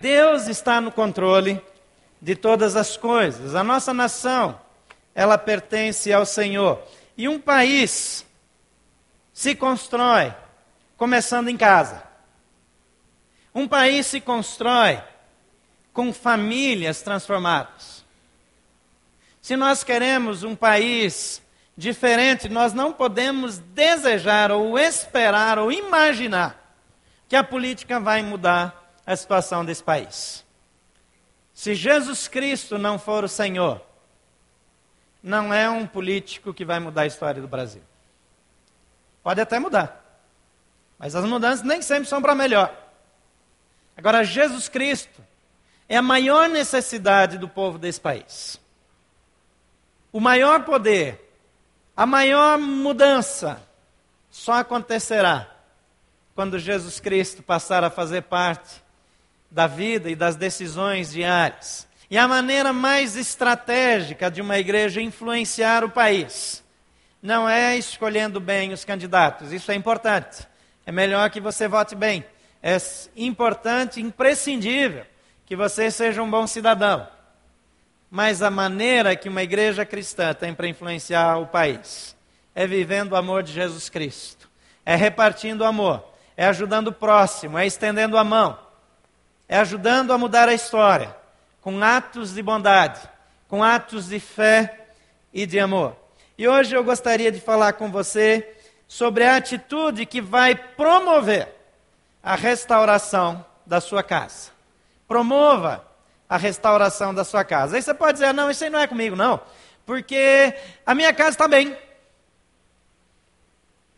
Deus 0.00 0.46
está 0.46 0.80
no 0.80 0.92
controle 0.92 1.60
de 2.22 2.36
todas 2.36 2.76
as 2.76 2.96
coisas. 2.96 3.56
A 3.56 3.64
nossa 3.64 3.92
nação, 3.92 4.60
ela 5.12 5.36
pertence 5.36 6.12
ao 6.12 6.24
Senhor. 6.24 6.80
E 7.16 7.28
um 7.28 7.40
país 7.40 8.24
se 9.32 9.56
constrói 9.56 10.32
começando 10.96 11.48
em 11.48 11.56
casa. 11.56 12.04
Um 13.52 13.66
país 13.66 14.06
se 14.06 14.20
constrói 14.20 15.02
com 15.92 16.12
famílias 16.12 17.02
transformadas. 17.02 18.04
Se 19.42 19.56
nós 19.56 19.82
queremos 19.82 20.44
um 20.44 20.54
país 20.54 21.42
diferente, 21.76 22.48
nós 22.48 22.72
não 22.72 22.92
podemos 22.92 23.58
desejar 23.58 24.52
ou 24.52 24.78
esperar 24.78 25.58
ou 25.58 25.72
imaginar 25.72 26.72
que 27.28 27.34
a 27.34 27.42
política 27.42 27.98
vai 27.98 28.22
mudar 28.22 28.77
a 29.08 29.16
situação 29.16 29.64
desse 29.64 29.82
país. 29.82 30.44
Se 31.54 31.74
Jesus 31.74 32.28
Cristo 32.28 32.76
não 32.76 32.98
for 32.98 33.24
o 33.24 33.28
Senhor, 33.28 33.80
não 35.22 35.52
é 35.52 35.68
um 35.68 35.86
político 35.86 36.52
que 36.52 36.62
vai 36.62 36.78
mudar 36.78 37.02
a 37.02 37.06
história 37.06 37.40
do 37.40 37.48
Brasil. 37.48 37.80
Pode 39.22 39.40
até 39.40 39.58
mudar, 39.58 40.22
mas 40.98 41.16
as 41.16 41.24
mudanças 41.24 41.64
nem 41.64 41.80
sempre 41.80 42.06
são 42.06 42.20
para 42.20 42.34
melhor. 42.34 42.70
Agora, 43.96 44.22
Jesus 44.22 44.68
Cristo 44.68 45.24
é 45.88 45.96
a 45.96 46.02
maior 46.02 46.46
necessidade 46.46 47.38
do 47.38 47.48
povo 47.48 47.78
desse 47.78 48.00
país. 48.00 48.60
O 50.12 50.20
maior 50.20 50.64
poder, 50.66 51.32
a 51.96 52.04
maior 52.04 52.58
mudança 52.58 53.60
só 54.30 54.52
acontecerá 54.52 55.50
quando 56.34 56.58
Jesus 56.58 57.00
Cristo 57.00 57.42
passar 57.42 57.82
a 57.82 57.90
fazer 57.90 58.22
parte 58.24 58.86
da 59.50 59.66
vida 59.66 60.10
e 60.10 60.16
das 60.16 60.36
decisões 60.36 61.12
diárias. 61.12 61.86
E 62.10 62.16
a 62.16 62.26
maneira 62.26 62.72
mais 62.72 63.16
estratégica 63.16 64.30
de 64.30 64.40
uma 64.40 64.58
igreja 64.58 65.00
influenciar 65.00 65.84
o 65.84 65.90
país 65.90 66.64
não 67.20 67.48
é 67.48 67.76
escolhendo 67.76 68.40
bem 68.40 68.72
os 68.72 68.84
candidatos, 68.84 69.52
isso 69.52 69.70
é 69.72 69.74
importante. 69.74 70.46
É 70.86 70.92
melhor 70.92 71.28
que 71.30 71.40
você 71.40 71.66
vote 71.66 71.94
bem. 71.94 72.24
É 72.62 72.76
importante, 73.16 74.00
imprescindível, 74.00 75.04
que 75.44 75.56
você 75.56 75.90
seja 75.90 76.22
um 76.22 76.30
bom 76.30 76.46
cidadão. 76.46 77.06
Mas 78.10 78.40
a 78.40 78.50
maneira 78.50 79.14
que 79.16 79.28
uma 79.28 79.42
igreja 79.42 79.84
cristã 79.84 80.32
tem 80.32 80.54
para 80.54 80.68
influenciar 80.68 81.36
o 81.38 81.46
país 81.46 82.16
é 82.54 82.66
vivendo 82.66 83.12
o 83.12 83.16
amor 83.16 83.42
de 83.42 83.52
Jesus 83.52 83.88
Cristo, 83.88 84.48
é 84.84 84.96
repartindo 84.96 85.60
o 85.60 85.66
amor, 85.66 86.02
é 86.36 86.46
ajudando 86.46 86.88
o 86.88 86.92
próximo, 86.92 87.58
é 87.58 87.66
estendendo 87.66 88.16
a 88.16 88.24
mão 88.24 88.67
é 89.48 89.58
ajudando 89.58 90.12
a 90.12 90.18
mudar 90.18 90.48
a 90.48 90.54
história, 90.54 91.16
com 91.62 91.82
atos 91.82 92.34
de 92.34 92.42
bondade, 92.42 93.00
com 93.48 93.64
atos 93.64 94.08
de 94.08 94.20
fé 94.20 94.88
e 95.32 95.46
de 95.46 95.58
amor. 95.58 95.96
E 96.36 96.46
hoje 96.46 96.76
eu 96.76 96.84
gostaria 96.84 97.32
de 97.32 97.40
falar 97.40 97.72
com 97.72 97.90
você 97.90 98.54
sobre 98.86 99.24
a 99.24 99.36
atitude 99.36 100.06
que 100.06 100.20
vai 100.20 100.54
promover 100.54 101.48
a 102.22 102.34
restauração 102.34 103.44
da 103.66 103.80
sua 103.80 104.02
casa. 104.02 104.50
Promova 105.06 105.86
a 106.28 106.36
restauração 106.36 107.14
da 107.14 107.24
sua 107.24 107.42
casa. 107.42 107.76
Aí 107.76 107.82
você 107.82 107.94
pode 107.94 108.14
dizer, 108.14 108.34
não, 108.34 108.50
isso 108.50 108.62
aí 108.62 108.70
não 108.70 108.78
é 108.78 108.86
comigo, 108.86 109.16
não, 109.16 109.40
porque 109.86 110.54
a 110.84 110.94
minha 110.94 111.12
casa 111.12 111.30
está 111.30 111.48
bem. 111.48 111.76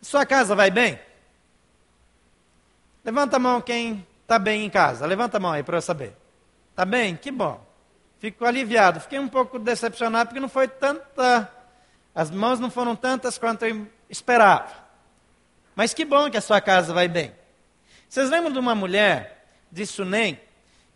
Sua 0.01 0.25
casa 0.25 0.55
vai 0.55 0.71
bem? 0.71 0.99
Levanta 3.03 3.35
a 3.35 3.39
mão 3.39 3.61
quem 3.61 4.05
está 4.31 4.39
bem 4.39 4.63
em 4.63 4.69
casa? 4.69 5.05
Levanta 5.05 5.35
a 5.35 5.39
mão 5.41 5.51
aí 5.51 5.61
para 5.61 5.77
eu 5.77 5.81
saber. 5.81 6.15
Está 6.69 6.85
bem? 6.85 7.17
Que 7.17 7.29
bom. 7.29 7.61
Fico 8.17 8.45
aliviado. 8.45 9.01
Fiquei 9.01 9.19
um 9.19 9.27
pouco 9.27 9.59
decepcionado 9.59 10.29
porque 10.29 10.39
não 10.39 10.47
foi 10.47 10.69
tanta. 10.69 11.51
As 12.15 12.31
mãos 12.31 12.57
não 12.57 12.71
foram 12.71 12.95
tantas 12.95 13.37
quanto 13.37 13.65
eu 13.65 13.85
esperava. 14.09 14.71
Mas 15.75 15.93
que 15.93 16.05
bom 16.05 16.31
que 16.31 16.37
a 16.37 16.41
sua 16.41 16.61
casa 16.61 16.93
vai 16.93 17.09
bem. 17.09 17.33
Vocês 18.07 18.29
lembram 18.29 18.53
de 18.53 18.59
uma 18.59 18.73
mulher 18.73 19.45
de 19.69 19.85
Sunem, 19.85 20.39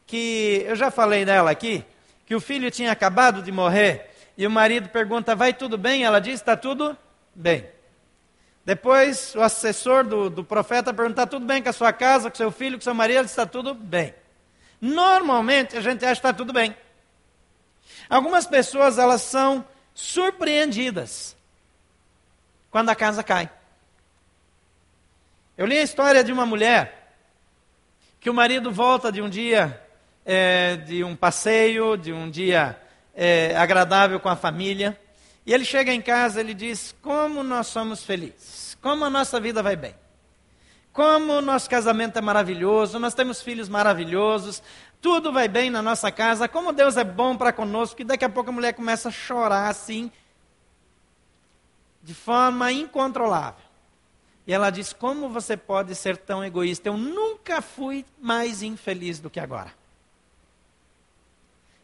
que 0.06 0.64
eu 0.66 0.76
já 0.78 0.90
falei 0.90 1.26
dela 1.26 1.52
aqui, 1.52 1.84
que 2.26 2.36
o 2.36 2.40
filho 2.40 2.72
tinha 2.72 2.92
acabado 2.92 3.42
de 3.42 3.52
morrer 3.52 4.12
e 4.38 4.48
o 4.48 4.52
marido 4.52 4.88
pergunta: 4.88 5.36
vai 5.36 5.54
tudo 5.54 5.78
bem? 5.78 6.06
Ela 6.06 6.22
diz: 6.22 6.36
está 6.36 6.56
tudo 6.56 6.98
bem. 7.34 7.68
Depois 8.66 9.36
o 9.36 9.42
assessor 9.42 10.04
do, 10.04 10.30
do 10.30 10.44
profeta 10.44 10.92
pergunta: 10.92 11.22
está 11.22 11.28
tudo 11.28 11.46
bem 11.46 11.62
com 11.62 11.70
a 11.70 11.74
sua 11.74 11.94
casa, 11.94 12.32
com 12.32 12.36
seu 12.36 12.52
filho, 12.52 12.78
com 12.78 12.84
seu 12.84 12.96
marido? 12.96 13.20
Ele 13.20 13.26
está 13.26 13.46
tudo 13.46 13.76
bem. 13.76 14.14
Normalmente 14.82 15.78
a 15.78 15.82
gente 15.82 16.04
acha 16.04 16.20
que 16.20 16.28
está 16.28 16.34
tudo 16.34 16.52
bem. 16.52 16.76
Algumas 18.10 18.48
pessoas 18.48 18.98
elas 18.98 19.22
são 19.22 19.64
surpreendidas 19.94 21.36
quando 22.72 22.90
a 22.90 22.96
casa 22.96 23.24
cai. 23.24 23.50
Eu 25.58 25.66
li 25.66 25.78
a 25.78 25.84
história 25.84 26.24
de 26.24 26.34
uma 26.34 26.46
mulher 26.46 27.14
que 28.20 28.30
o 28.30 28.34
marido 28.34 28.72
volta 28.72 29.12
de 29.12 29.22
um 29.22 29.30
dia 29.30 29.82
é, 30.26 30.76
de 30.78 31.04
um 31.04 31.16
passeio, 31.16 31.96
de 31.96 32.12
um 32.12 32.30
dia 32.30 32.80
é, 33.14 33.56
agradável 33.56 34.20
com 34.20 34.28
a 34.28 34.36
família. 34.36 35.00
E 35.46 35.54
ele 35.54 35.64
chega 35.64 35.94
em 35.94 36.02
casa, 36.02 36.40
ele 36.40 36.54
diz: 36.54 36.96
Como 37.02 37.44
nós 37.44 37.68
somos 37.68 38.04
felizes, 38.04 38.78
como 38.82 39.06
a 39.06 39.10
nossa 39.10 39.40
vida 39.40 39.62
vai 39.62 39.76
bem, 39.76 39.96
como 40.92 41.34
o 41.34 41.42
nosso 41.42 41.70
casamento 41.70 42.18
é 42.18 42.22
maravilhoso, 42.22 42.98
nós 42.98 43.14
temos 43.14 43.42
filhos 43.42 43.70
maravilhosos, 43.70 44.64
tudo 45.02 45.32
vai 45.32 45.48
bem 45.48 45.70
na 45.70 45.82
nossa 45.82 46.12
casa, 46.12 46.48
como 46.48 46.74
Deus 46.74 46.98
é 46.98 47.04
bom 47.04 47.38
para 47.38 47.54
conosco. 47.54 48.02
E 48.02 48.06
daqui 48.06 48.26
a 48.26 48.30
pouco 48.30 48.50
a 48.50 48.54
mulher 48.54 48.74
começa 48.74 49.10
a 49.10 49.12
chorar 49.12 49.70
assim, 49.70 50.12
de 52.02 52.14
forma 52.14 52.72
incontrolável. 52.72 53.64
E 54.48 54.54
ela 54.54 54.72
diz: 54.72 54.94
Como 54.94 55.30
você 55.30 55.56
pode 55.56 55.94
ser 55.94 56.18
tão 56.18 56.44
egoísta? 56.44 56.90
Eu 56.90 56.98
nunca 56.98 57.62
fui 57.62 58.04
mais 58.20 58.64
infeliz 58.64 59.20
do 59.20 59.30
que 59.30 59.40
agora. 59.40 59.74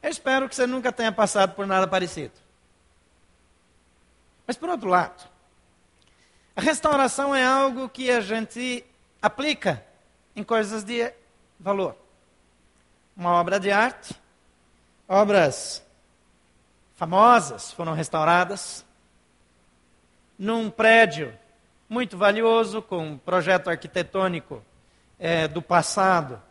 Eu 0.01 0.09
espero 0.09 0.49
que 0.49 0.55
você 0.55 0.65
nunca 0.65 0.91
tenha 0.91 1.11
passado 1.11 1.53
por 1.53 1.67
nada 1.67 1.87
parecido. 1.87 2.33
Mas 4.45 4.57
por 4.57 4.69
outro 4.69 4.89
lado, 4.89 5.29
a 6.55 6.61
restauração 6.61 7.33
é 7.33 7.45
algo 7.45 7.87
que 7.87 8.11
a 8.11 8.21
gente 8.21 8.83
aplica 9.21 9.83
em 10.35 10.43
coisas 10.43 10.83
de 10.83 11.11
valor. 11.59 11.95
Uma 13.15 13.31
obra 13.33 13.59
de 13.59 13.71
arte, 13.71 14.13
obras 15.07 15.83
famosas 16.95 17.71
foram 17.71 17.93
restauradas, 17.93 18.85
num 20.37 20.69
prédio 20.69 21.37
muito 21.87 22.17
valioso, 22.17 22.81
com 22.81 23.09
um 23.09 23.17
projeto 23.17 23.69
arquitetônico 23.69 24.63
é, 25.19 25.47
do 25.47 25.61
passado 25.61 26.41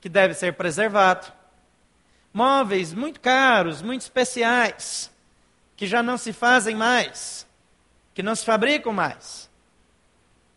que 0.00 0.08
deve 0.08 0.34
ser 0.34 0.54
preservado. 0.54 1.32
Móveis 2.32 2.92
muito 2.92 3.20
caros, 3.20 3.80
muito 3.80 4.02
especiais, 4.02 5.10
que 5.78 5.86
já 5.86 6.02
não 6.02 6.18
se 6.18 6.34
fazem 6.34 6.74
mais 6.74 7.48
que 8.18 8.22
não 8.22 8.34
se 8.34 8.44
fabricam 8.44 8.92
mais, 8.92 9.48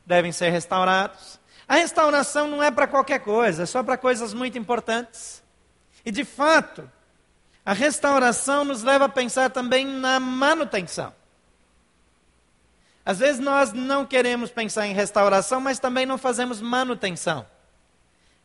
devem 0.03 0.31
ser 0.31 0.49
restaurados. 0.49 1.39
A 1.67 1.75
restauração 1.75 2.47
não 2.47 2.63
é 2.63 2.71
para 2.71 2.87
qualquer 2.87 3.19
coisa, 3.19 3.61
é 3.61 3.65
só 3.67 3.83
para 3.83 3.97
coisas 3.97 4.33
muito 4.33 4.57
importantes. 4.57 5.43
E 6.03 6.09
de 6.09 6.25
fato, 6.25 6.89
a 7.63 7.71
restauração 7.71 8.65
nos 8.65 8.81
leva 8.81 9.05
a 9.05 9.09
pensar 9.09 9.51
também 9.51 9.85
na 9.85 10.19
manutenção. 10.19 11.13
Às 13.05 13.19
vezes 13.19 13.39
nós 13.39 13.71
não 13.73 14.07
queremos 14.07 14.49
pensar 14.49 14.87
em 14.87 14.93
restauração, 14.95 15.61
mas 15.61 15.77
também 15.77 16.07
não 16.07 16.17
fazemos 16.17 16.59
manutenção. 16.59 17.45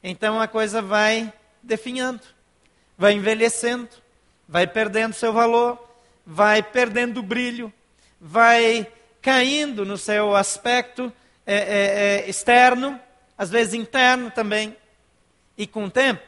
Então 0.03 0.39
a 0.39 0.47
coisa 0.47 0.83
vai 0.83 1.33
definhando, 1.63 2.21
vai 2.99 3.15
envelhecendo, 3.15 3.89
vai 4.47 4.67
perdendo 4.67 5.15
seu 5.15 5.33
valor, 5.33 5.83
vai 6.27 6.61
perdendo 6.61 7.23
brilho, 7.23 7.73
vai 8.21 8.93
caindo 9.23 9.85
no 9.85 9.97
seu 9.97 10.35
aspecto 10.35 11.13
é, 11.47 11.55
é, 11.55 12.25
é, 12.25 12.29
externo, 12.29 13.01
às 13.39 13.49
vezes 13.49 13.75
interno 13.75 14.31
também. 14.31 14.77
E 15.57 15.67
com 15.67 15.85
o 15.85 15.91
tempo, 15.91 16.23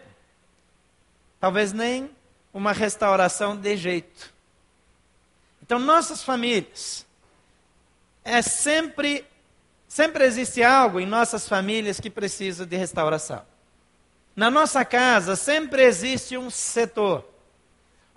talvez 1.41 1.73
nem 1.73 2.09
uma 2.55 2.73
restauração 2.73 3.56
de 3.56 3.77
jeito. 3.77 4.33
Então, 5.62 5.79
nossas 5.79 6.23
famílias, 6.23 7.05
é 8.25 8.41
sempre, 8.41 9.25
sempre 9.87 10.25
existe 10.25 10.62
algo 10.62 11.00
em 11.00 11.06
nossas 11.06 11.49
famílias 11.49 12.00
que 12.00 12.09
precisa 12.09 12.65
de 12.65 12.77
restauração. 12.77 13.45
Na 14.35 14.50
nossa 14.50 14.85
casa, 14.85 15.35
sempre 15.35 15.83
existe 15.83 16.39
um 16.39 16.49
setor 16.49 17.29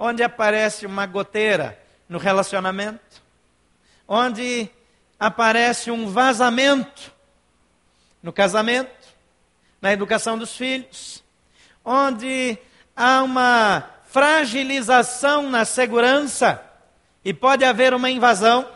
onde 0.04 0.24
aparece 0.24 0.88
uma 0.88 1.06
goteira 1.06 1.80
no 2.10 2.18
relacionamento, 2.18 3.22
onde 4.08 4.68
aparece 5.20 5.92
um 5.92 6.08
vazamento 6.08 7.14
no 8.24 8.34
casamento, 8.34 9.08
na 9.80 9.94
educação 9.94 10.40
dos 10.40 10.58
filhos, 10.58 11.24
onde 11.86 12.58
há 12.96 13.22
uma 13.22 13.92
fragilização 14.06 15.52
na 15.52 15.66
segurança 15.66 16.60
e 17.24 17.32
pode 17.32 17.64
haver 17.64 17.94
uma 17.94 18.10
invasão. 18.10 18.68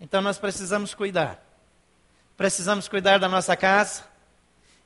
Então 0.00 0.20
nós 0.20 0.38
precisamos 0.38 0.92
cuidar. 0.92 1.40
Precisamos 2.36 2.88
cuidar 2.88 3.18
da 3.18 3.28
nossa 3.28 3.56
casa. 3.56 4.02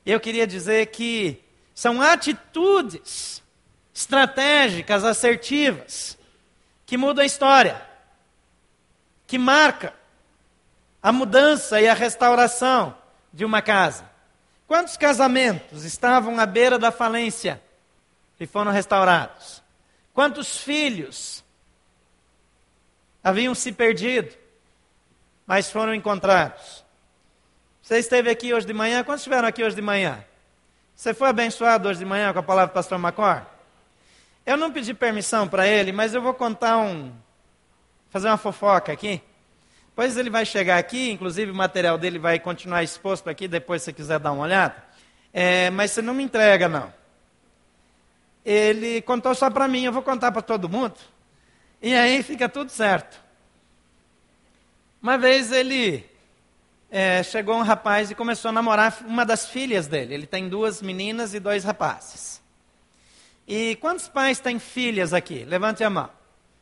Eu 0.05 0.19
queria 0.19 0.45
dizer 0.45 0.85
que 0.87 1.43
são 1.73 1.99
atitudes 1.99 3.43
estratégicas, 3.95 5.05
assertivas, 5.05 6.17
que 6.85 6.97
mudam 6.97 7.23
a 7.23 7.25
história, 7.25 7.81
que 9.25 9.37
marcam 9.37 9.93
a 11.01 11.13
mudança 11.13 11.79
e 11.79 11.87
a 11.87 11.93
restauração 11.93 12.95
de 13.31 13.45
uma 13.45 13.61
casa. 13.61 14.07
Quantos 14.67 14.97
casamentos 14.97 15.85
estavam 15.85 16.37
à 16.37 16.45
beira 16.45 16.77
da 16.77 16.91
falência 16.91 17.61
e 18.37 18.45
foram 18.45 18.71
restaurados? 18.71 19.63
Quantos 20.13 20.57
filhos 20.57 21.41
haviam 23.23 23.55
se 23.55 23.71
perdido, 23.71 24.35
mas 25.47 25.71
foram 25.71 25.95
encontrados? 25.95 26.83
Você 27.81 27.99
esteve 27.99 28.29
aqui 28.29 28.53
hoje 28.53 28.67
de 28.67 28.73
manhã? 28.73 29.05
Quantos 29.05 29.21
estiveram 29.21 29.47
aqui 29.47 29.63
hoje 29.63 29.75
de 29.75 29.81
manhã? 29.81 30.25
Você 30.95 31.13
foi 31.13 31.29
abençoado 31.29 31.87
hoje 31.87 31.99
de 31.99 32.05
manhã 32.05 32.33
com 32.33 32.39
a 32.39 32.43
palavra 32.43 32.71
do 32.71 32.73
pastor 32.73 32.97
Macor? 32.97 33.54
Eu 34.45 34.57
não 34.57 34.71
pedi 34.71 34.93
permissão 34.93 35.47
para 35.47 35.67
ele, 35.67 35.91
mas 35.91 36.13
eu 36.13 36.21
vou 36.21 36.33
contar 36.33 36.77
um. 36.77 37.11
fazer 38.09 38.27
uma 38.27 38.37
fofoca 38.37 38.91
aqui. 38.91 39.21
Depois 39.87 40.17
ele 40.17 40.29
vai 40.29 40.45
chegar 40.45 40.77
aqui, 40.77 41.09
inclusive 41.09 41.51
o 41.51 41.55
material 41.55 41.97
dele 41.97 42.19
vai 42.19 42.37
continuar 42.37 42.83
exposto 42.83 43.29
aqui, 43.29 43.47
depois 43.47 43.81
se 43.81 43.85
você 43.85 43.93
quiser 43.93 44.19
dar 44.19 44.33
uma 44.33 44.43
olhada. 44.43 44.75
É, 45.33 45.69
mas 45.71 45.91
você 45.91 46.01
não 46.01 46.13
me 46.13 46.23
entrega, 46.23 46.67
não. 46.67 46.93
Ele 48.45 49.01
contou 49.01 49.33
só 49.33 49.49
para 49.49 49.67
mim, 49.67 49.85
eu 49.85 49.91
vou 49.91 50.03
contar 50.03 50.31
para 50.31 50.41
todo 50.41 50.69
mundo. 50.69 50.95
E 51.81 51.95
aí 51.95 52.21
fica 52.21 52.47
tudo 52.47 52.69
certo. 52.69 53.19
Uma 55.01 55.17
vez 55.17 55.51
ele 55.51 56.05
é, 56.91 57.23
chegou 57.23 57.55
um 57.55 57.63
rapaz 57.63 58.11
e 58.11 58.15
começou 58.15 58.49
a 58.49 58.51
namorar 58.51 58.97
uma 59.07 59.25
das 59.25 59.49
filhas 59.49 59.87
dele. 59.87 60.13
Ele 60.13 60.27
tem 60.27 60.47
duas 60.47 60.81
meninas 60.81 61.33
e 61.33 61.39
dois 61.39 61.63
rapazes. 61.63 62.41
E 63.47 63.75
quantos 63.75 64.07
pais 64.07 64.39
têm 64.39 64.59
filhas 64.59 65.13
aqui? 65.13 65.43
Levante 65.45 65.83
a 65.83 65.89
mão. 65.89 66.09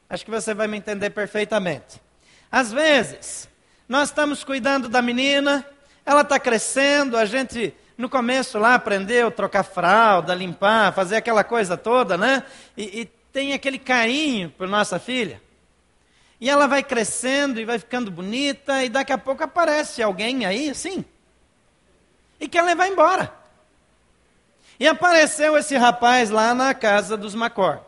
Acho 0.09 0.25
que 0.25 0.31
você 0.31 0.53
vai 0.53 0.68
me 0.68 0.77
entender 0.77 1.09
perfeitamente. 1.12 2.01
Às 2.51 2.71
vezes, 2.71 3.50
nós 3.88 4.09
estamos 4.09 4.44
cuidando 4.44 4.89
da 4.89 5.01
menina, 5.01 5.65
ela 6.06 6.21
está 6.21 6.39
crescendo, 6.39 7.18
a 7.18 7.25
gente 7.25 7.74
no 7.97 8.09
começo 8.09 8.59
lá 8.59 8.75
aprendeu 8.75 9.27
a 9.27 9.31
trocar 9.31 9.63
fralda, 9.63 10.35
limpar, 10.35 10.94
fazer 10.94 11.15
aquela 11.15 11.44
coisa 11.44 11.77
toda, 11.77 12.18
né? 12.18 12.44
E, 12.75 13.01
e 13.01 13.06
tem 13.31 13.53
aquele 13.53 13.80
carinho 13.80 14.50
por 14.51 14.68
nossa 14.68 15.00
filha. 15.00 15.41
E 16.39 16.50
ela 16.50 16.68
vai 16.68 16.83
crescendo 16.83 17.59
e 17.59 17.65
vai 17.65 17.80
ficando 17.80 18.12
bonita, 18.12 18.83
e 18.83 18.89
daqui 18.89 19.13
a 19.13 19.18
pouco 19.18 19.44
aparece 19.44 20.03
alguém 20.03 20.45
aí, 20.45 20.69
assim, 20.69 21.06
e 22.39 22.47
quer 22.50 22.63
levar 22.63 22.88
embora. 22.88 23.33
E 24.83 24.88
apareceu 24.89 25.56
esse 25.56 25.77
rapaz 25.77 26.30
lá 26.30 26.53
na 26.53 26.74
casa 26.74 27.15
dos 27.15 27.33
Macor. 27.33 27.80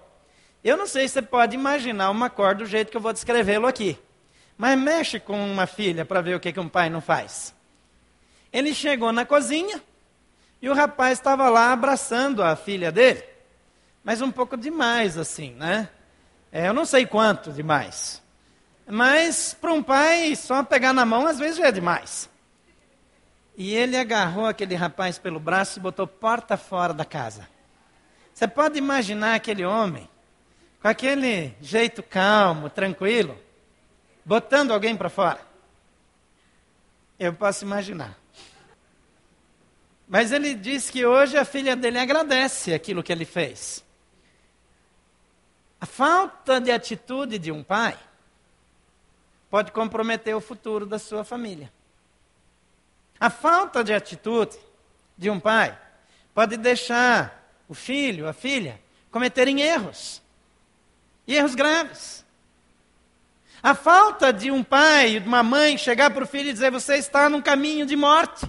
Eu 0.63 0.77
não 0.77 0.88
sei 0.88 1.09
se 1.09 1.15
você 1.15 1.21
pode 1.21 1.53
imaginar 1.53 2.09
o 2.09 2.13
Macor 2.13 2.56
do 2.56 2.65
jeito 2.65 2.89
que 2.89 2.95
eu 2.95 3.01
vou 3.01 3.12
descrevê-lo 3.12 3.68
aqui. 3.68 4.00
Mas 4.57 4.80
mexe 4.80 5.19
com 5.19 5.38
uma 5.45 5.68
filha 5.68 6.06
para 6.06 6.21
ver 6.21 6.38
o 6.38 6.39
que, 6.39 6.53
que 6.53 6.59
um 6.62 6.69
pai 6.69 6.89
não 6.89 7.01
faz. 7.01 7.53
Ele 8.50 8.74
chegou 8.74 9.12
na 9.12 9.25
cozinha 9.25 9.83
e 10.62 10.69
o 10.69 10.74
rapaz 10.74 11.19
estava 11.19 11.50
lá 11.50 11.74
abraçando 11.74 12.42
a 12.42 12.56
filha 12.56 12.94
dele. 12.94 13.25
Mas 14.01 14.21
um 14.21 14.31
pouco 14.31 14.56
demais, 14.56 15.18
assim, 15.18 15.51
né? 15.56 15.89
É, 16.50 16.69
eu 16.69 16.74
não 16.74 16.86
sei 16.86 17.06
quanto 17.06 17.51
demais. 17.51 18.24
Mas 18.88 19.53
para 19.53 19.74
um 19.74 19.83
pai, 19.83 20.33
só 20.38 20.63
pegar 20.63 20.94
na 20.94 21.06
mão 21.06 21.27
às 21.27 21.38
vezes 21.38 21.57
já 21.57 21.68
é 21.68 21.71
demais. 21.74 22.30
E 23.57 23.74
ele 23.74 23.98
agarrou 23.98 24.46
aquele 24.46 24.75
rapaz 24.75 25.18
pelo 25.18 25.40
braço 25.40 25.80
e 25.80 25.81
botou 25.81 26.06
porta 26.06 26.57
fora 26.57 26.94
da 26.94 27.06
casa. 27.06 27.48
Você 28.34 28.48
pode 28.48 28.78
imaginar 28.78 29.36
aquele 29.36 29.63
homem, 29.63 30.10
com 30.81 30.88
aquele 30.90 31.56
jeito 31.62 32.04
calmo, 32.04 32.69
tranquilo, 32.69 33.40
botando 34.25 34.72
alguém 34.72 34.96
para 34.96 35.10
fora? 35.10 35.40
Eu 37.18 37.34
posso 37.34 37.63
imaginar. 37.63 38.18
Mas 40.07 40.34
ele 40.34 40.54
diz 40.54 40.90
que 40.90 41.06
hoje 41.06 41.38
a 41.38 41.46
filha 41.46 41.75
dele 41.75 41.98
agradece 41.98 42.74
aquilo 42.74 43.02
que 43.02 43.12
ele 43.12 43.25
fez. 43.25 43.84
A 45.80 45.86
falta 45.86 46.60
de 46.60 46.72
atitude 46.72 47.40
de 47.40 47.52
um 47.52 47.63
pai 47.63 47.98
pode 49.50 49.72
comprometer 49.72 50.36
o 50.36 50.42
futuro 50.42 50.86
da 50.86 51.00
sua 51.00 51.24
família. 51.24 51.72
A 53.20 53.30
falta 53.30 53.84
de 53.84 53.94
atitude 53.94 54.58
de 55.18 55.30
um 55.30 55.40
pai 55.40 55.78
pode 56.34 56.58
deixar 56.58 57.44
o 57.68 57.74
filho, 57.74 58.28
a 58.28 58.34
filha, 58.34 58.80
cometerem 59.10 59.62
erros. 59.62 60.22
E 61.28 61.36
erros 61.36 61.56
graves. 61.56 62.26
A 63.64 63.74
falta 63.74 64.32
de 64.32 64.52
um 64.52 64.64
pai, 64.64 65.20
de 65.20 65.28
uma 65.28 65.42
mãe 65.42 65.78
chegar 65.78 66.12
para 66.12 66.24
o 66.24 66.28
filho 66.28 66.50
e 66.50 66.54
dizer: 66.54 66.70
Você 66.72 66.98
está 66.98 67.28
num 67.30 67.42
caminho 67.42 67.86
de 67.86 67.96
morte, 67.96 68.46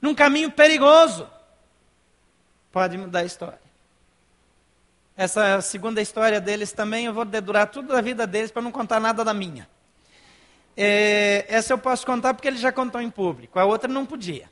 num 0.00 0.14
caminho 0.14 0.50
perigoso, 0.50 1.28
pode 2.72 2.98
mudar 2.98 3.20
a 3.20 3.24
história. 3.24 3.60
Essa 5.16 5.60
segunda 5.60 6.00
história 6.00 6.40
deles 6.40 6.72
também, 6.72 7.04
eu 7.04 7.12
vou 7.12 7.24
dedurar 7.24 7.68
tudo 7.68 7.88
da 7.88 8.00
vida 8.00 8.26
deles 8.26 8.50
para 8.50 8.62
não 8.62 8.72
contar 8.72 8.98
nada 8.98 9.22
da 9.22 9.34
minha. 9.34 9.68
É, 10.76 11.44
essa 11.48 11.72
eu 11.72 11.78
posso 11.78 12.06
contar 12.06 12.34
porque 12.34 12.48
ele 12.48 12.58
já 12.58 12.72
contou 12.72 13.00
em 13.00 13.10
público, 13.10 13.58
a 13.58 13.64
outra 13.64 13.88
não 13.92 14.06
podia. 14.06 14.48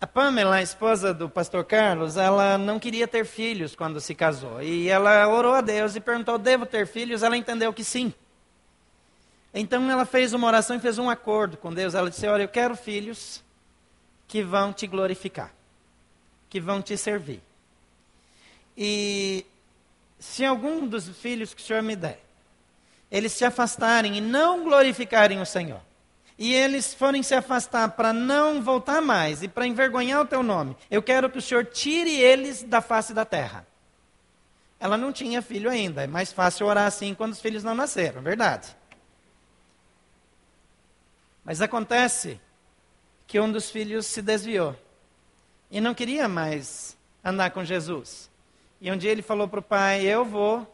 A 0.00 0.06
Pamela, 0.06 0.56
a 0.56 0.62
esposa 0.62 1.14
do 1.14 1.30
pastor 1.30 1.64
Carlos, 1.64 2.18
ela 2.18 2.58
não 2.58 2.78
queria 2.78 3.08
ter 3.08 3.24
filhos 3.24 3.74
quando 3.74 4.00
se 4.02 4.14
casou. 4.14 4.62
E 4.62 4.88
ela 4.88 5.26
orou 5.28 5.54
a 5.54 5.62
Deus 5.62 5.96
e 5.96 6.00
perguntou: 6.00 6.36
devo 6.36 6.66
ter 6.66 6.86
filhos? 6.86 7.22
Ela 7.22 7.38
entendeu 7.38 7.72
que 7.72 7.82
sim. 7.82 8.12
Então 9.54 9.90
ela 9.90 10.04
fez 10.04 10.34
uma 10.34 10.46
oração 10.46 10.76
e 10.76 10.80
fez 10.80 10.98
um 10.98 11.08
acordo 11.08 11.56
com 11.56 11.72
Deus. 11.72 11.94
Ela 11.94 12.10
disse: 12.10 12.26
Olha, 12.26 12.42
eu 12.42 12.48
quero 12.48 12.76
filhos 12.76 13.42
que 14.28 14.42
vão 14.42 14.72
te 14.74 14.86
glorificar, 14.86 15.54
que 16.50 16.60
vão 16.60 16.82
te 16.82 16.98
servir. 16.98 17.40
E 18.76 19.46
se 20.18 20.44
algum 20.44 20.86
dos 20.86 21.08
filhos 21.08 21.54
que 21.54 21.62
o 21.62 21.64
Senhor 21.64 21.82
me 21.82 21.94
der 21.94 22.23
eles 23.14 23.30
se 23.30 23.44
afastarem 23.44 24.16
e 24.16 24.20
não 24.20 24.64
glorificarem 24.64 25.40
o 25.40 25.46
Senhor, 25.46 25.80
e 26.36 26.52
eles 26.52 26.92
forem 26.92 27.22
se 27.22 27.32
afastar 27.32 27.90
para 27.90 28.12
não 28.12 28.60
voltar 28.60 29.00
mais 29.00 29.40
e 29.40 29.46
para 29.46 29.68
envergonhar 29.68 30.20
o 30.20 30.26
teu 30.26 30.42
nome, 30.42 30.76
eu 30.90 31.00
quero 31.00 31.30
que 31.30 31.38
o 31.38 31.42
Senhor 31.42 31.64
tire 31.64 32.10
eles 32.10 32.64
da 32.64 32.80
face 32.80 33.14
da 33.14 33.24
terra. 33.24 33.64
Ela 34.80 34.98
não 34.98 35.12
tinha 35.12 35.40
filho 35.40 35.70
ainda, 35.70 36.02
é 36.02 36.08
mais 36.08 36.32
fácil 36.32 36.66
orar 36.66 36.88
assim 36.88 37.14
quando 37.14 37.30
os 37.30 37.40
filhos 37.40 37.62
não 37.62 37.72
nasceram, 37.72 38.20
verdade. 38.20 38.76
Mas 41.44 41.62
acontece 41.62 42.40
que 43.28 43.38
um 43.38 43.52
dos 43.52 43.70
filhos 43.70 44.06
se 44.06 44.20
desviou 44.20 44.74
e 45.70 45.80
não 45.80 45.94
queria 45.94 46.26
mais 46.26 46.96
andar 47.24 47.52
com 47.52 47.64
Jesus. 47.64 48.28
E 48.80 48.90
um 48.90 48.96
dia 48.96 49.12
ele 49.12 49.22
falou 49.22 49.46
para 49.46 49.60
o 49.60 49.62
pai: 49.62 50.04
Eu 50.04 50.24
vou 50.24 50.73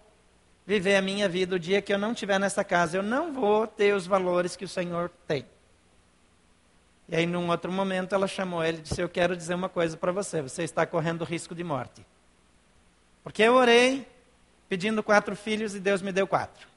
viver 0.70 0.94
a 0.94 1.02
minha 1.02 1.28
vida 1.28 1.56
o 1.56 1.58
dia 1.58 1.82
que 1.82 1.92
eu 1.92 1.98
não 1.98 2.12
estiver 2.12 2.38
nessa 2.38 2.62
casa. 2.62 2.96
Eu 2.96 3.02
não 3.02 3.32
vou 3.32 3.66
ter 3.66 3.92
os 3.92 4.06
valores 4.06 4.54
que 4.54 4.64
o 4.64 4.68
Senhor 4.68 5.10
tem. 5.26 5.44
E 7.08 7.16
aí, 7.16 7.26
num 7.26 7.50
outro 7.50 7.72
momento, 7.72 8.14
ela 8.14 8.28
chamou 8.28 8.62
ele 8.62 8.78
e 8.78 8.82
disse: 8.82 9.02
Eu 9.02 9.08
quero 9.08 9.36
dizer 9.36 9.54
uma 9.54 9.68
coisa 9.68 9.96
para 9.96 10.12
você. 10.12 10.40
Você 10.40 10.62
está 10.62 10.86
correndo 10.86 11.24
risco 11.24 11.56
de 11.56 11.64
morte. 11.64 12.06
Porque 13.24 13.42
eu 13.42 13.54
orei 13.54 14.06
pedindo 14.68 15.02
quatro 15.02 15.34
filhos 15.34 15.74
e 15.74 15.80
Deus 15.80 16.02
me 16.02 16.12
deu 16.12 16.24
quatro. 16.24 16.68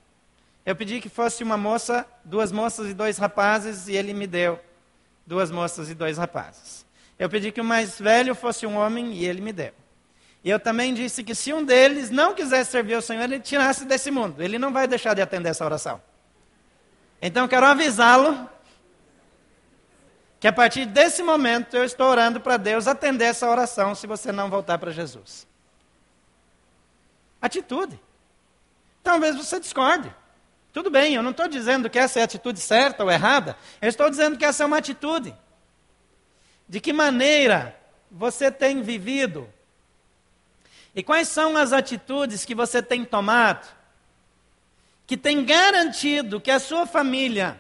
Eu 0.66 0.76
pedi 0.76 1.00
que 1.00 1.08
fosse 1.08 1.44
uma 1.44 1.56
moça, 1.56 2.04
duas 2.26 2.52
moças 2.52 2.90
e 2.90 2.96
dois 2.96 3.20
rapazes, 3.20 3.88
e 3.88 3.96
ele 3.96 4.12
me 4.12 4.26
deu 4.26 4.60
duas 5.28 5.52
moças 5.52 5.92
e 5.92 5.94
dois 5.94 6.18
rapazes. 6.18 6.84
Eu 7.20 7.30
pedi 7.30 7.52
que 7.52 7.62
o 7.62 7.64
mais 7.64 8.00
velho 8.00 8.34
fosse 8.34 8.66
um 8.66 8.76
homem, 8.76 9.14
e 9.14 9.24
ele 9.24 9.40
me 9.40 9.54
deu. 9.54 9.83
E 10.44 10.50
eu 10.50 10.60
também 10.60 10.94
disse 10.94 11.24
que 11.24 11.34
se 11.34 11.54
um 11.54 11.64
deles 11.64 12.10
não 12.10 12.34
quisesse 12.34 12.72
servir 12.72 12.96
ao 12.96 13.02
Senhor, 13.02 13.24
ele 13.24 13.40
tirasse 13.40 13.86
desse 13.86 14.12
mundo. 14.12 14.44
Ele 14.44 14.60
não 14.60 14.74
vai 14.74 14.88
deixar 14.88 15.14
de 15.14 15.22
atender 15.22 15.50
essa 15.50 15.64
oração. 15.64 16.02
Então 17.22 17.48
quero 17.48 17.66
avisá-lo 17.66 18.50
que 20.42 20.48
a 20.48 20.52
partir 20.52 20.86
desse 20.86 21.24
momento 21.24 21.78
eu 21.78 21.86
estou 21.86 22.08
orando 22.08 22.42
para 22.42 22.58
Deus 22.58 22.86
atender 22.86 23.26
essa 23.26 23.50
oração 23.50 23.96
se 23.96 24.06
você 24.06 24.30
não 24.30 24.50
voltar 24.50 24.78
para 24.78 24.92
Jesus. 24.92 25.48
Atitude. 27.42 27.98
Talvez 29.02 29.38
você 29.38 29.58
discorde. 29.58 30.14
Tudo 30.74 30.90
bem, 30.90 31.16
eu 31.16 31.24
não 31.24 31.32
estou 31.32 31.48
dizendo 31.48 31.90
que 31.90 31.98
essa 31.98 32.20
é 32.20 32.24
a 32.24 32.26
atitude 32.26 32.60
certa 32.60 33.04
ou 33.06 33.12
errada, 33.12 33.56
eu 33.82 33.88
estou 33.88 34.10
dizendo 34.10 34.38
que 34.38 34.44
essa 34.44 34.64
é 34.64 34.66
uma 34.66 34.80
atitude. 34.80 35.34
De 36.68 36.82
que 36.82 36.92
maneira 36.92 37.80
você 38.12 38.52
tem 38.52 38.82
vivido 38.82 39.48
E 40.96 41.02
quais 41.02 41.28
são 41.28 41.58
as 41.58 41.74
atitudes 41.74 42.46
que 42.46 42.54
você 42.54 42.82
tem 42.82 43.04
tomado 43.04 43.68
que 45.06 45.18
tem 45.18 45.44
garantido 45.44 46.40
que 46.40 46.52
a 46.52 46.60
sua 46.60 46.86
família 46.86 47.60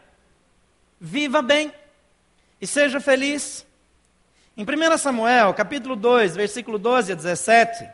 viva 0.99 1.41
bem 1.41 1.73
e 2.61 2.67
seja 2.67 2.99
feliz? 2.99 3.65
Em 4.55 4.63
1 4.63 4.97
Samuel, 4.97 5.53
capítulo 5.53 5.95
2, 5.95 6.35
versículo 6.35 6.77
12 6.77 7.11
a 7.11 7.15
17, 7.15 7.89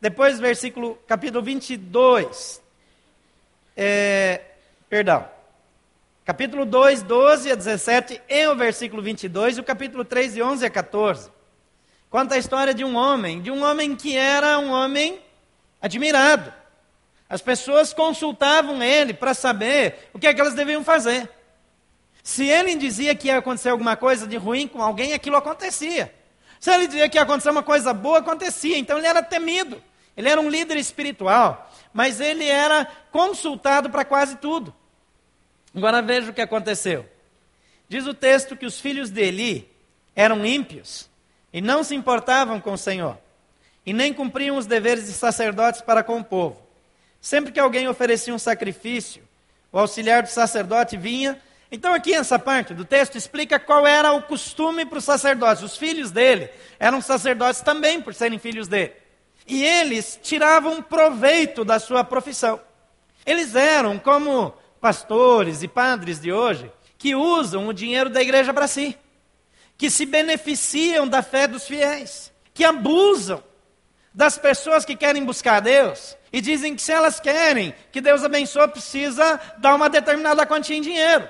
depois 0.00 0.40
versículo, 0.40 0.98
capítulo 1.06 1.42
22, 1.42 2.60
é, 3.76 4.40
perdão, 4.88 5.26
capítulo 6.24 6.66
2, 6.66 7.02
12 7.02 7.52
a 7.52 7.54
17 7.54 8.20
e 8.28 8.46
o 8.48 8.56
versículo 8.56 9.00
22, 9.02 9.56
e 9.56 9.60
o 9.60 9.64
capítulo 9.64 10.04
3, 10.04 10.34
de 10.34 10.42
11 10.42 10.66
a 10.66 10.70
14. 10.70 11.30
Conta 12.14 12.36
a 12.36 12.38
história 12.38 12.72
de 12.72 12.84
um 12.84 12.94
homem, 12.94 13.42
de 13.42 13.50
um 13.50 13.64
homem 13.64 13.96
que 13.96 14.16
era 14.16 14.56
um 14.60 14.70
homem 14.70 15.18
admirado. 15.82 16.54
As 17.28 17.42
pessoas 17.42 17.92
consultavam 17.92 18.80
ele 18.80 19.12
para 19.12 19.34
saber 19.34 20.10
o 20.14 20.18
que, 20.20 20.28
é 20.28 20.32
que 20.32 20.40
elas 20.40 20.54
deviam 20.54 20.84
fazer. 20.84 21.28
Se 22.22 22.46
ele 22.46 22.76
dizia 22.76 23.16
que 23.16 23.26
ia 23.26 23.38
acontecer 23.38 23.70
alguma 23.70 23.96
coisa 23.96 24.28
de 24.28 24.36
ruim 24.36 24.68
com 24.68 24.80
alguém, 24.80 25.12
aquilo 25.12 25.34
acontecia. 25.34 26.14
Se 26.60 26.72
ele 26.72 26.86
dizia 26.86 27.08
que 27.08 27.18
ia 27.18 27.22
acontecer 27.22 27.50
uma 27.50 27.64
coisa 27.64 27.92
boa, 27.92 28.20
acontecia. 28.20 28.78
Então 28.78 28.96
ele 28.96 29.08
era 29.08 29.20
temido. 29.20 29.82
Ele 30.16 30.28
era 30.28 30.40
um 30.40 30.48
líder 30.48 30.76
espiritual, 30.76 31.68
mas 31.92 32.20
ele 32.20 32.46
era 32.46 32.86
consultado 33.10 33.90
para 33.90 34.04
quase 34.04 34.36
tudo. 34.36 34.72
Agora 35.74 36.00
veja 36.00 36.30
o 36.30 36.32
que 36.32 36.40
aconteceu. 36.40 37.10
Diz 37.88 38.06
o 38.06 38.14
texto 38.14 38.56
que 38.56 38.66
os 38.66 38.78
filhos 38.78 39.10
de 39.10 39.20
Eli 39.20 39.68
eram 40.14 40.46
ímpios 40.46 41.12
e 41.54 41.60
não 41.60 41.84
se 41.84 41.94
importavam 41.94 42.60
com 42.60 42.72
o 42.72 42.78
Senhor, 42.78 43.16
e 43.86 43.92
nem 43.92 44.12
cumpriam 44.12 44.56
os 44.56 44.66
deveres 44.66 45.06
de 45.06 45.12
sacerdotes 45.12 45.80
para 45.80 46.02
com 46.02 46.18
o 46.18 46.24
povo. 46.24 46.60
Sempre 47.20 47.52
que 47.52 47.60
alguém 47.60 47.86
oferecia 47.86 48.34
um 48.34 48.40
sacrifício, 48.40 49.22
o 49.70 49.78
auxiliar 49.78 50.24
do 50.24 50.28
sacerdote 50.28 50.96
vinha. 50.96 51.40
Então, 51.70 51.94
aqui 51.94 52.12
essa 52.12 52.40
parte 52.40 52.74
do 52.74 52.84
texto 52.84 53.16
explica 53.16 53.60
qual 53.60 53.86
era 53.86 54.10
o 54.12 54.22
costume 54.22 54.84
para 54.84 54.98
os 54.98 55.04
sacerdotes. 55.04 55.62
Os 55.62 55.76
filhos 55.76 56.10
dele 56.10 56.50
eram 56.78 57.00
sacerdotes 57.00 57.60
também, 57.60 58.02
por 58.02 58.14
serem 58.14 58.38
filhos 58.38 58.66
dele. 58.66 58.92
E 59.46 59.64
eles 59.64 60.18
tiravam 60.22 60.82
proveito 60.82 61.64
da 61.64 61.78
sua 61.78 62.02
profissão. 62.02 62.60
Eles 63.24 63.54
eram 63.54 63.96
como 63.96 64.52
pastores 64.80 65.62
e 65.62 65.68
padres 65.68 66.20
de 66.20 66.32
hoje, 66.32 66.70
que 66.98 67.14
usam 67.14 67.68
o 67.68 67.72
dinheiro 67.72 68.10
da 68.10 68.20
igreja 68.20 68.52
para 68.52 68.66
si 68.66 68.98
que 69.76 69.90
se 69.90 70.06
beneficiam 70.06 71.06
da 71.06 71.22
fé 71.22 71.46
dos 71.46 71.66
fiéis, 71.66 72.32
que 72.52 72.64
abusam 72.64 73.42
das 74.12 74.38
pessoas 74.38 74.84
que 74.84 74.94
querem 74.94 75.24
buscar 75.24 75.60
Deus 75.60 76.16
e 76.32 76.40
dizem 76.40 76.76
que 76.76 76.82
se 76.82 76.92
elas 76.92 77.18
querem 77.18 77.74
que 77.90 78.00
Deus 78.00 78.22
abençoe, 78.22 78.68
precisa 78.68 79.40
dar 79.58 79.74
uma 79.74 79.90
determinada 79.90 80.46
quantia 80.46 80.76
em 80.76 80.80
dinheiro. 80.80 81.28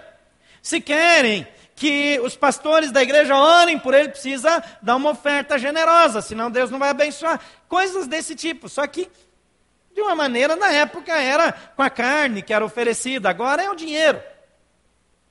Se 0.63 0.81
querem 0.81 1.47
que 1.75 2.21
os 2.23 2.37
pastores 2.37 2.93
da 2.93 3.03
igreja 3.03 3.35
orem 3.37 3.79
por 3.79 3.95
ele, 3.95 4.11
precisa 4.11 4.63
dar 4.81 4.97
uma 4.97 5.11
oferta 5.11 5.59
generosa, 5.59 6.23
senão 6.23 6.51
Deus 6.51 6.71
não 6.71 6.79
vai 6.79 6.91
abençoar. 6.91 7.41
Coisas 7.69 8.07
desse 8.07 8.35
tipo. 8.35 8.69
Só 8.69 8.87
que, 8.87 9.11
de 9.93 10.01
uma 10.01 10.15
maneira, 10.15 10.55
na 10.55 10.71
época 10.71 11.13
era 11.13 11.53
com 11.53 11.83
a 11.83 11.91
carne 11.91 12.43
que 12.43 12.53
era 12.53 12.65
oferecida, 12.65 13.29
agora 13.29 13.63
é 13.63 13.71
o 13.71 13.75
dinheiro. 13.75 14.23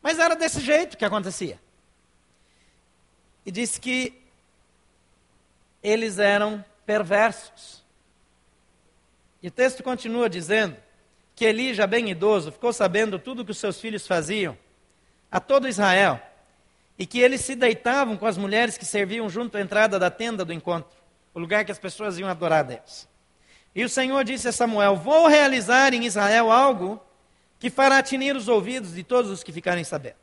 Mas 0.02 0.20
era 0.20 0.36
desse 0.36 0.60
jeito 0.60 0.98
que 0.98 1.06
acontecia 1.06 1.60
e 3.46 3.52
disse 3.52 3.80
que 3.80 4.22
eles 5.82 6.18
eram 6.18 6.64
perversos. 6.86 7.84
E 9.42 9.48
o 9.48 9.52
texto 9.52 9.84
continua 9.84 10.30
dizendo 10.30 10.78
que 11.36 11.46
Eli, 11.46 11.74
já 11.74 11.86
bem 11.86 12.10
idoso, 12.10 12.52
ficou 12.52 12.72
sabendo 12.72 13.20
tudo 13.20 13.42
o 13.42 13.46
que 13.46 13.52
os 13.52 13.58
seus 13.58 13.80
filhos 13.80 14.08
faziam 14.08 14.58
a 15.32 15.40
todo 15.40 15.68
Israel 15.68 16.22
e 16.98 17.06
que 17.06 17.20
eles 17.20 17.42
se 17.42 17.56
deitavam 17.56 18.16
com 18.16 18.26
as 18.26 18.38
mulheres 18.38 18.78
que 18.78 18.86
serviam 18.86 19.28
junto 19.28 19.58
à 19.58 19.62
entrada 19.62 19.98
da 19.98 20.12
tenda 20.12 20.46
do 20.46 20.54
encontro, 20.54 20.96
o 21.34 21.40
lugar 21.40 21.66
que 21.66 21.72
as 21.72 21.80
pessoas 21.80 22.20
iam 22.20 22.30
adorar 22.30 22.60
a 22.60 22.64
Deus. 22.64 23.08
E 23.76 23.84
o 23.84 23.90
Senhor 23.90 24.24
disse 24.24 24.48
a 24.48 24.52
Samuel: 24.52 24.96
Vou 24.96 25.28
realizar 25.28 25.94
em 25.94 26.06
Israel 26.06 26.52
algo 26.52 27.02
que 27.60 27.70
fará 27.70 28.04
tinir 28.04 28.36
os 28.36 28.48
ouvidos 28.48 28.94
de 28.94 29.04
todos 29.04 29.32
os 29.32 29.44
que 29.44 29.52
ficarem 29.52 29.84
sabendo. 29.84 30.16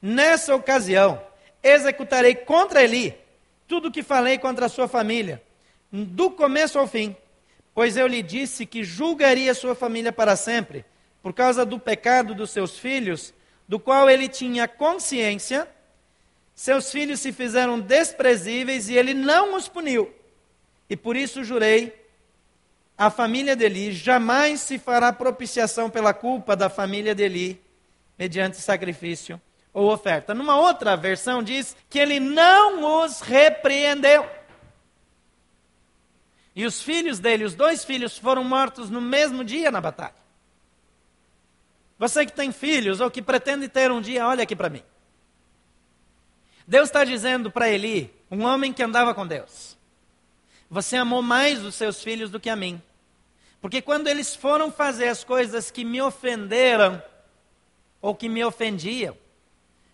Nessa 0.00 0.54
ocasião, 0.54 1.22
executarei 1.62 2.34
contra 2.34 2.82
Eli 2.82 3.14
tudo 3.66 3.88
o 3.88 3.90
que 3.90 4.02
falei 4.02 4.36
contra 4.36 4.66
a 4.66 4.68
sua 4.68 4.86
família, 4.86 5.42
do 5.90 6.30
começo 6.30 6.78
ao 6.78 6.86
fim, 6.86 7.16
pois 7.74 7.96
eu 7.96 8.06
lhe 8.06 8.22
disse 8.22 8.66
que 8.66 8.84
julgaria 8.84 9.54
sua 9.54 9.74
família 9.74 10.12
para 10.12 10.36
sempre, 10.36 10.84
por 11.22 11.32
causa 11.32 11.64
do 11.64 11.78
pecado 11.78 12.34
dos 12.34 12.50
seus 12.50 12.78
filhos, 12.78 13.32
do 13.66 13.78
qual 13.78 14.10
ele 14.10 14.28
tinha 14.28 14.68
consciência. 14.68 15.66
Seus 16.54 16.90
filhos 16.90 17.20
se 17.20 17.32
fizeram 17.32 17.80
desprezíveis 17.80 18.90
e 18.90 18.94
ele 18.94 19.14
não 19.14 19.56
os 19.56 19.68
puniu. 19.68 20.12
E 20.90 20.96
por 20.96 21.16
isso 21.16 21.42
jurei 21.42 21.98
a 22.98 23.08
família 23.08 23.56
de 23.56 23.64
Eli 23.64 23.92
jamais 23.92 24.60
se 24.60 24.78
fará 24.78 25.12
propiciação 25.12 25.88
pela 25.88 26.12
culpa 26.12 26.54
da 26.54 26.68
família 26.68 27.14
de 27.14 27.22
Eli 27.22 27.62
mediante 28.18 28.58
sacrifício 28.58 29.40
ou 29.72 29.90
oferta. 29.90 30.34
Numa 30.34 30.56
outra 30.56 30.96
versão 30.96 31.42
diz 31.42 31.76
que 31.88 31.98
ele 31.98 32.20
não 32.20 33.02
os 33.02 33.20
repreendeu. 33.20 34.28
E 36.54 36.66
os 36.66 36.82
filhos 36.82 37.18
dele, 37.18 37.44
os 37.44 37.54
dois 37.54 37.84
filhos, 37.84 38.18
foram 38.18 38.44
mortos 38.44 38.90
no 38.90 39.00
mesmo 39.00 39.42
dia 39.42 39.70
na 39.70 39.80
batalha. 39.80 40.14
Você 41.98 42.26
que 42.26 42.32
tem 42.32 42.52
filhos 42.52 43.00
ou 43.00 43.10
que 43.10 43.22
pretende 43.22 43.68
ter 43.68 43.90
um 43.90 44.00
dia, 44.00 44.26
olha 44.26 44.42
aqui 44.42 44.54
para 44.54 44.68
mim. 44.68 44.82
Deus 46.66 46.88
está 46.88 47.04
dizendo 47.04 47.50
para 47.50 47.70
Eli, 47.70 48.12
um 48.30 48.44
homem 48.44 48.72
que 48.72 48.82
andava 48.82 49.14
com 49.14 49.26
Deus: 49.26 49.78
Você 50.68 50.96
amou 50.96 51.22
mais 51.22 51.64
os 51.64 51.74
seus 51.74 52.02
filhos 52.02 52.30
do 52.30 52.40
que 52.40 52.50
a 52.50 52.56
mim. 52.56 52.82
Porque 53.60 53.80
quando 53.80 54.08
eles 54.08 54.34
foram 54.34 54.70
fazer 54.70 55.08
as 55.08 55.22
coisas 55.22 55.70
que 55.70 55.84
me 55.84 56.02
ofenderam, 56.02 57.00
ou 58.00 58.14
que 58.14 58.28
me 58.28 58.44
ofendiam, 58.44 59.16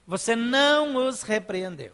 você 0.09 0.35
não 0.35 0.97
os 0.97 1.21
repreendeu. 1.21 1.93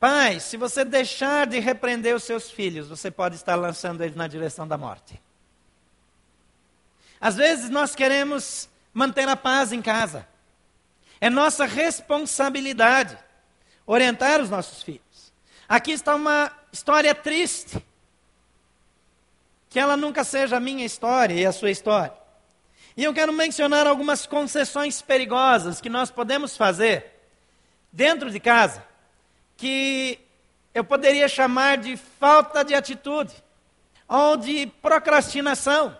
Pai, 0.00 0.40
se 0.40 0.56
você 0.56 0.82
deixar 0.82 1.46
de 1.46 1.58
repreender 1.58 2.16
os 2.16 2.24
seus 2.24 2.50
filhos, 2.50 2.88
você 2.88 3.10
pode 3.10 3.36
estar 3.36 3.54
lançando 3.54 4.02
eles 4.02 4.16
na 4.16 4.26
direção 4.26 4.66
da 4.66 4.78
morte. 4.78 5.20
Às 7.20 7.36
vezes 7.36 7.68
nós 7.68 7.94
queremos 7.94 8.66
manter 8.94 9.28
a 9.28 9.36
paz 9.36 9.72
em 9.72 9.82
casa. 9.82 10.26
É 11.20 11.28
nossa 11.28 11.66
responsabilidade 11.66 13.18
orientar 13.86 14.40
os 14.40 14.48
nossos 14.48 14.82
filhos. 14.82 15.34
Aqui 15.68 15.92
está 15.92 16.14
uma 16.14 16.50
história 16.72 17.14
triste. 17.14 17.84
Que 19.68 19.78
ela 19.78 19.98
nunca 19.98 20.24
seja 20.24 20.56
a 20.56 20.60
minha 20.60 20.86
história 20.86 21.34
e 21.34 21.44
a 21.44 21.52
sua 21.52 21.70
história. 21.70 22.23
E 22.96 23.02
eu 23.02 23.12
quero 23.12 23.32
mencionar 23.32 23.86
algumas 23.86 24.24
concessões 24.24 25.02
perigosas 25.02 25.80
que 25.80 25.88
nós 25.88 26.10
podemos 26.10 26.56
fazer 26.56 27.12
dentro 27.92 28.30
de 28.30 28.38
casa, 28.38 28.86
que 29.56 30.18
eu 30.72 30.84
poderia 30.84 31.28
chamar 31.28 31.78
de 31.78 31.96
falta 31.96 32.64
de 32.64 32.74
atitude, 32.74 33.32
ou 34.06 34.36
de 34.36 34.66
procrastinação, 34.80 35.96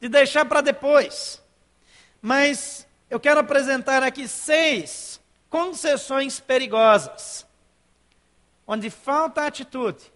de 0.00 0.08
deixar 0.08 0.46
para 0.46 0.62
depois. 0.62 1.42
Mas 2.20 2.86
eu 3.10 3.20
quero 3.20 3.40
apresentar 3.40 4.02
aqui 4.02 4.26
seis 4.26 5.20
concessões 5.50 6.40
perigosas, 6.40 7.46
onde 8.66 8.88
falta 8.88 9.46
atitude 9.46 10.10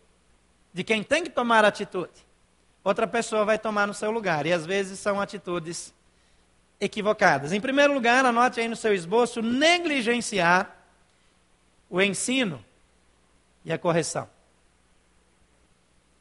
de 0.73 0.83
quem 0.83 1.03
tem 1.03 1.23
que 1.23 1.31
tomar 1.31 1.65
atitude 1.67 2.26
outra 2.89 3.07
pessoa 3.07 3.45
vai 3.45 3.59
tomar 3.59 3.87
no 3.87 3.95
seu 3.95 4.13
lugar. 4.13 4.47
E 4.47 4.53
às 4.53 4.65
vezes 4.65 5.01
são 5.01 5.21
atitudes 5.21 5.93
equivocadas. 6.81 7.53
Em 7.53 7.61
primeiro 7.61 7.93
lugar, 7.93 8.25
anote 8.25 8.61
aí 8.61 8.69
no 8.69 8.77
seu 8.77 8.95
esboço: 8.95 9.43
negligenciar 9.43 10.77
o 11.91 12.01
ensino 12.01 12.65
e 13.65 13.73
a 13.73 13.79
correção. 13.79 14.29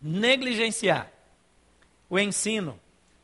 Negligenciar 0.02 1.12
o 2.10 2.18
ensino 2.18 2.80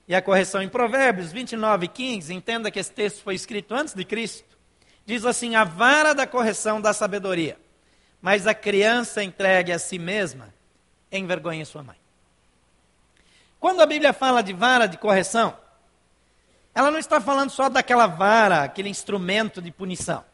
e 0.08 0.14
a 0.14 0.22
correção. 0.22 0.62
Em 0.62 0.70
Provérbios 0.70 1.32
29, 1.32 1.88
15, 1.88 2.34
entenda 2.34 2.70
que 2.70 2.80
esse 2.80 2.92
texto 2.92 3.24
foi 3.24 3.34
escrito 3.34 3.74
antes 3.74 3.96
de 3.96 4.06
Cristo. 4.06 4.58
Diz 5.04 5.26
assim: 5.26 5.56
a 5.56 5.64
vara 5.64 6.14
da 6.14 6.28
correção 6.28 6.80
da 6.80 6.94
sabedoria, 6.94 7.58
mas 8.22 8.46
a 8.46 8.54
criança 8.54 9.24
entregue 9.24 9.72
a 9.72 9.80
si 9.80 9.98
mesma 9.98 10.54
envergonha 11.12 11.66
sua 11.66 11.82
mãe. 11.82 12.01
Quando 13.62 13.80
a 13.80 13.86
Bíblia 13.86 14.12
fala 14.12 14.42
de 14.42 14.54
vara 14.54 14.88
de 14.88 14.98
correção, 14.98 15.56
ela 16.74 16.90
não 16.90 16.98
está 16.98 17.22
falando 17.22 17.52
só 17.52 17.70
daquela 17.70 18.08
vara, 18.08 18.64
aquele 18.64 18.90
instrumento 18.90 19.62
de 19.62 19.72
punição. 19.72 20.26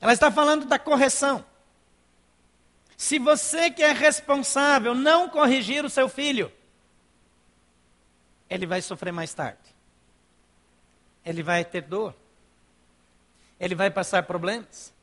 Ela 0.00 0.12
está 0.12 0.30
falando 0.30 0.66
da 0.66 0.78
correção. 0.78 1.44
Se 2.96 3.18
você 3.18 3.72
que 3.72 3.82
é 3.82 3.90
responsável 3.90 4.94
não 4.94 5.28
corrigir 5.28 5.84
o 5.84 5.90
seu 5.90 6.08
filho, 6.08 6.52
ele 8.48 8.64
vai 8.64 8.80
sofrer 8.80 9.12
mais 9.12 9.34
tarde. 9.34 9.58
Ele 11.26 11.42
vai 11.42 11.64
ter 11.64 11.82
dor. 11.82 12.14
Ele 13.58 13.74
vai 13.74 13.90
passar 13.90 14.22
problemas. 14.22 14.94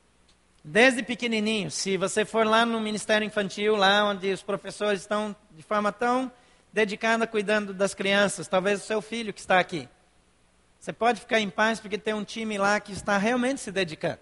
Desde 0.63 1.03
pequenininho, 1.03 1.69
se 1.69 1.97
você 1.97 2.23
for 2.23 2.45
lá 2.45 2.65
no 2.65 2.79
Ministério 2.79 3.25
Infantil, 3.25 3.75
lá 3.75 4.05
onde 4.05 4.31
os 4.31 4.41
professores 4.41 5.01
estão 5.01 5.35
de 5.51 5.61
forma 5.61 5.91
tão 5.91 6.31
dedicada 6.75 7.25
cuidando 7.25 7.73
das 7.73 7.93
crianças, 7.93 8.49
talvez 8.49 8.83
o 8.83 8.85
seu 8.85 9.01
filho 9.01 9.31
que 9.31 9.39
está 9.39 9.61
aqui. 9.61 9.87
Você 10.77 10.91
pode 10.91 11.21
ficar 11.21 11.39
em 11.39 11.49
paz 11.49 11.79
porque 11.79 11.97
tem 11.97 12.13
um 12.13 12.25
time 12.25 12.57
lá 12.57 12.81
que 12.81 12.91
está 12.91 13.17
realmente 13.17 13.61
se 13.61 13.71
dedicando. 13.71 14.19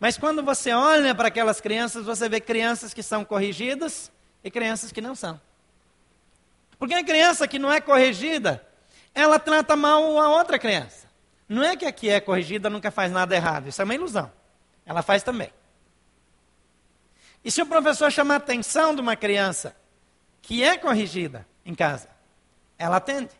Mas 0.00 0.18
quando 0.18 0.42
você 0.42 0.72
olha 0.72 1.14
para 1.14 1.28
aquelas 1.28 1.60
crianças, 1.60 2.04
você 2.04 2.28
vê 2.28 2.40
crianças 2.40 2.92
que 2.92 3.04
são 3.04 3.24
corrigidas 3.24 4.10
e 4.42 4.50
crianças 4.50 4.90
que 4.90 5.00
não 5.00 5.14
são. 5.14 5.40
Porque 6.76 6.94
a 6.94 7.04
criança 7.04 7.46
que 7.46 7.58
não 7.58 7.72
é 7.72 7.80
corrigida, 7.80 8.66
ela 9.14 9.38
trata 9.38 9.76
mal 9.76 10.18
a 10.18 10.30
outra 10.30 10.58
criança. 10.58 11.06
Não 11.48 11.62
é 11.62 11.76
que 11.76 11.86
a 11.86 11.92
que 11.92 12.10
é 12.10 12.18
corrigida 12.18 12.68
nunca 12.68 12.90
faz 12.90 13.12
nada 13.12 13.36
errado, 13.36 13.68
isso 13.68 13.80
é 13.80 13.84
uma 13.84 13.94
ilusão. 13.94 14.28
Ela 14.84 15.02
faz 15.02 15.22
também. 15.22 15.52
E 17.44 17.50
se 17.50 17.62
o 17.62 17.66
professor 17.66 18.10
chamar 18.10 18.34
a 18.34 18.38
atenção 18.38 18.92
de 18.92 19.00
uma 19.00 19.14
criança 19.14 19.76
que 20.42 20.62
é 20.62 20.76
corrigida 20.76 21.46
em 21.64 21.74
casa, 21.74 22.08
ela 22.78 22.96
atende. 22.96 23.34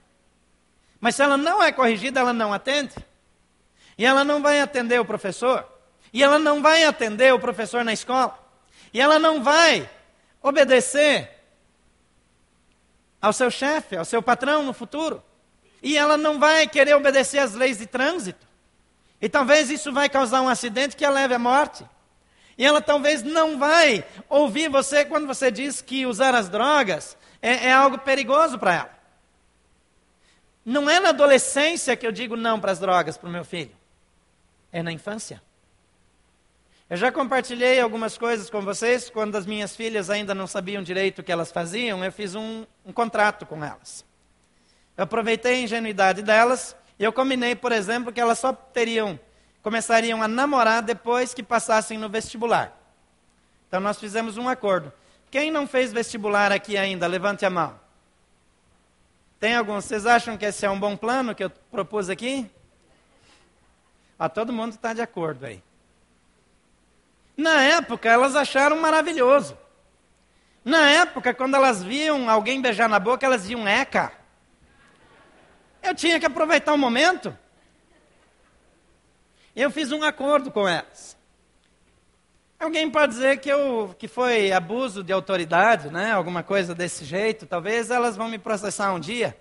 Mas 1.00 1.14
se 1.14 1.23
ela 1.23 1.37
não 1.37 1.62
é 1.62 1.73
corrigida, 1.73 2.21
ela 2.21 2.33
não 2.33 2.52
atende. 2.52 2.95
E 3.97 4.05
ela 4.05 4.25
não 4.25 4.43
vai 4.43 4.61
atender 4.61 5.00
o 5.00 5.05
professor. 5.05 5.67
E 6.12 6.23
ela 6.23 6.38
não 6.38 6.62
vai 6.62 6.85
atender 6.85 7.33
o 7.33 7.38
professor 7.38 7.85
na 7.85 7.93
escola. 7.93 8.38
E 8.93 9.00
ela 9.00 9.19
não 9.19 9.43
vai 9.43 9.88
obedecer 10.43 11.31
ao 13.21 13.33
seu 13.33 13.50
chefe, 13.50 13.97
ao 13.97 14.05
seu 14.05 14.23
patrão 14.23 14.62
no 14.62 14.73
futuro. 14.73 15.23
E 15.83 15.97
ela 15.97 16.17
não 16.17 16.38
vai 16.38 16.67
querer 16.67 16.95
obedecer 16.95 17.38
às 17.38 17.55
leis 17.55 17.78
de 17.78 17.87
trânsito. 17.87 18.47
E 19.21 19.28
talvez 19.28 19.71
isso 19.71 19.93
vai 19.93 20.09
causar 20.09 20.40
um 20.43 20.49
acidente 20.49 20.97
que 20.97 21.05
a 21.05 21.11
leve 21.11 21.35
à 21.35 21.38
morte. 21.38 21.85
E 22.59 22.67
ela 22.67 22.83
talvez 22.83 23.23
não 23.23 23.57
vai 23.57 24.05
ouvir 24.29 24.69
você 24.69 25.05
quando 25.05 25.29
você 25.29 25.49
diz 25.50 25.81
que 25.81 26.05
usar 26.05 26.35
as 26.35 26.49
drogas 26.49 27.17
é, 27.41 27.69
é 27.69 27.73
algo 27.73 27.99
perigoso 27.99 28.59
para 28.59 28.75
ela. 28.75 28.99
Não 30.65 30.91
é 30.91 30.99
na 31.00 31.11
adolescência 31.11 31.97
que 31.97 32.07
eu 32.07 32.12
digo 32.12 32.37
não 32.37 32.61
para 32.61 32.73
as 32.73 32.81
drogas 32.81 33.17
para 33.17 33.29
o 33.29 33.33
meu 33.33 33.45
filho. 33.45 33.71
É 34.73 34.83
na 34.83 34.93
infância. 34.93 35.41
Eu 36.91 36.97
já 36.97 37.12
compartilhei 37.12 37.79
algumas 37.81 38.19
coisas 38.19 38.50
com 38.50 38.61
vocês. 38.61 39.09
Quando 39.09 39.37
as 39.37 39.47
minhas 39.47 39.77
filhas 39.77 40.11
ainda 40.11 40.35
não 40.35 40.47
sabiam 40.47 40.83
direito 40.83 41.21
o 41.21 41.23
que 41.23 41.31
elas 41.31 41.53
faziam, 41.53 42.05
eu 42.05 42.11
fiz 42.11 42.35
um, 42.35 42.67
um 42.85 42.93
contrato 42.93 43.47
com 43.47 43.65
elas. 43.65 44.05
Eu 44.97 45.05
aproveitei 45.05 45.55
a 45.55 45.61
ingenuidade 45.61 46.23
delas 46.23 46.75
e 46.99 47.05
eu 47.05 47.12
combinei, 47.12 47.55
por 47.55 47.73
exemplo, 47.73 48.12
que 48.12 48.21
elas 48.21 48.38
só 48.38 48.53
teriam, 48.53 49.19
começariam 49.68 50.22
a 50.22 50.26
namorar 50.26 50.80
depois 50.82 51.34
que 51.34 51.42
passassem 51.42 51.98
no 51.98 52.08
vestibular. 52.08 52.75
Então 53.68 53.78
nós 53.80 54.00
fizemos 54.00 54.38
um 54.38 54.48
acordo. 54.48 54.90
Quem 55.30 55.50
não 55.50 55.66
fez 55.66 55.92
vestibular 55.92 56.50
aqui 56.50 56.78
ainda, 56.78 57.06
levante 57.06 57.44
a 57.44 57.50
mão. 57.50 57.78
Tem 59.38 59.54
alguns? 59.54 59.84
Vocês 59.84 60.06
acham 60.06 60.38
que 60.38 60.46
esse 60.46 60.64
é 60.64 60.70
um 60.70 60.80
bom 60.80 60.96
plano 60.96 61.34
que 61.34 61.44
eu 61.44 61.50
propus 61.50 62.08
aqui? 62.08 62.50
Ah, 64.18 64.30
todo 64.30 64.54
mundo 64.54 64.72
está 64.72 64.94
de 64.94 65.02
acordo 65.02 65.44
aí. 65.44 65.62
Na 67.37 67.62
época, 67.62 68.08
elas 68.08 68.34
acharam 68.34 68.80
maravilhoso. 68.80 69.54
Na 70.64 70.88
época, 70.90 71.34
quando 71.34 71.56
elas 71.56 71.84
viam 71.84 72.30
alguém 72.30 72.62
beijar 72.62 72.88
na 72.88 72.98
boca, 72.98 73.26
elas 73.26 73.42
diziam, 73.42 73.68
eca. 73.68 74.12
Eu 75.83 75.94
tinha 75.94 76.18
que 76.18 76.24
aproveitar 76.24 76.72
o 76.72 76.78
momento. 76.78 77.37
Eu 79.59 79.73
fiz 79.73 79.90
um 79.90 80.05
acordo 80.05 80.53
com 80.53 80.68
elas. 80.68 81.16
Alguém 82.61 82.88
pode 82.88 83.14
dizer 83.14 83.40
que, 83.40 83.49
eu, 83.49 83.92
que 83.99 84.07
foi 84.07 84.53
abuso 84.53 85.03
de 85.03 85.12
autoridade, 85.12 85.90
né? 85.90 86.12
alguma 86.12 86.44
coisa 86.44 86.77
desse 86.77 87.05
jeito. 87.05 87.44
Talvez 87.44 87.90
elas 87.90 88.14
vão 88.14 88.29
me 88.29 88.38
processar 88.38 88.92
um 88.92 89.01
dia. 89.01 89.37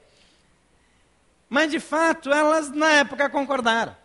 Mas, 1.47 1.69
de 1.69 1.80
fato, 1.80 2.34
elas 2.34 2.71
na 2.71 2.93
época 2.93 3.30
concordaram. 3.30 3.95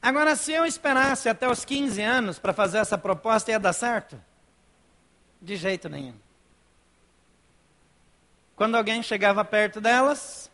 Agora, 0.00 0.34
se 0.34 0.50
eu 0.50 0.64
esperasse 0.64 1.28
até 1.28 1.46
os 1.46 1.62
15 1.62 2.00
anos 2.00 2.38
para 2.38 2.54
fazer 2.54 2.78
essa 2.78 2.96
proposta, 2.96 3.50
ia 3.50 3.60
dar 3.60 3.74
certo? 3.74 4.18
De 5.42 5.56
jeito 5.56 5.90
nenhum. 5.90 6.14
Quando 8.56 8.76
alguém 8.76 9.02
chegava 9.02 9.44
perto 9.44 9.78
delas, 9.78 10.50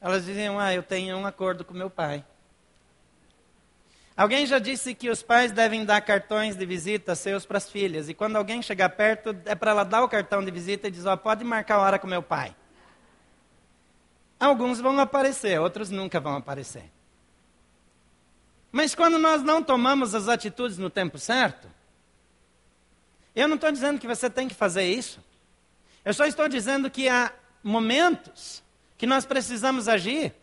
elas 0.00 0.24
diziam: 0.24 0.58
Ah, 0.58 0.74
eu 0.74 0.82
tenho 0.82 1.16
um 1.16 1.24
acordo 1.24 1.64
com 1.64 1.72
meu 1.72 1.88
pai. 1.88 2.24
Alguém 4.18 4.44
já 4.46 4.58
disse 4.58 4.96
que 4.96 5.08
os 5.08 5.22
pais 5.22 5.52
devem 5.52 5.84
dar 5.84 6.00
cartões 6.00 6.56
de 6.56 6.66
visita 6.66 7.14
seus 7.14 7.46
para 7.46 7.58
as 7.58 7.70
filhas. 7.70 8.08
E 8.08 8.14
quando 8.14 8.34
alguém 8.34 8.60
chegar 8.60 8.88
perto, 8.88 9.30
é 9.44 9.54
para 9.54 9.70
ela 9.70 9.84
dar 9.84 10.02
o 10.02 10.08
cartão 10.08 10.44
de 10.44 10.50
visita 10.50 10.88
e 10.88 10.90
dizer: 10.90 11.08
oh, 11.08 11.16
pode 11.16 11.44
marcar 11.44 11.76
a 11.76 11.82
hora 11.82 11.98
com 12.00 12.08
meu 12.08 12.20
pai. 12.20 12.52
Alguns 14.40 14.80
vão 14.80 14.98
aparecer, 14.98 15.60
outros 15.60 15.88
nunca 15.88 16.18
vão 16.18 16.34
aparecer. 16.34 16.90
Mas 18.72 18.92
quando 18.92 19.20
nós 19.20 19.40
não 19.40 19.62
tomamos 19.62 20.16
as 20.16 20.26
atitudes 20.26 20.78
no 20.78 20.90
tempo 20.90 21.16
certo, 21.16 21.68
eu 23.36 23.46
não 23.46 23.54
estou 23.54 23.70
dizendo 23.70 24.00
que 24.00 24.08
você 24.08 24.28
tem 24.28 24.48
que 24.48 24.54
fazer 24.54 24.82
isso. 24.82 25.24
Eu 26.04 26.12
só 26.12 26.26
estou 26.26 26.48
dizendo 26.48 26.90
que 26.90 27.08
há 27.08 27.32
momentos 27.62 28.64
que 28.96 29.06
nós 29.06 29.24
precisamos 29.24 29.86
agir. 29.86 30.34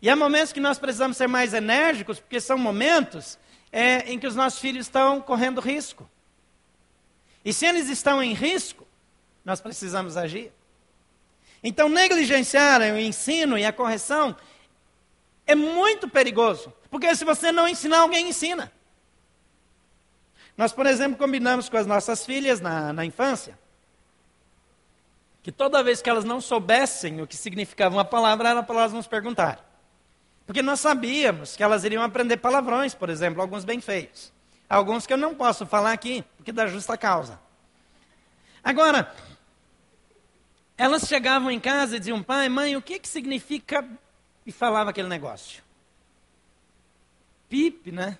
E 0.00 0.08
há 0.08 0.14
momentos 0.14 0.52
que 0.52 0.60
nós 0.60 0.78
precisamos 0.78 1.16
ser 1.16 1.26
mais 1.26 1.52
enérgicos, 1.52 2.20
porque 2.20 2.40
são 2.40 2.56
momentos 2.56 3.38
é, 3.72 4.10
em 4.10 4.18
que 4.18 4.26
os 4.26 4.36
nossos 4.36 4.60
filhos 4.60 4.86
estão 4.86 5.20
correndo 5.20 5.60
risco. 5.60 6.08
E 7.44 7.52
se 7.52 7.66
eles 7.66 7.88
estão 7.88 8.22
em 8.22 8.32
risco, 8.32 8.86
nós 9.44 9.60
precisamos 9.60 10.16
agir. 10.16 10.52
Então, 11.62 11.88
negligenciar 11.88 12.80
o 12.80 12.98
ensino 12.98 13.58
e 13.58 13.64
a 13.64 13.72
correção 13.72 14.36
é 15.46 15.54
muito 15.54 16.08
perigoso. 16.08 16.72
Porque 16.90 17.14
se 17.16 17.24
você 17.24 17.50
não 17.50 17.66
ensinar, 17.66 18.00
alguém 18.00 18.28
ensina. 18.28 18.72
Nós, 20.56 20.72
por 20.72 20.86
exemplo, 20.86 21.18
combinamos 21.18 21.68
com 21.68 21.76
as 21.76 21.86
nossas 21.86 22.24
filhas 22.24 22.60
na, 22.60 22.92
na 22.92 23.04
infância 23.04 23.58
que 25.42 25.52
toda 25.52 25.82
vez 25.82 26.02
que 26.02 26.10
elas 26.10 26.24
não 26.24 26.42
soubessem 26.42 27.22
o 27.22 27.26
que 27.26 27.36
significava 27.36 27.96
uma 27.96 28.04
palavra, 28.04 28.50
elas 28.50 28.92
nos 28.92 29.06
perguntar. 29.06 29.67
Porque 30.48 30.62
nós 30.62 30.80
sabíamos 30.80 31.54
que 31.54 31.62
elas 31.62 31.84
iriam 31.84 32.02
aprender 32.02 32.38
palavrões, 32.38 32.94
por 32.94 33.10
exemplo, 33.10 33.42
alguns 33.42 33.66
bem 33.66 33.82
feios. 33.82 34.32
Alguns 34.66 35.06
que 35.06 35.12
eu 35.12 35.18
não 35.18 35.34
posso 35.34 35.66
falar 35.66 35.92
aqui, 35.92 36.24
porque 36.38 36.50
da 36.52 36.66
justa 36.66 36.96
causa. 36.96 37.38
Agora, 38.64 39.14
elas 40.74 41.02
chegavam 41.02 41.50
em 41.50 41.60
casa 41.60 41.96
e 41.96 41.98
diziam, 41.98 42.22
pai, 42.22 42.48
mãe, 42.48 42.74
o 42.74 42.80
que, 42.80 42.98
que 42.98 43.06
significa 43.06 43.86
e 44.46 44.50
falava 44.50 44.88
aquele 44.88 45.06
negócio. 45.06 45.62
Pipe, 47.50 47.92
né? 47.92 48.16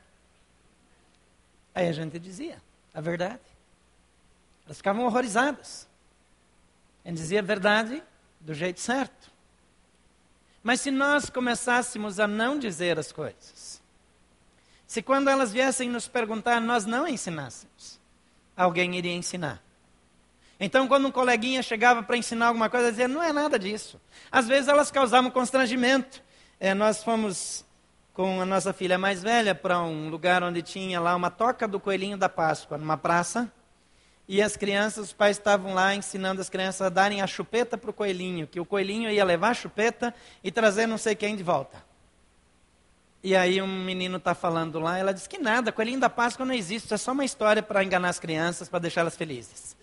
Aí 1.74 1.88
a 1.88 1.92
gente 1.92 2.18
dizia 2.18 2.60
a 2.92 3.00
verdade. 3.00 3.40
Elas 4.66 4.76
ficavam 4.76 5.06
horrorizadas. 5.06 5.88
A 7.06 7.08
gente 7.08 7.16
dizia 7.16 7.38
a 7.38 7.42
verdade 7.42 8.02
do 8.38 8.52
jeito 8.52 8.80
certo. 8.80 9.30
Mas 10.68 10.83
se 10.83 10.90
nós 10.90 11.31
começássemos 11.31 12.20
a 12.20 12.26
não 12.26 12.59
dizer 12.59 12.98
as 12.98 13.11
coisas, 13.11 13.81
se 14.87 15.00
quando 15.00 15.31
elas 15.31 15.50
viessem 15.50 15.88
nos 15.88 16.07
perguntar, 16.07 16.61
nós 16.61 16.85
não 16.85 17.09
ensinássemos, 17.09 17.98
alguém 18.54 18.94
iria 18.94 19.14
ensinar. 19.14 19.62
Então, 20.61 20.87
quando 20.87 21.09
um 21.09 21.11
coleguinha 21.11 21.62
chegava 21.62 22.02
para 22.02 22.18
ensinar 22.18 22.48
alguma 22.48 22.68
coisa, 22.68 22.90
dizia: 22.90 23.09
não 23.09 23.22
é 23.22 23.33
nada 23.33 23.59
disso. 23.59 23.98
Às 24.31 24.46
vezes 24.46 24.68
elas 24.68 24.90
causavam 24.90 25.31
constrangimento. 25.31 26.22
É, 26.61 26.74
nós 26.74 27.02
fomos 27.02 27.64
com 28.12 28.38
a 28.38 28.44
nossa 28.44 28.74
filha 28.74 28.98
mais 28.98 29.22
velha 29.22 29.54
para 29.54 29.81
um 29.81 30.11
lugar 30.11 30.42
onde 30.42 30.61
tinha 30.61 31.00
lá 31.00 31.16
uma 31.16 31.31
toca 31.31 31.66
do 31.66 31.81
coelhinho 31.81 32.18
da 32.18 32.28
Páscoa, 32.28 32.76
numa 32.76 32.98
praça. 32.98 33.50
E 34.28 34.42
as 34.42 34.58
crianças, 34.58 35.06
os 35.06 35.12
pais 35.14 35.38
estavam 35.38 35.72
lá 35.72 35.94
ensinando 35.94 36.38
as 36.38 36.50
crianças 36.50 36.82
a 36.82 36.90
darem 36.90 37.22
a 37.22 37.26
chupeta 37.26 37.78
para 37.78 37.88
o 37.88 37.94
coelhinho, 37.94 38.46
que 38.46 38.60
o 38.60 38.64
coelhinho 38.64 39.10
ia 39.10 39.24
levar 39.24 39.50
a 39.50 39.54
chupeta 39.54 40.14
e 40.44 40.52
trazer 40.52 40.86
não 40.86 40.98
sei 40.98 41.14
quem 41.14 41.34
de 41.34 41.42
volta. 41.42 41.82
E 43.24 43.34
aí 43.34 43.60
um 43.62 43.66
menino 43.66 44.18
está 44.18 44.34
falando 44.34 44.78
lá, 44.78 44.98
ela 44.98 45.14
diz 45.14 45.26
que 45.26 45.38
nada, 45.38 45.72
coelhinho 45.72 45.98
da 45.98 46.10
Páscoa 46.10 46.44
não 46.44 46.54
existe, 46.54 46.92
é 46.92 46.96
só 46.98 47.12
uma 47.12 47.24
história 47.24 47.62
para 47.62 47.82
enganar 47.82 48.10
as 48.10 48.20
crianças, 48.20 48.68
para 48.68 48.80
deixá-las 48.80 49.16
felizes. 49.16 49.74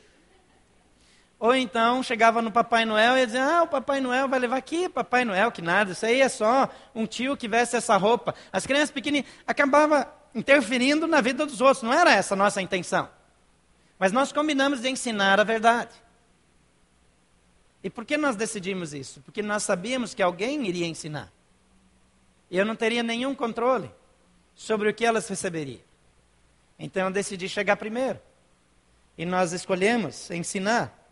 Ou 1.40 1.54
então 1.56 2.04
chegava 2.04 2.42
no 2.42 2.52
Papai 2.52 2.86
Noel 2.86 3.18
e 3.18 3.26
dizia: 3.26 3.44
Ah, 3.44 3.64
o 3.64 3.68
Papai 3.68 4.00
Noel 4.00 4.30
vai 4.30 4.40
levar 4.40 4.58
aqui, 4.58 4.88
Papai 4.88 5.26
Noel, 5.26 5.52
que 5.52 5.62
nada, 5.62 5.92
isso 5.92 6.06
aí 6.06 6.22
é 6.22 6.30
só 6.30 6.70
um 6.94 7.06
tio 7.06 7.36
que 7.36 7.48
veste 7.48 7.76
essa 7.76 7.98
roupa. 7.98 8.34
As 8.54 8.66
crianças 8.66 8.92
pequenininhas. 8.92 9.30
Acabava 9.46 10.08
interferindo 10.34 11.08
na 11.08 11.20
vida 11.20 11.46
dos 11.46 11.60
outros. 11.60 11.84
Não 11.84 11.92
era 11.92 12.14
essa 12.14 12.36
a 12.36 12.38
nossa 12.38 12.62
intenção. 12.62 13.10
Mas 13.98 14.12
nós 14.12 14.32
combinamos 14.32 14.82
de 14.82 14.90
ensinar 14.90 15.40
a 15.40 15.44
verdade. 15.44 15.94
E 17.84 17.90
por 17.90 18.04
que 18.04 18.18
nós 18.18 18.36
decidimos 18.36 18.94
isso? 18.94 19.22
Porque 19.22 19.42
nós 19.42 19.64
sabíamos 19.64 20.14
que 20.14 20.22
alguém 20.22 20.68
iria 20.68 20.88
ensinar. 20.88 21.32
E 22.50 22.58
eu 22.58 22.66
não 22.66 22.76
teria 22.76 23.04
nenhum 23.04 23.34
controle 23.36 23.92
sobre 24.56 24.90
o 24.90 24.94
que 24.94 25.06
elas 25.06 25.28
receberiam. 25.28 25.82
Então 26.78 27.06
eu 27.06 27.12
decidi 27.12 27.48
chegar 27.48 27.76
primeiro. 27.78 28.20
E 29.18 29.26
nós 29.26 29.54
escolhemos 29.54 30.30
ensinar. 30.32 31.06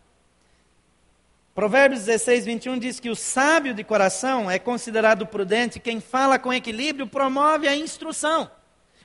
Provérbios 1.55 2.05
16, 2.05 2.45
21 2.45 2.79
diz 2.79 2.99
que 2.99 3.09
o 3.09 3.15
sábio 3.15 3.73
de 3.73 3.83
coração 3.83 4.49
é 4.49 4.57
considerado 4.57 5.27
prudente, 5.27 5.79
quem 5.79 6.01
fala 6.01 6.39
com 6.39 6.51
equilíbrio 6.51 7.05
promove 7.05 7.67
a 7.67 7.75
instrução. 7.75 8.49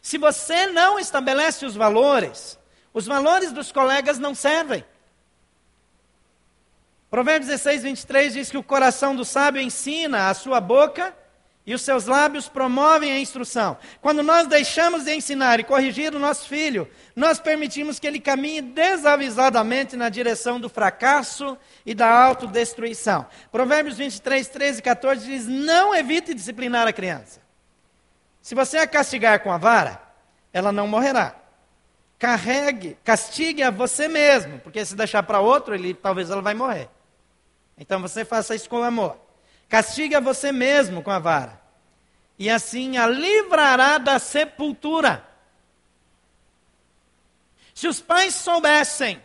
Se 0.00 0.16
você 0.16 0.66
não 0.68 0.98
estabelece 0.98 1.66
os 1.66 1.74
valores, 1.74 2.57
os 2.98 3.06
valores 3.06 3.52
dos 3.52 3.70
colegas 3.70 4.18
não 4.18 4.34
servem. 4.34 4.84
Provérbios 7.08 7.48
16, 7.48 7.84
23 7.84 8.32
diz 8.32 8.50
que 8.50 8.58
o 8.58 8.62
coração 8.62 9.14
do 9.14 9.24
sábio 9.24 9.62
ensina 9.62 10.28
a 10.28 10.34
sua 10.34 10.60
boca 10.60 11.14
e 11.64 11.72
os 11.72 11.82
seus 11.82 12.06
lábios 12.06 12.48
promovem 12.48 13.12
a 13.12 13.20
instrução. 13.20 13.78
Quando 14.00 14.20
nós 14.20 14.48
deixamos 14.48 15.04
de 15.04 15.14
ensinar 15.14 15.60
e 15.60 15.64
corrigir 15.64 16.12
o 16.12 16.18
nosso 16.18 16.48
filho, 16.48 16.90
nós 17.14 17.38
permitimos 17.38 18.00
que 18.00 18.06
ele 18.06 18.18
caminhe 18.18 18.60
desavisadamente 18.60 19.96
na 19.96 20.08
direção 20.08 20.58
do 20.58 20.68
fracasso 20.68 21.56
e 21.86 21.94
da 21.94 22.10
autodestruição. 22.10 23.26
Provérbios 23.52 23.96
23, 23.96 24.48
13 24.48 24.80
e 24.80 24.82
14 24.82 25.24
diz: 25.24 25.46
Não 25.46 25.94
evite 25.94 26.34
disciplinar 26.34 26.88
a 26.88 26.92
criança. 26.92 27.40
Se 28.42 28.56
você 28.56 28.78
a 28.78 28.88
castigar 28.88 29.38
com 29.38 29.52
a 29.52 29.56
vara, 29.56 30.02
ela 30.52 30.72
não 30.72 30.88
morrerá. 30.88 31.47
Carregue, 32.18 32.98
castigue 33.04 33.62
a 33.62 33.70
você 33.70 34.08
mesmo, 34.08 34.58
porque 34.60 34.84
se 34.84 34.96
deixar 34.96 35.22
para 35.22 35.40
outro, 35.40 35.74
ele, 35.74 35.94
talvez 35.94 36.30
ela 36.30 36.42
vai 36.42 36.54
morrer. 36.54 36.88
Então 37.78 38.00
você 38.00 38.24
faça 38.24 38.54
isso 38.56 38.68
com 38.68 38.82
amor. 38.82 39.16
Castigue 39.68 40.16
a 40.16 40.20
você 40.20 40.50
mesmo 40.50 41.02
com 41.02 41.10
a 41.10 41.18
vara, 41.18 41.60
e 42.38 42.50
assim 42.50 42.96
a 42.96 43.06
livrará 43.06 43.98
da 43.98 44.18
sepultura. 44.18 45.24
Se 47.72 47.86
os 47.86 48.00
pais 48.00 48.34
soubessem 48.34 49.22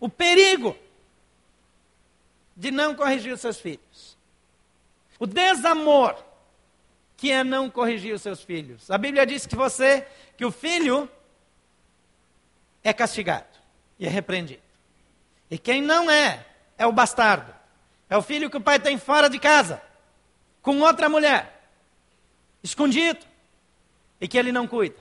o 0.00 0.08
perigo 0.08 0.76
de 2.56 2.72
não 2.72 2.94
corrigir 2.94 3.32
os 3.32 3.40
seus 3.40 3.60
filhos, 3.60 4.18
o 5.18 5.26
desamor 5.26 6.16
que 7.16 7.30
é 7.30 7.44
não 7.44 7.68
corrigir 7.68 8.14
os 8.14 8.22
seus 8.22 8.42
filhos. 8.42 8.90
A 8.90 8.96
Bíblia 8.96 9.26
diz 9.26 9.44
que 9.44 9.54
você, 9.54 10.06
que 10.38 10.44
o 10.44 10.50
filho 10.50 11.06
é 12.82 12.92
castigado 12.92 13.46
e 13.98 14.06
é 14.06 14.10
repreendido. 14.10 14.62
E 15.50 15.58
quem 15.58 15.82
não 15.82 16.10
é, 16.10 16.46
é 16.78 16.86
o 16.86 16.92
bastardo. 16.92 17.54
É 18.08 18.16
o 18.16 18.22
filho 18.22 18.50
que 18.50 18.56
o 18.56 18.60
pai 18.60 18.78
tem 18.78 18.98
fora 18.98 19.28
de 19.28 19.38
casa, 19.38 19.80
com 20.62 20.80
outra 20.80 21.08
mulher, 21.08 21.62
escondido, 22.62 23.24
e 24.20 24.26
que 24.26 24.36
ele 24.36 24.52
não 24.52 24.66
cuida. 24.66 24.96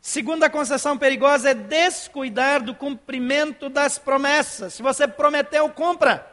Segunda 0.00 0.48
concessão 0.48 0.96
perigosa 0.96 1.50
é 1.50 1.54
descuidar 1.54 2.62
do 2.62 2.74
cumprimento 2.74 3.68
das 3.68 3.98
promessas. 3.98 4.74
Se 4.74 4.82
você 4.82 5.08
prometeu, 5.08 5.68
cumpra. 5.70 6.26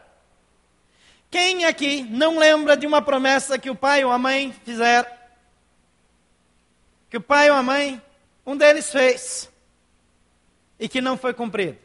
Quem 1.32 1.66
aqui 1.66 2.04
não 2.04 2.38
lembra 2.38 2.78
de 2.78 2.86
uma 2.86 3.02
promessa 3.02 3.58
que 3.58 3.70
o 3.70 3.76
pai 3.76 4.04
ou 4.06 4.12
a 4.12 4.18
mãe 4.18 4.54
fizeram? 4.64 5.10
Que 7.10 7.18
o 7.18 7.22
pai 7.22 7.50
ou 7.50 7.58
a 7.58 7.64
mãe, 7.64 8.02
um 8.46 8.56
deles 8.56 8.92
fez, 8.92 9.52
e 10.80 10.88
que 10.88 11.02
não 11.02 11.18
foi 11.18 11.34
cumprido. 11.34 11.78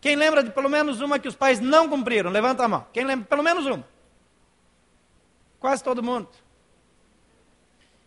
Quem 0.00 0.16
lembra 0.16 0.42
de 0.42 0.50
pelo 0.50 0.68
menos 0.68 1.00
uma 1.00 1.18
que 1.18 1.28
os 1.28 1.34
pais 1.34 1.60
não 1.60 1.88
cumpriram? 1.88 2.30
Levanta 2.30 2.64
a 2.64 2.68
mão. 2.68 2.86
Quem 2.92 3.04
lembra? 3.04 3.26
Pelo 3.26 3.42
menos 3.42 3.66
uma. 3.66 3.84
Quase 5.58 5.82
todo 5.82 6.02
mundo. 6.02 6.28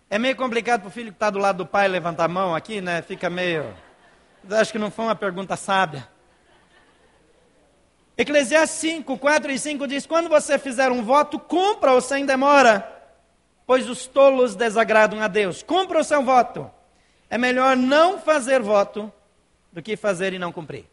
É 0.09 0.17
meio 0.17 0.35
complicado 0.35 0.81
para 0.81 0.87
o 0.87 0.91
filho 0.91 1.11
que 1.11 1.15
está 1.15 1.29
do 1.29 1.39
lado 1.39 1.57
do 1.57 1.65
pai 1.65 1.87
levantar 1.87 2.25
a 2.25 2.29
mão 2.29 2.55
aqui, 2.55 2.81
né? 2.81 3.01
Fica 3.01 3.29
meio. 3.29 3.73
Acho 4.49 4.71
que 4.71 4.79
não 4.79 4.91
foi 4.91 5.05
uma 5.05 5.15
pergunta 5.15 5.55
sábia. 5.55 6.07
Eclesiastes 8.17 8.79
5, 8.79 9.17
4 9.17 9.51
e 9.51 9.59
5 9.59 9.87
diz: 9.87 10.05
Quando 10.05 10.29
você 10.29 10.57
fizer 10.57 10.91
um 10.91 11.03
voto, 11.03 11.39
cumpra-o 11.39 11.99
sem 12.01 12.25
demora, 12.25 12.87
pois 13.65 13.89
os 13.89 14.05
tolos 14.05 14.55
desagradam 14.55 15.21
a 15.21 15.27
Deus. 15.27 15.63
Cumpra 15.63 15.99
o 15.99 16.03
seu 16.03 16.23
voto. 16.23 16.69
É 17.31 17.37
melhor 17.37 17.77
não 17.77 18.19
fazer 18.19 18.61
voto 18.61 19.11
do 19.71 19.81
que 19.81 19.95
fazer 19.95 20.33
e 20.33 20.37
não 20.37 20.51
cumprir. 20.51 20.85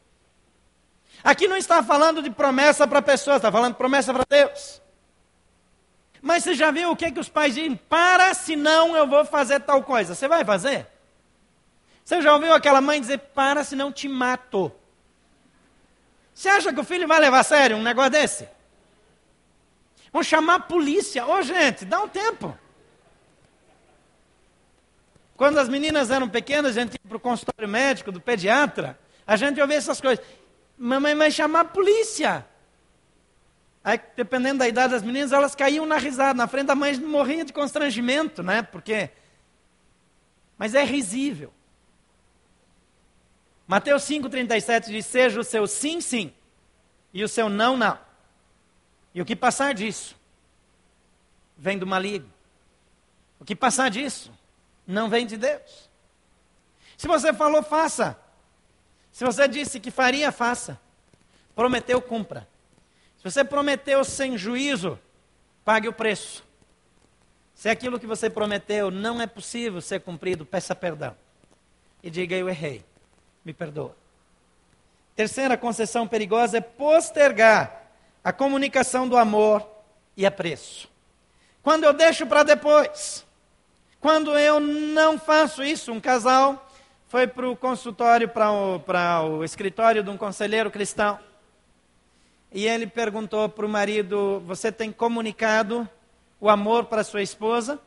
Aqui 1.25 1.49
não 1.49 1.57
está 1.57 1.83
falando 1.83 2.23
de 2.23 2.31
promessa 2.31 2.87
para 2.87 3.03
pessoas, 3.03 3.39
está 3.39 3.51
falando 3.51 3.73
de 3.73 3.79
promessa 3.79 4.15
para 4.15 4.25
Deus. 4.31 4.81
Mas 6.23 6.45
você 6.45 6.55
já 6.55 6.71
viu 6.71 6.93
o 6.93 6.97
que, 6.97 7.11
que 7.11 7.19
os 7.19 7.29
pais 7.29 7.57
dizem? 7.57 7.75
Para, 7.75 8.33
senão 8.35 8.97
eu 8.97 9.05
vou 9.09 9.25
fazer 9.25 9.59
tal 9.59 9.83
coisa. 9.83 10.15
Você 10.15 10.29
vai 10.29 10.45
fazer? 10.45 10.87
Você 12.05 12.23
já 12.23 12.33
ouviu 12.33 12.55
aquela 12.55 12.81
mãe 12.81 13.01
dizer: 13.01 13.19
Para, 13.19 13.65
senão 13.65 13.91
te 13.91 14.07
mato? 14.07 14.71
Você 16.33 16.49
acha 16.49 16.73
que 16.73 16.79
o 16.79 16.85
filho 16.85 17.09
vai 17.09 17.19
levar 17.19 17.41
a 17.41 17.43
sério 17.43 17.77
um 17.77 17.83
negócio 17.83 18.13
desse? 18.13 18.49
Vão 20.13 20.23
chamar 20.23 20.55
a 20.55 20.61
polícia. 20.61 21.27
Ô, 21.27 21.43
gente, 21.43 21.85
dá 21.85 22.01
um 22.01 22.09
tempo. 22.09 22.57
Quando 25.39 25.59
as 25.59 25.69
meninas 25.69 26.11
eram 26.11 26.29
pequenas, 26.29 26.77
a 26.77 26.81
gente 26.81 26.95
ia 26.95 27.09
para 27.09 27.17
o 27.17 27.21
consultório 27.21 27.69
médico 27.69 28.11
do 28.11 28.21
pediatra, 28.21 28.99
a 29.25 29.37
gente 29.37 29.61
ouvia 29.61 29.77
essas 29.77 30.01
coisas. 30.01 30.23
Mamãe 30.77 31.15
vai 31.15 31.31
chamar 31.31 31.61
a 31.61 31.65
polícia. 31.65 32.45
Aí, 33.85 34.01
dependendo 34.17 34.59
da 34.59 34.67
idade 34.67 34.95
das 34.95 35.03
meninas, 35.05 35.31
elas 35.31 35.55
caíam 35.55 35.87
na 35.87 35.97
risada. 35.97 36.35
Na 36.35 36.49
frente 36.49 36.67
da 36.67 36.75
mãe, 36.75 36.99
morria 36.99 37.45
de 37.45 37.53
constrangimento, 37.53 38.43
né? 38.43 38.63
Porque. 38.63 39.11
Mas 40.59 40.75
é 40.75 40.83
risível. 40.83 41.53
Mateus 43.65 44.03
5,37 44.03 44.87
diz: 44.87 45.07
Seja 45.07 45.39
o 45.39 45.45
seu 45.45 45.69
sim, 45.69 46.01
sim, 46.01 46.33
e 47.15 47.23
o 47.23 47.29
seu 47.29 47.49
não, 47.49 47.77
não. 47.77 47.97
E 49.15 49.23
o 49.23 49.25
que 49.25 49.37
passar 49.37 49.73
disso 49.73 50.17
vem 51.57 51.79
do 51.79 51.87
maligno. 51.87 52.29
O 53.39 53.45
que 53.45 53.55
passar 53.55 53.89
disso 53.89 54.37
não 54.89 55.11
vem 55.11 55.27
de 55.27 55.37
Deus. 55.37 55.91
Se 56.97 57.07
você 57.07 57.33
falou, 57.33 57.63
faça. 57.63 58.19
Se 59.13 59.23
você 59.23 59.47
disse 59.47 59.79
que 59.79 59.91
faria, 59.91 60.33
faça. 60.33 60.81
Prometeu, 61.55 62.01
cumpra. 62.01 62.49
Se 63.19 63.25
você 63.25 63.45
prometeu 63.45 64.03
sem 64.03 64.39
juízo, 64.39 64.99
pague 65.65 65.87
o 65.87 65.93
preço. 65.93 66.43
Se 67.55 67.69
aquilo 67.69 68.01
que 68.01 68.07
você 68.07 68.31
prometeu 68.31 68.91
não 68.91 69.21
é 69.21 69.27
possível 69.27 69.81
ser 69.81 70.01
cumprido, 70.01 70.47
peça 70.47 70.75
perdão. 70.75 71.15
E 72.03 72.09
diga: 72.09 72.35
Eu 72.35 72.49
errei. 72.49 72.85
Me 73.45 73.53
perdoa. 73.53 73.95
Terceira 75.15 75.57
concessão 75.57 76.07
perigosa 76.07 76.59
é 76.59 76.61
postergar 76.61 77.91
a 78.23 78.33
comunicação 78.33 79.09
do 79.09 79.17
amor 79.17 79.69
e 80.17 80.25
apreço. 80.25 80.89
Quando 81.63 81.85
eu 81.85 81.93
deixo 81.93 82.27
para 82.27 82.45
depois, 82.45 83.27
quando 84.01 84.39
eu 84.39 84.61
não 84.61 85.19
faço 85.19 85.63
isso, 85.63 85.93
um 85.93 86.01
casal 86.01 86.69
foi 87.09 87.27
para 87.27 87.49
o 87.49 87.57
consultório, 87.57 88.29
para 88.29 89.23
o, 89.23 89.43
escritório 89.43 90.05
de 90.05 90.11
um 90.11 90.17
conselheiro 90.17 90.71
cristão. 90.71 91.19
E 92.53 92.67
ele 92.67 92.87
perguntou 92.87 93.49
para 93.49 93.67
o 93.67 93.69
marido: 93.69 94.41
Você 94.47 94.71
tem 94.71 94.93
comunicado 94.93 95.89
o 96.41 96.49
amor 96.49 96.85
para 96.85 97.03
sua 97.03 97.23
esposa? 97.23 97.81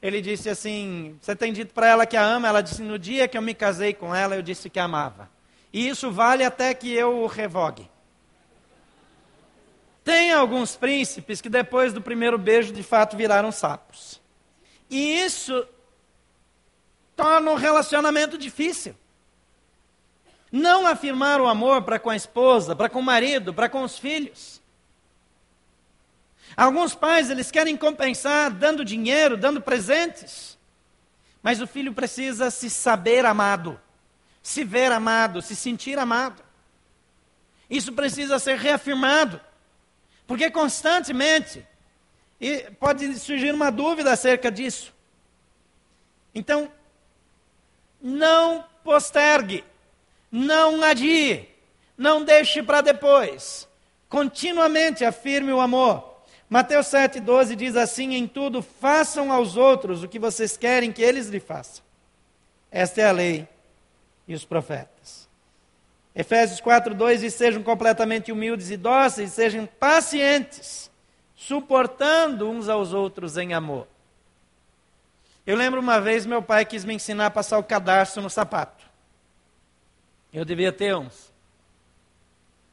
Ele 0.00 0.20
disse 0.20 0.48
assim: 0.48 1.18
Você 1.20 1.34
tem 1.34 1.52
dito 1.52 1.74
para 1.74 1.88
ela 1.88 2.06
que 2.06 2.16
a 2.16 2.22
ama? 2.22 2.48
Ela 2.48 2.60
disse: 2.60 2.82
No 2.82 2.98
dia 2.98 3.26
que 3.26 3.36
eu 3.36 3.42
me 3.42 3.54
casei 3.54 3.92
com 3.92 4.14
ela, 4.14 4.36
eu 4.36 4.42
disse 4.42 4.70
que 4.70 4.78
a 4.78 4.84
amava. 4.84 5.28
E 5.72 5.88
isso 5.88 6.10
vale 6.10 6.44
até 6.44 6.72
que 6.74 6.92
eu 6.92 7.22
o 7.22 7.26
revogue. 7.26 7.88
Tem 10.04 10.32
alguns 10.32 10.76
príncipes 10.76 11.40
que 11.40 11.48
depois 11.48 11.92
do 11.92 12.00
primeiro 12.00 12.38
beijo 12.38 12.72
de 12.72 12.82
fato 12.82 13.16
viraram 13.16 13.52
sapos. 13.52 14.20
E 14.90 15.20
isso 15.20 15.66
torna 17.14 17.52
o 17.52 17.54
relacionamento 17.54 18.36
difícil. 18.36 18.96
Não 20.50 20.86
afirmar 20.86 21.40
o 21.40 21.46
amor 21.46 21.82
para 21.82 21.98
com 21.98 22.10
a 22.10 22.16
esposa, 22.16 22.74
para 22.74 22.88
com 22.88 22.98
o 22.98 23.02
marido, 23.02 23.54
para 23.54 23.68
com 23.68 23.82
os 23.82 23.96
filhos. 23.96 24.60
Alguns 26.56 26.94
pais, 26.94 27.30
eles 27.30 27.50
querem 27.50 27.76
compensar 27.76 28.50
dando 28.50 28.84
dinheiro, 28.84 29.36
dando 29.36 29.60
presentes. 29.60 30.58
Mas 31.42 31.60
o 31.60 31.66
filho 31.66 31.94
precisa 31.94 32.50
se 32.50 32.68
saber 32.68 33.24
amado, 33.24 33.80
se 34.42 34.64
ver 34.64 34.90
amado, 34.90 35.40
se 35.40 35.54
sentir 35.54 35.98
amado. 35.98 36.42
Isso 37.68 37.92
precisa 37.92 38.38
ser 38.40 38.58
reafirmado. 38.58 39.40
Porque 40.26 40.50
constantemente, 40.50 41.66
e 42.40 42.62
pode 42.78 43.18
surgir 43.18 43.52
uma 43.52 43.70
dúvida 43.70 44.12
acerca 44.12 44.50
disso. 44.50 44.94
Então, 46.34 46.70
não 48.00 48.64
postergue, 48.82 49.64
não 50.32 50.82
adie, 50.82 51.48
não 51.98 52.24
deixe 52.24 52.62
para 52.62 52.80
depois. 52.80 53.68
Continuamente 54.08 55.04
afirme 55.04 55.52
o 55.52 55.60
amor. 55.60 56.10
Mateus 56.48 56.86
7,12 56.86 57.54
diz 57.54 57.76
assim: 57.76 58.14
Em 58.14 58.26
tudo 58.26 58.62
façam 58.62 59.30
aos 59.30 59.56
outros 59.56 60.02
o 60.02 60.08
que 60.08 60.18
vocês 60.18 60.56
querem 60.56 60.90
que 60.90 61.02
eles 61.02 61.28
lhe 61.28 61.38
façam. 61.38 61.84
Esta 62.70 63.02
é 63.02 63.08
a 63.08 63.12
lei 63.12 63.48
e 64.26 64.34
os 64.34 64.44
profetas. 64.44 65.28
Efésios 66.14 66.60
4,2 66.60 67.18
diz: 67.18 67.34
Sejam 67.34 67.62
completamente 67.62 68.32
humildes 68.32 68.70
e 68.70 68.76
dóceis, 68.76 69.32
sejam 69.32 69.66
pacientes, 69.78 70.89
suportando 71.40 72.50
uns 72.50 72.68
aos 72.68 72.92
outros 72.92 73.38
em 73.38 73.54
amor. 73.54 73.88
Eu 75.46 75.56
lembro 75.56 75.80
uma 75.80 75.98
vez 75.98 76.26
meu 76.26 76.42
pai 76.42 76.66
quis 76.66 76.84
me 76.84 76.92
ensinar 76.92 77.26
a 77.26 77.30
passar 77.30 77.56
o 77.56 77.64
cadastro 77.64 78.20
no 78.20 78.28
sapato. 78.28 78.84
Eu 80.30 80.44
devia 80.44 80.70
ter 80.70 80.94
uns 80.94 81.32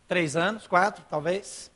três 0.05 0.35
anos, 0.35 0.67
quatro, 0.67 1.05
talvez. 1.09 1.71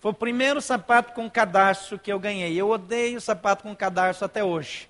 Foi 0.00 0.10
o 0.10 0.14
primeiro 0.14 0.62
sapato 0.62 1.12
com 1.12 1.30
cadarço 1.30 1.98
que 1.98 2.10
eu 2.10 2.18
ganhei. 2.18 2.58
Eu 2.58 2.70
odeio 2.70 3.20
sapato 3.20 3.64
com 3.64 3.76
cadarço 3.76 4.24
até 4.24 4.42
hoje. 4.42 4.88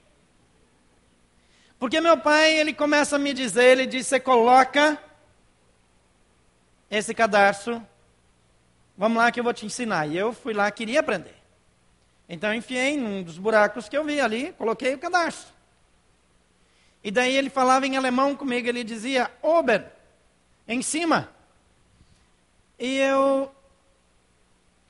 Porque 1.76 2.00
meu 2.00 2.16
pai, 2.18 2.57
ele 2.57 2.72
começa 2.72 3.16
a 3.16 3.18
me 3.18 3.35
dizer, 3.35 3.64
ele 3.64 3.87
diz, 3.87 4.07
você 4.07 4.20
coloca 4.20 4.96
esse 6.88 7.12
cadarço, 7.12 7.85
vamos 8.96 9.18
lá 9.18 9.31
que 9.31 9.40
eu 9.40 9.44
vou 9.44 9.52
te 9.52 9.66
ensinar. 9.66 10.07
E 10.07 10.16
eu 10.16 10.33
fui 10.33 10.52
lá, 10.52 10.70
queria 10.70 11.00
aprender. 11.00 11.35
Então 12.28 12.50
eu 12.50 12.55
enfiei 12.55 12.96
num 12.96 13.22
dos 13.22 13.38
buracos 13.38 13.88
que 13.88 13.96
eu 13.96 14.05
vi 14.05 14.20
ali, 14.20 14.52
coloquei 14.52 14.94
o 14.94 14.98
cadarço. 14.98 15.52
E 17.05 17.11
daí 17.11 17.37
ele 17.37 17.50
falava 17.50 17.87
em 17.87 17.96
alemão 17.96 18.37
comigo, 18.37 18.68
ele 18.68 18.85
dizia, 18.85 19.31
Ober, 19.42 19.87
em 20.66 20.81
cima. 20.83 21.28
E 22.78 22.96
eu 22.98 23.52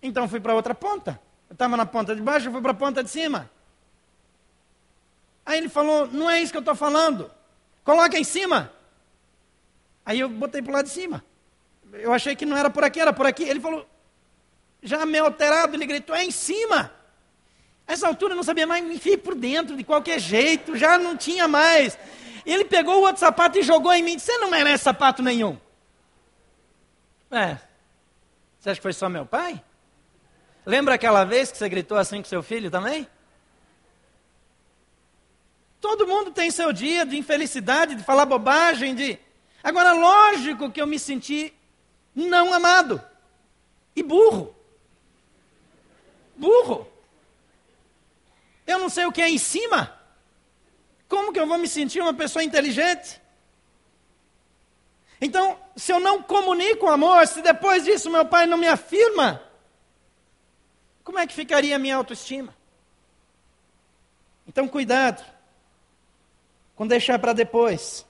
então 0.02 0.28
fui 0.28 0.40
para 0.40 0.54
outra 0.54 0.74
ponta. 0.74 1.20
Eu 1.48 1.54
estava 1.54 1.76
na 1.76 1.86
ponta 1.86 2.14
de 2.14 2.20
baixo, 2.20 2.48
eu 2.48 2.52
fui 2.52 2.60
para 2.60 2.72
a 2.72 2.74
ponta 2.74 3.04
de 3.04 3.10
cima. 3.10 3.50
Aí 5.44 5.58
ele 5.58 5.68
falou: 5.68 6.06
Não 6.06 6.28
é 6.28 6.40
isso 6.40 6.52
que 6.52 6.56
eu 6.56 6.62
estou 6.62 6.74
falando. 6.74 7.30
Coloca 7.84 8.18
em 8.18 8.24
cima. 8.24 8.72
Aí 10.04 10.20
eu 10.20 10.28
botei 10.28 10.60
para 10.60 10.70
o 10.70 10.74
lado 10.74 10.86
de 10.86 10.90
cima. 10.90 11.24
Eu 11.92 12.12
achei 12.12 12.34
que 12.34 12.46
não 12.46 12.56
era 12.56 12.70
por 12.70 12.82
aqui, 12.82 13.00
era 13.00 13.12
por 13.12 13.26
aqui. 13.26 13.44
Ele 13.44 13.60
falou, 13.60 13.86
já 14.82 15.06
meio 15.06 15.24
alterado, 15.24 15.76
ele 15.76 15.86
gritou: 15.86 16.14
É 16.14 16.24
em 16.24 16.30
cima. 16.30 16.92
A 17.86 17.92
essa 17.92 18.06
altura 18.06 18.32
eu 18.32 18.36
não 18.36 18.42
sabia 18.42 18.66
mais, 18.66 18.84
me 18.84 18.96
enfiei 18.96 19.16
por 19.16 19.34
dentro 19.34 19.76
de 19.76 19.84
qualquer 19.84 20.18
jeito, 20.18 20.76
já 20.76 20.98
não 20.98 21.16
tinha 21.16 21.46
mais. 21.46 21.98
Ele 22.44 22.64
pegou 22.64 22.96
o 22.96 23.02
outro 23.02 23.20
sapato 23.20 23.58
e 23.58 23.62
jogou 23.62 23.92
em 23.92 24.02
mim. 24.02 24.18
Você 24.18 24.36
não 24.38 24.50
merece 24.50 24.84
sapato 24.84 25.22
nenhum. 25.22 25.58
É. 27.30 27.56
Você 28.58 28.70
acha 28.70 28.78
que 28.78 28.82
foi 28.82 28.92
só 28.92 29.08
meu 29.08 29.24
pai? 29.24 29.62
Lembra 30.64 30.94
aquela 30.94 31.24
vez 31.24 31.50
que 31.50 31.58
você 31.58 31.68
gritou 31.68 31.96
assim 31.98 32.18
com 32.18 32.28
seu 32.28 32.42
filho 32.42 32.70
também? 32.70 33.06
Todo 35.80 36.06
mundo 36.06 36.30
tem 36.30 36.50
seu 36.50 36.72
dia 36.72 37.04
de 37.04 37.16
infelicidade, 37.16 37.96
de 37.96 38.04
falar 38.04 38.24
bobagem, 38.24 38.94
de. 38.94 39.18
Agora, 39.62 39.92
lógico 39.92 40.70
que 40.70 40.80
eu 40.80 40.86
me 40.86 40.98
senti 40.98 41.52
não 42.14 42.52
amado 42.52 43.02
e 43.94 44.02
burro. 44.02 44.54
Burro. 46.42 46.88
Eu 48.66 48.80
não 48.80 48.88
sei 48.88 49.06
o 49.06 49.12
que 49.12 49.22
é 49.22 49.30
em 49.30 49.38
cima. 49.38 49.96
Como 51.08 51.32
que 51.32 51.38
eu 51.38 51.46
vou 51.46 51.56
me 51.56 51.68
sentir 51.68 52.00
uma 52.00 52.12
pessoa 52.12 52.42
inteligente? 52.42 53.22
Então, 55.20 55.56
se 55.76 55.92
eu 55.92 56.00
não 56.00 56.20
comunico 56.20 56.88
amor, 56.88 57.28
se 57.28 57.40
depois 57.42 57.84
disso 57.84 58.10
meu 58.10 58.26
pai 58.26 58.44
não 58.46 58.58
me 58.58 58.66
afirma, 58.66 59.40
como 61.04 61.20
é 61.20 61.26
que 61.28 61.32
ficaria 61.32 61.76
a 61.76 61.78
minha 61.78 61.94
autoestima? 61.94 62.52
Então, 64.48 64.66
cuidado 64.66 65.24
com 66.74 66.88
deixar 66.88 67.20
para 67.20 67.32
depois. 67.32 68.04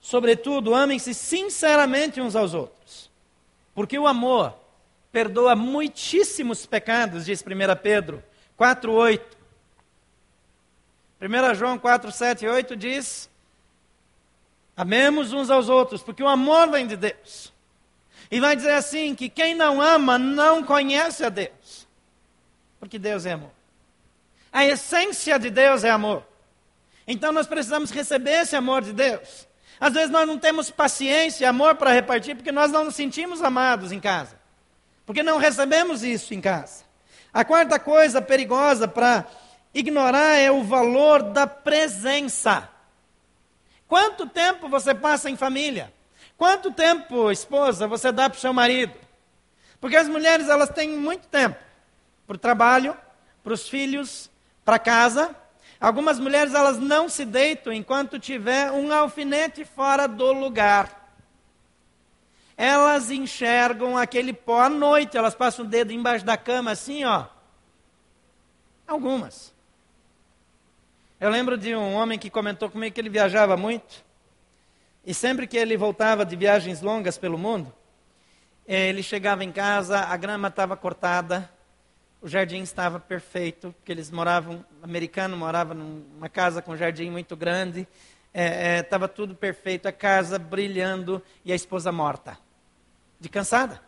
Sobretudo, 0.00 0.74
amem-se 0.74 1.12
sinceramente 1.12 2.22
uns 2.22 2.34
aos 2.34 2.54
outros, 2.54 3.10
porque 3.74 3.98
o 3.98 4.06
amor 4.06 4.63
perdoa 5.14 5.54
muitíssimos 5.54 6.66
pecados, 6.66 7.26
diz 7.26 7.40
1 7.40 7.44
Pedro 7.80 8.20
4,8. 8.58 9.20
1 11.22 11.54
João 11.54 11.78
4, 11.78 12.10
7 12.10 12.44
e 12.44 12.48
8 12.48 12.74
diz: 12.74 13.30
Amemos 14.76 15.32
uns 15.32 15.50
aos 15.50 15.68
outros, 15.68 16.02
porque 16.02 16.20
o 16.20 16.26
amor 16.26 16.68
vem 16.68 16.88
de 16.88 16.96
Deus. 16.96 17.52
E 18.28 18.40
vai 18.40 18.56
dizer 18.56 18.72
assim: 18.72 19.14
que 19.14 19.28
quem 19.28 19.54
não 19.54 19.80
ama 19.80 20.18
não 20.18 20.64
conhece 20.64 21.24
a 21.24 21.28
Deus. 21.28 21.86
Porque 22.80 22.98
Deus 22.98 23.24
é 23.24 23.32
amor. 23.32 23.52
A 24.52 24.64
essência 24.64 25.38
de 25.38 25.48
Deus 25.48 25.84
é 25.84 25.90
amor. 25.90 26.26
Então 27.06 27.30
nós 27.30 27.46
precisamos 27.46 27.92
receber 27.92 28.42
esse 28.42 28.56
amor 28.56 28.82
de 28.82 28.92
Deus. 28.92 29.46
Às 29.78 29.92
vezes 29.92 30.10
nós 30.10 30.26
não 30.26 30.38
temos 30.38 30.72
paciência, 30.72 31.48
amor 31.48 31.76
para 31.76 31.92
repartir, 31.92 32.34
porque 32.34 32.50
nós 32.50 32.72
não 32.72 32.84
nos 32.84 32.96
sentimos 32.96 33.42
amados 33.42 33.92
em 33.92 34.00
casa. 34.00 34.42
Porque 35.06 35.22
não 35.22 35.38
recebemos 35.38 36.02
isso 36.02 36.34
em 36.34 36.40
casa. 36.40 36.84
A 37.32 37.44
quarta 37.44 37.78
coisa 37.78 38.22
perigosa 38.22 38.86
para 38.86 39.26
ignorar 39.74 40.36
é 40.36 40.50
o 40.50 40.62
valor 40.62 41.22
da 41.22 41.46
presença. 41.46 42.68
Quanto 43.88 44.26
tempo 44.26 44.68
você 44.68 44.94
passa 44.94 45.28
em 45.28 45.36
família? 45.36 45.92
Quanto 46.36 46.72
tempo, 46.72 47.30
esposa, 47.30 47.86
você 47.86 48.10
dá 48.10 48.28
para 48.28 48.36
o 48.36 48.40
seu 48.40 48.52
marido? 48.52 48.94
Porque 49.80 49.96
as 49.96 50.08
mulheres 50.08 50.48
elas 50.48 50.70
têm 50.70 50.90
muito 50.90 51.26
tempo 51.28 51.56
para 52.26 52.36
o 52.36 52.38
trabalho, 52.38 52.96
para 53.42 53.52
os 53.52 53.68
filhos, 53.68 54.30
para 54.64 54.78
casa. 54.78 55.34
Algumas 55.80 56.18
mulheres 56.18 56.54
elas 56.54 56.78
não 56.78 57.08
se 57.08 57.24
deitam 57.24 57.72
enquanto 57.72 58.18
tiver 58.18 58.70
um 58.70 58.92
alfinete 58.92 59.64
fora 59.64 60.08
do 60.08 60.32
lugar. 60.32 61.03
Elas 62.56 63.10
enxergam 63.10 63.96
aquele 63.96 64.32
pó 64.32 64.62
à 64.62 64.68
noite, 64.68 65.16
elas 65.16 65.34
passam 65.34 65.64
o 65.64 65.68
dedo 65.68 65.92
embaixo 65.92 66.24
da 66.24 66.36
cama 66.36 66.70
assim, 66.70 67.04
ó. 67.04 67.26
Algumas. 68.86 69.52
Eu 71.20 71.30
lembro 71.30 71.56
de 71.56 71.74
um 71.74 71.94
homem 71.94 72.18
que 72.18 72.28
comentou 72.28 72.68
comigo 72.68 72.94
que 72.94 73.00
ele 73.00 73.08
viajava 73.08 73.56
muito. 73.56 74.04
E 75.06 75.12
sempre 75.12 75.46
que 75.46 75.56
ele 75.56 75.76
voltava 75.76 76.24
de 76.24 76.36
viagens 76.36 76.80
longas 76.80 77.18
pelo 77.18 77.36
mundo, 77.36 77.72
ele 78.66 79.02
chegava 79.02 79.44
em 79.44 79.52
casa, 79.52 80.00
a 80.00 80.16
grama 80.16 80.48
estava 80.48 80.76
cortada, 80.76 81.50
o 82.22 82.28
jardim 82.28 82.62
estava 82.62 82.98
perfeito, 82.98 83.74
porque 83.76 83.92
eles 83.92 84.10
moravam, 84.10 84.64
americano 84.82 85.36
morava 85.36 85.74
numa 85.74 86.28
casa 86.30 86.62
com 86.62 86.72
um 86.72 86.76
jardim 86.76 87.10
muito 87.10 87.36
grande, 87.36 87.86
estava 88.32 89.04
é, 89.04 89.08
é, 89.08 89.08
tudo 89.08 89.34
perfeito, 89.34 89.86
a 89.86 89.92
casa 89.92 90.38
brilhando 90.38 91.22
e 91.44 91.52
a 91.52 91.54
esposa 91.54 91.92
morta, 91.92 92.38
de 93.20 93.28
cansada. 93.28 93.82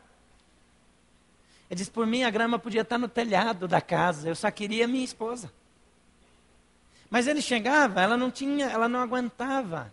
Ele 1.69 1.79
disse, 1.79 1.91
por 1.91 2.07
mim 2.07 2.23
a 2.23 2.31
grama 2.31 2.59
podia 2.59 2.83
estar 2.83 2.99
no 2.99 3.09
telhado 3.09 3.67
da 3.67 3.81
casa, 3.81 4.29
eu 4.29 4.37
só 4.37 4.51
queria 4.51 4.87
minha 4.87 5.05
esposa. 5.05 5.53
Mas 7.11 7.27
ele 7.27 7.43
chegava, 7.43 8.01
ela 8.01 8.17
não 8.17 8.31
tinha, 8.31 8.67
ela 8.67 8.89
não 8.89 9.01
aguentava 9.01 9.93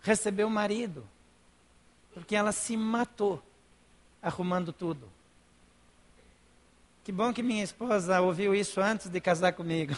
receber 0.00 0.44
o 0.44 0.50
marido, 0.50 1.06
porque 2.12 2.36
ela 2.36 2.52
se 2.52 2.76
matou 2.76 3.42
arrumando 4.22 4.72
tudo. 4.72 5.10
Que 7.04 7.12
bom 7.12 7.32
que 7.32 7.42
minha 7.42 7.62
esposa 7.62 8.20
ouviu 8.20 8.54
isso 8.54 8.80
antes 8.80 9.08
de 9.08 9.20
casar 9.20 9.52
comigo. 9.52 9.94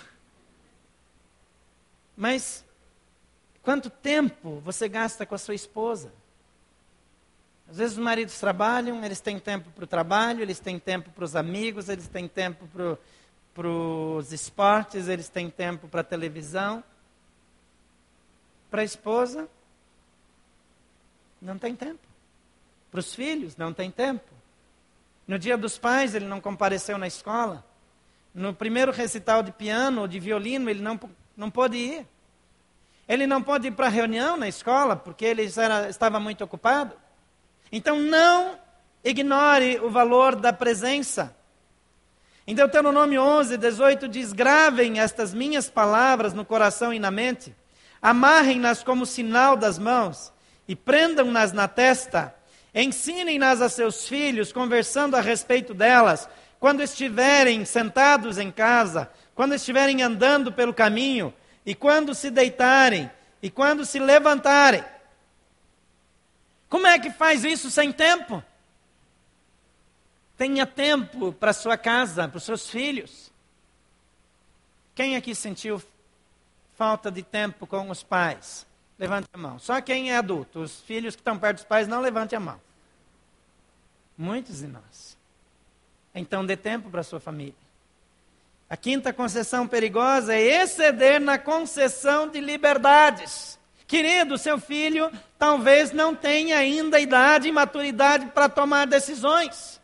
Mas 2.16 2.64
quanto 3.62 3.88
tempo 3.90 4.60
você 4.60 4.88
gasta 4.88 5.24
com 5.24 5.34
a 5.34 5.38
sua 5.38 5.54
esposa? 5.54 6.12
Às 7.68 7.78
vezes 7.78 7.96
os 7.96 8.02
maridos 8.02 8.38
trabalham, 8.38 9.04
eles 9.04 9.20
têm 9.20 9.38
tempo 9.38 9.70
para 9.70 9.84
o 9.84 9.86
trabalho, 9.86 10.40
eles 10.40 10.60
têm 10.60 10.78
tempo 10.78 11.10
para 11.10 11.24
os 11.24 11.34
amigos, 11.34 11.88
eles 11.88 12.06
têm 12.06 12.28
tempo 12.28 12.68
para 13.54 13.68
os 13.68 14.32
esportes, 14.32 15.08
eles 15.08 15.28
têm 15.28 15.50
tempo 15.50 15.88
para 15.88 16.00
a 16.02 16.04
televisão. 16.04 16.82
Para 18.70 18.82
a 18.82 18.84
esposa, 18.84 19.48
não 21.40 21.58
tem 21.58 21.74
tempo. 21.74 22.06
Para 22.90 23.00
os 23.00 23.14
filhos, 23.14 23.56
não 23.56 23.72
tem 23.72 23.90
tempo. 23.90 24.36
No 25.26 25.38
dia 25.38 25.56
dos 25.56 25.76
pais, 25.76 26.14
ele 26.14 26.26
não 26.26 26.40
compareceu 26.40 26.96
na 26.96 27.06
escola. 27.06 27.64
No 28.32 28.54
primeiro 28.54 28.92
recital 28.92 29.42
de 29.42 29.50
piano 29.50 30.02
ou 30.02 30.08
de 30.08 30.20
violino, 30.20 30.70
ele 30.70 30.80
não, 30.80 31.00
não 31.36 31.50
pôde 31.50 31.76
ir. 31.76 32.06
Ele 33.08 33.26
não 33.26 33.42
pôde 33.42 33.68
ir 33.68 33.72
para 33.72 33.86
a 33.86 33.90
reunião 33.90 34.36
na 34.36 34.48
escola, 34.48 34.94
porque 34.94 35.24
ele 35.24 35.50
era, 35.56 35.88
estava 35.88 36.20
muito 36.20 36.44
ocupado. 36.44 36.94
Então, 37.70 37.98
não 37.98 38.58
ignore 39.04 39.78
o 39.80 39.90
valor 39.90 40.36
da 40.36 40.52
presença. 40.52 41.34
Em 42.46 42.54
Deuteronômio 42.54 43.20
11, 43.20 43.56
18 43.56 44.08
diz: 44.08 44.32
Gravem 44.32 45.00
estas 45.00 45.34
minhas 45.34 45.68
palavras 45.68 46.32
no 46.32 46.44
coração 46.44 46.94
e 46.94 46.98
na 46.98 47.10
mente, 47.10 47.54
amarrem-nas 48.00 48.84
como 48.84 49.04
sinal 49.04 49.56
das 49.56 49.78
mãos 49.78 50.32
e 50.68 50.76
prendam-nas 50.76 51.52
na 51.52 51.66
testa. 51.66 52.34
Ensinem-nas 52.74 53.60
a 53.60 53.68
seus 53.68 54.06
filhos, 54.06 54.52
conversando 54.52 55.16
a 55.16 55.20
respeito 55.20 55.72
delas, 55.72 56.28
quando 56.60 56.82
estiverem 56.82 57.64
sentados 57.64 58.38
em 58.38 58.50
casa, 58.50 59.10
quando 59.34 59.54
estiverem 59.54 60.02
andando 60.02 60.52
pelo 60.52 60.74
caminho, 60.74 61.32
e 61.64 61.74
quando 61.74 62.14
se 62.14 62.30
deitarem, 62.30 63.10
e 63.42 63.50
quando 63.50 63.84
se 63.84 63.98
levantarem. 63.98 64.84
Como 66.68 66.86
é 66.86 66.98
que 66.98 67.10
faz 67.10 67.44
isso 67.44 67.70
sem 67.70 67.92
tempo? 67.92 68.42
Tenha 70.36 70.66
tempo 70.66 71.32
para 71.32 71.52
sua 71.52 71.78
casa, 71.78 72.28
para 72.28 72.36
os 72.36 72.44
seus 72.44 72.68
filhos. 72.68 73.32
Quem 74.94 75.16
aqui 75.16 75.34
sentiu 75.34 75.82
falta 76.76 77.10
de 77.10 77.22
tempo 77.22 77.66
com 77.66 77.88
os 77.90 78.02
pais? 78.02 78.66
Levante 78.98 79.28
a 79.32 79.38
mão. 79.38 79.58
Só 79.58 79.80
quem 79.80 80.10
é 80.10 80.16
adulto. 80.16 80.60
Os 80.60 80.80
filhos 80.80 81.14
que 81.14 81.20
estão 81.20 81.38
perto 81.38 81.56
dos 81.56 81.64
pais, 81.64 81.86
não 81.86 82.00
levante 82.00 82.34
a 82.34 82.40
mão. 82.40 82.60
Muitos 84.16 84.58
de 84.58 84.66
nós. 84.66 85.16
Então 86.14 86.44
dê 86.44 86.56
tempo 86.56 86.90
para 86.90 87.00
a 87.00 87.04
sua 87.04 87.20
família. 87.20 87.54
A 88.68 88.76
quinta 88.76 89.12
concessão 89.12 89.68
perigosa 89.68 90.34
é 90.34 90.62
exceder 90.62 91.20
na 91.20 91.38
concessão 91.38 92.28
de 92.28 92.40
liberdades. 92.40 93.55
Querido, 93.86 94.36
seu 94.36 94.58
filho 94.58 95.10
talvez 95.38 95.92
não 95.92 96.14
tenha 96.14 96.58
ainda 96.58 96.98
idade 96.98 97.48
e 97.48 97.52
maturidade 97.52 98.26
para 98.26 98.48
tomar 98.48 98.86
decisões. 98.86 99.80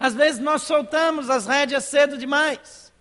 Às 0.00 0.14
vezes 0.14 0.40
nós 0.40 0.62
soltamos 0.62 1.30
as 1.30 1.46
rédeas 1.46 1.84
cedo 1.84 2.16
demais 2.16 2.92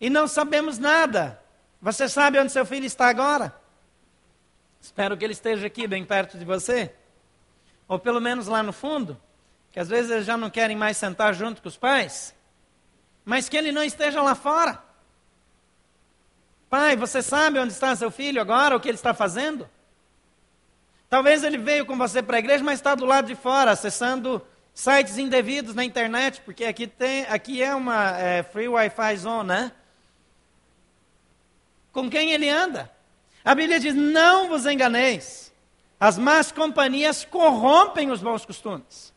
e 0.00 0.10
não 0.10 0.26
sabemos 0.28 0.78
nada. 0.78 1.40
Você 1.80 2.08
sabe 2.08 2.38
onde 2.38 2.52
seu 2.52 2.66
filho 2.66 2.84
está 2.84 3.08
agora? 3.08 3.54
Espero 4.80 5.16
que 5.16 5.24
ele 5.24 5.32
esteja 5.32 5.66
aqui, 5.66 5.86
bem 5.86 6.04
perto 6.04 6.36
de 6.36 6.44
você. 6.44 6.94
Ou 7.88 7.98
pelo 7.98 8.20
menos 8.20 8.46
lá 8.46 8.62
no 8.62 8.72
fundo, 8.72 9.18
que 9.72 9.80
às 9.80 9.88
vezes 9.88 10.10
eles 10.10 10.26
já 10.26 10.36
não 10.36 10.50
querem 10.50 10.76
mais 10.76 10.98
sentar 10.98 11.32
junto 11.32 11.62
com 11.62 11.68
os 11.68 11.76
pais. 11.78 12.34
Mas 13.24 13.48
que 13.48 13.56
ele 13.56 13.72
não 13.72 13.82
esteja 13.82 14.20
lá 14.20 14.34
fora. 14.34 14.83
Pai, 16.74 16.96
você 16.96 17.22
sabe 17.22 17.60
onde 17.60 17.72
está 17.72 17.94
seu 17.94 18.10
filho 18.10 18.40
agora, 18.40 18.74
o 18.74 18.80
que 18.80 18.88
ele 18.88 18.96
está 18.96 19.14
fazendo? 19.14 19.70
Talvez 21.08 21.44
ele 21.44 21.56
veio 21.56 21.86
com 21.86 21.96
você 21.96 22.20
para 22.20 22.36
a 22.36 22.40
igreja, 22.40 22.64
mas 22.64 22.80
está 22.80 22.96
do 22.96 23.04
lado 23.04 23.28
de 23.28 23.36
fora, 23.36 23.70
acessando 23.70 24.44
sites 24.74 25.16
indevidos 25.16 25.72
na 25.72 25.84
internet, 25.84 26.40
porque 26.40 26.64
aqui, 26.64 26.88
tem, 26.88 27.26
aqui 27.26 27.62
é 27.62 27.72
uma 27.76 28.18
é, 28.18 28.42
free 28.42 28.66
Wi-Fi 28.66 29.16
zone, 29.18 29.46
né? 29.50 29.72
Com 31.92 32.10
quem 32.10 32.32
ele 32.32 32.50
anda? 32.50 32.90
A 33.44 33.54
Bíblia 33.54 33.78
diz: 33.78 33.94
não 33.94 34.48
vos 34.48 34.66
enganeis. 34.66 35.52
As 36.00 36.18
más 36.18 36.50
companhias 36.50 37.24
corrompem 37.24 38.10
os 38.10 38.20
bons 38.20 38.44
costumes. 38.44 39.14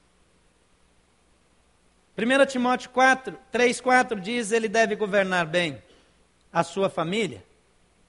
1 2.15 2.45
Timóteo 2.45 2.91
4, 2.91 3.35
3, 3.51 3.81
4 3.81 4.21
diz: 4.21 4.51
ele 4.51 4.67
deve 4.67 4.95
governar 4.95 5.47
bem 5.47 5.81
a 6.53 6.63
sua 6.63 6.87
família, 6.87 7.43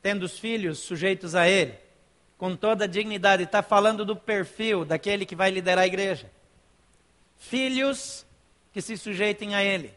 tendo 0.09 0.23
os 0.23 0.39
filhos 0.39 0.79
sujeitos 0.79 1.35
a 1.35 1.47
ele, 1.47 1.75
com 2.39 2.57
toda 2.57 2.85
a 2.85 2.89
dignidade. 2.89 3.43
Está 3.43 3.63
falando 3.63 4.07
do 4.07 4.17
perfil 4.17 4.83
daquele 4.85 5.27
que 5.27 5.37
vai 5.37 5.51
liderar 5.51 5.85
a 5.85 5.87
igreja 5.87 6.31
filhos 7.39 8.27
que 8.73 8.83
se 8.83 8.97
sujeitem 8.97 9.55
a 9.55 9.63
Ele. 9.63 9.95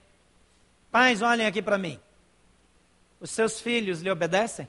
Pais, 0.91 1.21
olhem 1.21 1.47
aqui 1.47 1.61
para 1.61 1.77
mim. 1.77 1.99
Os 3.19 3.31
seus 3.31 3.59
filhos 3.59 4.01
lhe 4.01 4.09
obedecem? 4.09 4.67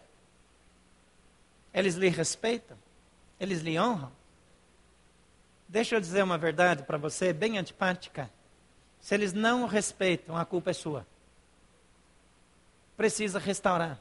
Eles 1.73 1.95
lhe 1.95 2.09
respeitam? 2.09 2.79
Eles 3.39 3.61
lhe 3.61 3.79
honram? 3.79 4.13
Deixa 5.69 5.97
eu 5.97 6.01
dizer 6.01 6.23
uma 6.23 6.37
verdade 6.37 6.83
para 6.83 6.99
você, 6.99 7.33
bem 7.33 7.59
antipática. 7.59 8.31
Se 9.01 9.15
eles 9.15 9.33
não 9.33 9.65
o 9.65 9.67
respeitam, 9.67 10.37
a 10.37 10.45
culpa 10.45 10.71
é 10.71 10.75
sua. 10.75 11.07
Precisa 12.97 13.39
restaurar. 13.39 14.01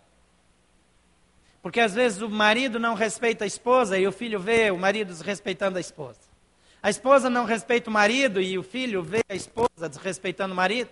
Porque 1.61 1.79
às 1.79 1.93
vezes 1.93 2.21
o 2.21 2.29
marido 2.29 2.79
não 2.79 2.95
respeita 2.95 3.43
a 3.43 3.47
esposa 3.47 3.97
e 3.97 4.07
o 4.07 4.11
filho 4.11 4.39
vê 4.39 4.71
o 4.71 4.77
marido 4.77 5.09
desrespeitando 5.09 5.77
a 5.77 5.81
esposa. 5.81 6.19
A 6.81 6.89
esposa 6.89 7.29
não 7.29 7.45
respeita 7.45 7.89
o 7.89 7.93
marido 7.93 8.41
e 8.41 8.57
o 8.57 8.63
filho 8.63 9.03
vê 9.03 9.21
a 9.29 9.35
esposa 9.35 9.87
desrespeitando 9.87 10.53
o 10.53 10.57
marido. 10.57 10.89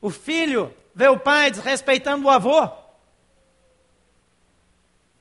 O 0.00 0.08
filho 0.08 0.74
vê 0.94 1.08
o 1.08 1.18
pai 1.18 1.50
desrespeitando 1.50 2.26
o 2.26 2.30
avô. 2.30 2.68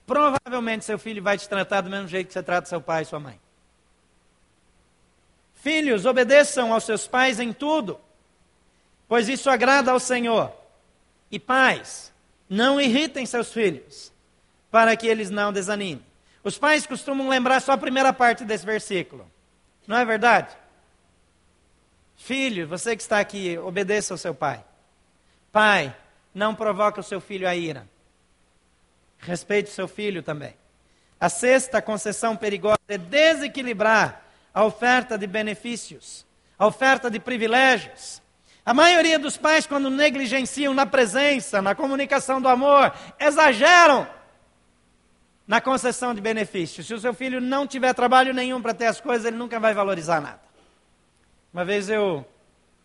Provavelmente 0.08 0.86
seu 0.86 0.98
filho 0.98 1.22
vai 1.22 1.38
te 1.38 1.50
tratar 1.50 1.82
do 1.82 1.90
mesmo 1.90 2.08
jeito 2.08 2.28
que 2.28 2.34
você 2.34 2.44
trata 2.44 2.70
seu 2.70 2.80
pai 2.80 3.02
e 3.02 3.06
sua 3.06 3.20
mãe. 3.20 3.40
Filhos, 5.56 6.06
obedeçam 6.06 6.72
aos 6.72 6.84
seus 6.84 7.08
pais 7.08 7.40
em 7.40 7.52
tudo, 7.52 8.00
pois 9.08 9.28
isso 9.28 9.50
agrada 9.50 9.92
ao 9.92 10.00
Senhor. 10.00 10.54
E 11.32 11.40
pais, 11.40 12.14
não 12.50 12.80
irritem 12.80 13.26
seus 13.26 13.52
filhos, 13.52 14.12
para 14.72 14.96
que 14.96 15.08
eles 15.08 15.30
não 15.30 15.52
desanimem. 15.52 16.06
Os 16.44 16.58
pais 16.58 16.86
costumam 16.86 17.28
lembrar 17.28 17.60
só 17.60 17.72
a 17.72 17.78
primeira 17.78 18.14
parte 18.14 18.46
desse 18.46 18.66
versículo. 18.66 19.30
Não 19.88 19.98
é 19.98 20.06
verdade? 20.06 20.56
Filho, 22.16 22.68
você 22.68 22.96
que 22.96 23.02
está 23.02 23.20
aqui, 23.20 23.58
obedeça 23.58 24.14
ao 24.14 24.18
seu 24.18 24.34
pai. 24.34 24.64
Pai, 25.52 25.96
não 26.34 26.54
provoque 26.54 27.00
o 27.00 27.04
seu 27.04 27.20
filho 27.20 27.48
a 27.48 27.56
ira. 27.56 27.88
Respeite 29.20 29.72
o 29.72 29.74
seu 29.74 29.88
filho 29.88 30.22
também. 30.22 30.54
A 31.20 31.30
sexta 31.30 31.82
concessão 31.82 32.36
perigosa 32.36 32.80
é 32.88 32.98
desequilibrar 32.98 34.24
a 34.54 34.64
oferta 34.64 35.18
de 35.18 35.26
benefícios, 35.26 36.26
a 36.58 36.68
oferta 36.68 37.10
de 37.10 37.20
privilégios. 37.20 38.22
A 38.66 38.74
maioria 38.74 39.20
dos 39.20 39.38
pais, 39.38 39.68
quando 39.68 39.92
negligenciam 39.92 40.74
na 40.74 40.88
presença, 40.88 41.62
na 41.62 41.76
comunicação 41.76 42.42
do 42.42 42.48
amor, 42.48 42.92
exageram 43.20 44.08
na 45.46 45.62
concessão 45.62 46.16
de 46.16 46.20
benefícios. 46.20 46.88
Se 46.88 46.94
o 46.94 47.00
seu 47.00 47.14
filho 47.14 47.40
não 47.40 47.68
tiver 47.68 47.94
trabalho 47.94 48.34
nenhum 48.34 48.60
para 48.60 48.74
ter 48.74 48.88
as 48.88 49.00
coisas, 49.00 49.28
ele 49.28 49.38
nunca 49.38 49.60
vai 49.60 49.76
valorizar 49.76 50.20
nada. 50.20 50.42
Uma 51.54 51.64
vez 51.64 51.90
eu 51.90 52.26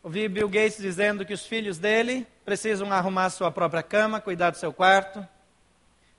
ouvi 0.03 0.29
Bill 0.29 0.51
Gates 0.51 0.77
dizendo 0.77 1.25
que 1.25 1.33
os 1.33 1.47
filhos 1.47 1.79
dele 1.79 2.27
precisam 2.45 2.93
arrumar 2.93 3.31
sua 3.31 3.51
própria 3.51 3.83
cama, 3.83 4.21
cuidar 4.21 4.51
do 4.51 4.59
seu 4.59 4.75
quarto, 4.75 5.27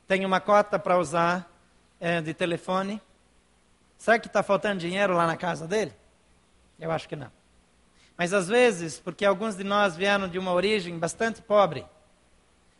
tem 0.08 0.26
uma 0.26 0.41
cota 0.41 0.80
para 0.80 0.97
usar 0.97 1.47
é, 2.00 2.19
de 2.19 2.34
telefone. 2.34 3.00
Será 3.97 4.17
que 4.17 4.26
está 4.26 4.41
faltando 4.41 4.80
dinheiro 4.80 5.13
lá 5.13 5.28
na 5.28 5.38
casa 5.38 5.67
dele? 5.67 5.93
Eu 6.80 6.91
acho 6.91 7.08
que 7.08 7.15
não. 7.15 7.32
Mas 8.22 8.34
às 8.34 8.48
vezes, 8.48 9.00
porque 9.00 9.26
alguns 9.26 9.56
de 9.56 9.64
nós 9.64 9.96
vieram 9.96 10.28
de 10.28 10.38
uma 10.38 10.54
origem 10.54 10.96
bastante 11.00 11.42
pobre, 11.42 11.84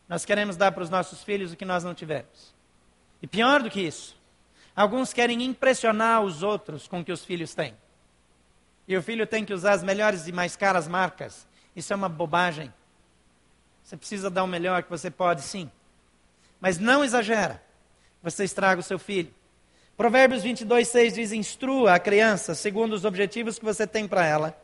nós 0.08 0.24
queremos 0.24 0.56
dar 0.56 0.70
para 0.70 0.84
os 0.84 0.88
nossos 0.88 1.24
filhos 1.24 1.52
o 1.52 1.56
que 1.56 1.64
nós 1.64 1.82
não 1.82 1.96
tivemos. 1.96 2.54
E 3.20 3.26
pior 3.26 3.60
do 3.60 3.68
que 3.68 3.80
isso, 3.80 4.16
alguns 4.72 5.12
querem 5.12 5.42
impressionar 5.42 6.22
os 6.22 6.44
outros 6.44 6.86
com 6.86 7.00
o 7.00 7.04
que 7.04 7.10
os 7.10 7.24
filhos 7.24 7.54
têm. 7.54 7.76
E 8.86 8.96
o 8.96 9.02
filho 9.02 9.26
tem 9.26 9.44
que 9.44 9.52
usar 9.52 9.72
as 9.72 9.82
melhores 9.82 10.28
e 10.28 10.32
mais 10.32 10.54
caras 10.54 10.86
marcas. 10.86 11.44
Isso 11.74 11.92
é 11.92 11.96
uma 11.96 12.08
bobagem. 12.08 12.72
Você 13.82 13.96
precisa 13.96 14.30
dar 14.30 14.44
o 14.44 14.46
melhor 14.46 14.84
que 14.84 14.90
você 14.90 15.10
pode, 15.10 15.42
sim. 15.42 15.68
Mas 16.60 16.78
não 16.78 17.02
exagera. 17.02 17.60
Você 18.22 18.44
estraga 18.44 18.80
o 18.80 18.84
seu 18.84 18.96
filho. 18.96 19.34
Provérbios 19.96 20.44
22, 20.44 20.86
6 20.86 21.14
diz: 21.14 21.32
Instrua 21.32 21.94
a 21.94 21.98
criança 21.98 22.54
segundo 22.54 22.92
os 22.92 23.04
objetivos 23.04 23.58
que 23.58 23.64
você 23.64 23.88
tem 23.88 24.06
para 24.06 24.24
ela, 24.24 24.62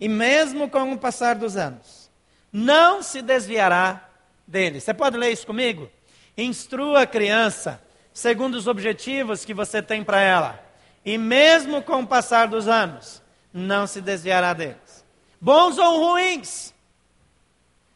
e 0.00 0.08
mesmo 0.08 0.70
com 0.70 0.92
o 0.92 0.98
passar 0.98 1.34
dos 1.34 1.56
anos, 1.56 2.10
não 2.50 3.02
se 3.02 3.20
desviará 3.20 4.08
dele. 4.46 4.80
Você 4.80 4.94
pode 4.94 5.16
ler 5.16 5.30
isso 5.30 5.46
comigo? 5.46 5.90
Instrua 6.36 7.02
a 7.02 7.06
criança 7.06 7.80
segundo 8.12 8.54
os 8.54 8.66
objetivos 8.66 9.44
que 9.44 9.52
você 9.52 9.82
tem 9.82 10.02
para 10.02 10.20
ela. 10.20 10.64
E 11.04 11.18
mesmo 11.18 11.82
com 11.82 12.00
o 12.00 12.06
passar 12.06 12.48
dos 12.48 12.66
anos, 12.66 13.22
não 13.52 13.86
se 13.86 14.00
desviará 14.00 14.52
deles. 14.52 15.04
Bons 15.40 15.78
ou 15.78 15.98
ruins. 15.98 16.74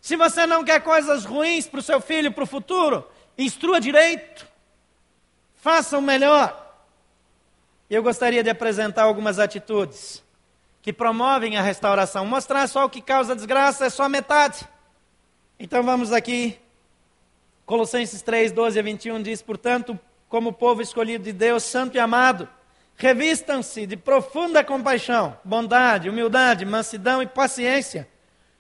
Se 0.01 0.17
você 0.17 0.47
não 0.47 0.65
quer 0.65 0.81
coisas 0.81 1.25
ruins 1.25 1.67
para 1.67 1.81
o 1.81 1.83
seu 1.83 2.01
filho, 2.01 2.33
para 2.33 2.45
o 2.45 2.47
futuro, 2.47 3.09
instrua 3.37 3.81
direito. 3.81 4.47
Faça 5.57 5.97
o 5.97 6.03
melhor. 6.03 6.61
Eu 7.89 8.03
gostaria 8.03 8.43
de 8.43 8.51
apresentar 8.51 9.05
algumas 9.05 9.39
atitudes 9.39 10.24
que 10.85 10.93
promovem 10.93 11.57
a 11.57 11.63
restauração. 11.63 12.27
Mostrar 12.27 12.69
só 12.69 12.85
o 12.85 12.91
que 12.91 13.01
causa 13.01 13.35
desgraça 13.35 13.87
é 13.87 13.91
só 13.91 14.07
metade. 14.07 14.69
Então 15.59 15.83
vamos 15.83 16.13
aqui 16.13 16.59
Colossenses 17.65 18.21
3, 18.21 18.53
12 18.53 18.79
a 18.79 18.83
21 18.83 19.23
diz: 19.23 19.41
Portanto, 19.41 19.99
como 20.29 20.53
povo 20.53 20.83
escolhido 20.83 21.25
de 21.25 21.33
Deus, 21.33 21.63
santo 21.63 21.97
e 21.97 21.99
amado, 21.99 22.47
revistam-se 22.97 23.87
de 23.87 23.97
profunda 23.97 24.63
compaixão, 24.63 25.35
bondade, 25.43 26.11
humildade, 26.11 26.67
mansidão 26.67 27.23
e 27.23 27.27
paciência. 27.27 28.07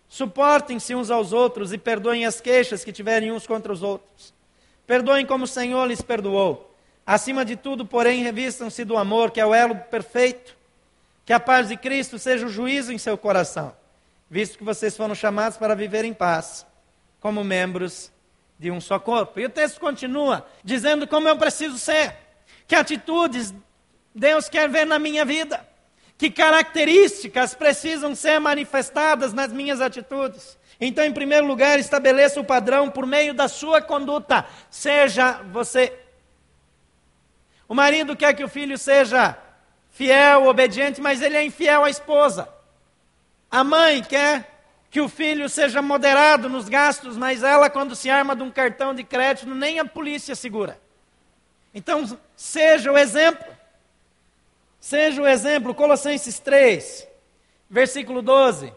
Suportem-se 0.08 0.94
uns 0.94 1.10
aos 1.10 1.30
outros 1.30 1.74
e 1.74 1.78
perdoem 1.78 2.24
as 2.24 2.40
queixas 2.40 2.82
que 2.82 2.92
tiverem 2.92 3.32
uns 3.32 3.46
contra 3.46 3.70
os 3.70 3.82
outros. 3.82 4.32
Perdoem 4.86 5.26
como 5.26 5.44
o 5.44 5.48
Senhor 5.48 5.84
lhes 5.84 6.00
perdoou. 6.00 6.74
Acima 7.04 7.44
de 7.44 7.54
tudo, 7.54 7.84
porém, 7.84 8.22
revistam-se 8.22 8.82
do 8.82 8.96
amor, 8.96 9.30
que 9.30 9.42
é 9.42 9.44
o 9.44 9.54
elo 9.54 9.76
perfeito. 9.76 10.63
Que 11.24 11.32
a 11.32 11.40
paz 11.40 11.68
de 11.68 11.76
Cristo 11.76 12.18
seja 12.18 12.46
o 12.46 12.50
juízo 12.50 12.92
em 12.92 12.98
seu 12.98 13.16
coração, 13.16 13.74
visto 14.28 14.58
que 14.58 14.64
vocês 14.64 14.96
foram 14.96 15.14
chamados 15.14 15.56
para 15.56 15.74
viver 15.74 16.04
em 16.04 16.12
paz, 16.12 16.66
como 17.20 17.42
membros 17.42 18.12
de 18.58 18.70
um 18.70 18.80
só 18.80 18.98
corpo. 18.98 19.40
E 19.40 19.46
o 19.46 19.50
texto 19.50 19.80
continua 19.80 20.46
dizendo 20.62 21.06
como 21.06 21.28
eu 21.28 21.36
preciso 21.36 21.78
ser, 21.78 22.14
que 22.66 22.74
atitudes 22.74 23.54
Deus 24.14 24.48
quer 24.48 24.68
ver 24.68 24.86
na 24.86 24.98
minha 24.98 25.24
vida, 25.24 25.66
que 26.16 26.30
características 26.30 27.54
precisam 27.54 28.14
ser 28.14 28.38
manifestadas 28.38 29.32
nas 29.32 29.52
minhas 29.52 29.80
atitudes. 29.80 30.56
Então, 30.80 31.04
em 31.04 31.12
primeiro 31.12 31.46
lugar, 31.46 31.78
estabeleça 31.78 32.40
o 32.40 32.44
padrão 32.44 32.90
por 32.90 33.06
meio 33.06 33.32
da 33.32 33.48
sua 33.48 33.80
conduta. 33.80 34.44
Seja 34.70 35.40
você. 35.50 35.92
O 37.68 37.74
marido 37.74 38.14
quer 38.14 38.34
que 38.34 38.44
o 38.44 38.48
filho 38.48 38.76
seja 38.76 39.36
fiel, 39.94 40.46
obediente, 40.46 41.00
mas 41.00 41.22
ele 41.22 41.36
é 41.36 41.44
infiel 41.44 41.84
à 41.84 41.88
esposa. 41.88 42.48
A 43.48 43.62
mãe 43.62 44.02
quer 44.02 44.50
que 44.90 45.00
o 45.00 45.08
filho 45.08 45.48
seja 45.48 45.80
moderado 45.80 46.48
nos 46.48 46.68
gastos, 46.68 47.16
mas 47.16 47.44
ela, 47.44 47.70
quando 47.70 47.94
se 47.94 48.10
arma 48.10 48.34
de 48.34 48.42
um 48.42 48.50
cartão 48.50 48.92
de 48.92 49.04
crédito, 49.04 49.54
nem 49.54 49.78
a 49.78 49.84
polícia 49.84 50.34
segura. 50.34 50.80
Então, 51.72 52.18
seja 52.36 52.90
o 52.90 52.98
exemplo. 52.98 53.46
Seja 54.80 55.22
o 55.22 55.26
exemplo. 55.26 55.74
Colossenses 55.74 56.40
3, 56.40 57.06
versículo 57.70 58.20
12. 58.20 58.72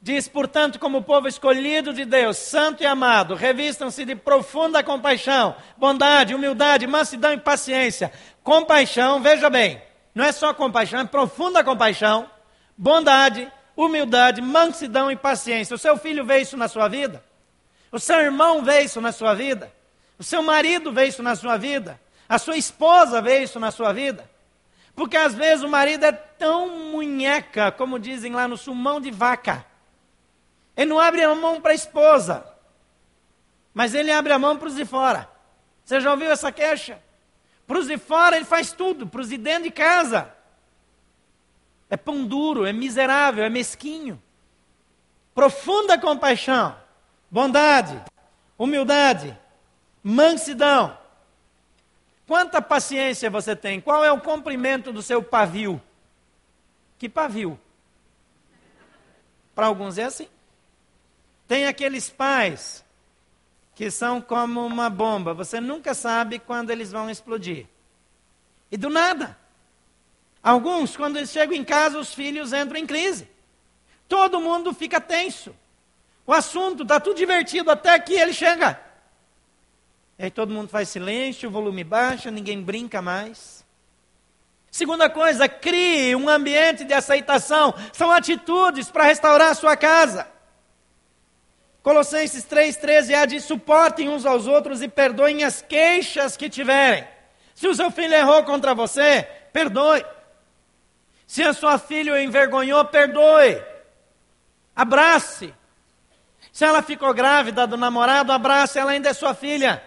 Diz, 0.00 0.28
portanto, 0.28 0.78
como 0.78 1.02
povo 1.02 1.26
escolhido 1.26 1.92
de 1.92 2.04
Deus, 2.04 2.36
santo 2.36 2.82
e 2.82 2.86
amado, 2.86 3.34
revistam-se 3.34 4.04
de 4.04 4.14
profunda 4.14 4.82
compaixão, 4.84 5.54
bondade, 5.76 6.34
humildade, 6.34 6.86
mansidão 6.86 7.32
e 7.32 7.38
paciência. 7.38 8.12
Compaixão, 8.42 9.20
veja 9.20 9.50
bem, 9.50 9.82
não 10.14 10.24
é 10.24 10.32
só 10.32 10.52
compaixão, 10.52 11.00
é 11.00 11.04
profunda 11.04 11.62
compaixão, 11.62 12.28
bondade, 12.76 13.50
humildade, 13.76 14.42
mansidão 14.42 15.10
e 15.10 15.16
paciência. 15.16 15.74
O 15.74 15.78
seu 15.78 15.96
filho 15.96 16.24
vê 16.24 16.40
isso 16.40 16.56
na 16.56 16.68
sua 16.68 16.88
vida? 16.88 17.22
O 17.92 17.98
seu 17.98 18.20
irmão 18.20 18.62
vê 18.62 18.82
isso 18.82 19.00
na 19.00 19.12
sua 19.12 19.34
vida? 19.34 19.72
O 20.18 20.22
seu 20.22 20.42
marido 20.42 20.92
vê 20.92 21.06
isso 21.06 21.22
na 21.22 21.34
sua 21.34 21.56
vida? 21.56 22.00
A 22.28 22.38
sua 22.38 22.56
esposa 22.56 23.20
vê 23.20 23.42
isso 23.42 23.58
na 23.58 23.70
sua 23.70 23.92
vida? 23.92 24.28
Porque 24.94 25.16
às 25.16 25.34
vezes 25.34 25.64
o 25.64 25.68
marido 25.68 26.04
é 26.04 26.12
tão 26.12 26.68
munheca, 26.92 27.72
como 27.72 27.98
dizem 27.98 28.32
lá 28.32 28.46
no 28.46 28.56
sumão 28.56 29.00
de 29.00 29.10
vaca. 29.10 29.64
Ele 30.76 30.90
não 30.90 30.98
abre 30.98 31.22
a 31.22 31.34
mão 31.34 31.60
para 31.60 31.72
a 31.72 31.74
esposa, 31.74 32.44
mas 33.72 33.94
ele 33.94 34.10
abre 34.10 34.32
a 34.32 34.38
mão 34.38 34.56
para 34.56 34.68
os 34.68 34.76
de 34.76 34.84
fora. 34.84 35.28
Você 35.84 36.00
já 36.00 36.10
ouviu 36.10 36.30
essa 36.30 36.52
queixa? 36.52 37.00
Para 37.70 37.78
os 37.78 37.86
de 37.86 37.96
fora 37.98 38.34
ele 38.34 38.44
faz 38.44 38.72
tudo, 38.72 39.06
para 39.06 39.20
os 39.20 39.28
de 39.28 39.38
dentro 39.38 39.62
de 39.62 39.70
casa. 39.70 40.34
É 41.88 41.96
pão 41.96 42.24
duro, 42.24 42.66
é 42.66 42.72
miserável, 42.72 43.44
é 43.44 43.48
mesquinho. 43.48 44.20
Profunda 45.32 45.96
compaixão, 45.96 46.76
bondade, 47.30 48.02
humildade, 48.58 49.38
mansidão. 50.02 50.98
Quanta 52.26 52.60
paciência 52.60 53.30
você 53.30 53.54
tem? 53.54 53.80
Qual 53.80 54.04
é 54.04 54.10
o 54.10 54.20
comprimento 54.20 54.92
do 54.92 55.00
seu 55.00 55.22
pavio? 55.22 55.80
Que 56.98 57.08
pavio? 57.08 57.56
Para 59.54 59.66
alguns 59.66 59.96
é 59.96 60.06
assim. 60.06 60.26
Tem 61.46 61.68
aqueles 61.68 62.10
pais 62.10 62.84
que 63.74 63.90
são 63.90 64.20
como 64.20 64.64
uma 64.64 64.90
bomba. 64.90 65.34
Você 65.34 65.60
nunca 65.60 65.94
sabe 65.94 66.38
quando 66.38 66.70
eles 66.70 66.92
vão 66.92 67.08
explodir. 67.08 67.66
E 68.70 68.76
do 68.76 68.90
nada. 68.90 69.36
Alguns, 70.42 70.96
quando 70.96 71.16
eles 71.16 71.30
chegam 71.30 71.54
em 71.54 71.64
casa, 71.64 71.98
os 71.98 72.14
filhos 72.14 72.52
entram 72.52 72.78
em 72.78 72.86
crise. 72.86 73.28
Todo 74.08 74.40
mundo 74.40 74.72
fica 74.72 75.00
tenso. 75.00 75.54
O 76.26 76.32
assunto 76.32 76.82
está 76.82 77.00
tudo 77.00 77.16
divertido 77.16 77.70
até 77.70 77.98
que 77.98 78.14
ele 78.14 78.32
chega. 78.32 78.80
E 80.18 80.24
aí 80.24 80.30
todo 80.30 80.52
mundo 80.52 80.68
faz 80.68 80.88
silêncio, 80.88 81.48
o 81.48 81.52
volume 81.52 81.82
baixa, 81.82 82.30
ninguém 82.30 82.62
brinca 82.62 83.00
mais. 83.00 83.64
Segunda 84.70 85.10
coisa, 85.10 85.48
crie 85.48 86.14
um 86.14 86.28
ambiente 86.28 86.84
de 86.84 86.94
aceitação. 86.94 87.74
São 87.92 88.10
atitudes 88.10 88.90
para 88.90 89.04
restaurar 89.04 89.50
a 89.50 89.54
sua 89.54 89.76
casa. 89.76 90.28
Colossenses 91.82 92.44
3,13 92.44 93.10
é 93.10 93.26
de 93.26 93.40
suportem 93.40 94.08
uns 94.08 94.26
aos 94.26 94.46
outros 94.46 94.82
e 94.82 94.88
perdoem 94.88 95.44
as 95.44 95.62
queixas 95.62 96.36
que 96.36 96.50
tiverem. 96.50 97.06
Se 97.54 97.66
o 97.66 97.74
seu 97.74 97.90
filho 97.90 98.14
errou 98.14 98.44
contra 98.44 98.74
você, 98.74 99.22
perdoe. 99.52 100.04
Se 101.26 101.42
a 101.42 101.52
sua 101.52 101.78
filha 101.78 102.12
o 102.12 102.18
envergonhou, 102.18 102.84
perdoe. 102.84 103.62
Abrace. 104.74 105.54
Se 106.52 106.64
ela 106.64 106.82
ficou 106.82 107.14
grávida 107.14 107.66
do 107.66 107.76
namorado, 107.76 108.32
abrace, 108.32 108.78
ela 108.78 108.90
ainda 108.90 109.08
é 109.08 109.12
sua 109.14 109.34
filha. 109.34 109.82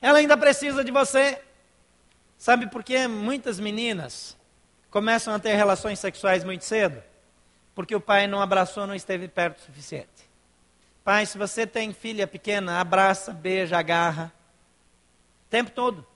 Ela 0.00 0.18
ainda 0.18 0.36
precisa 0.36 0.84
de 0.84 0.90
você. 0.90 1.40
Sabe 2.36 2.66
por 2.66 2.82
que 2.82 3.06
muitas 3.06 3.60
meninas 3.60 4.36
começam 4.90 5.32
a 5.32 5.38
ter 5.38 5.54
relações 5.54 5.98
sexuais 5.98 6.42
muito 6.44 6.64
cedo? 6.64 7.02
Porque 7.74 7.94
o 7.94 8.00
pai 8.00 8.26
não 8.26 8.42
abraçou, 8.42 8.86
não 8.86 8.94
esteve 8.94 9.28
perto 9.28 9.58
o 9.58 9.62
suficiente. 9.62 10.08
Pai, 11.04 11.26
se 11.26 11.36
você 11.36 11.66
tem 11.66 11.92
filha 11.92 12.26
pequena, 12.26 12.80
abraça, 12.80 13.32
beija, 13.32 13.76
agarra. 13.76 14.32
O 15.46 15.50
tempo 15.50 15.70
todo. 15.70 16.06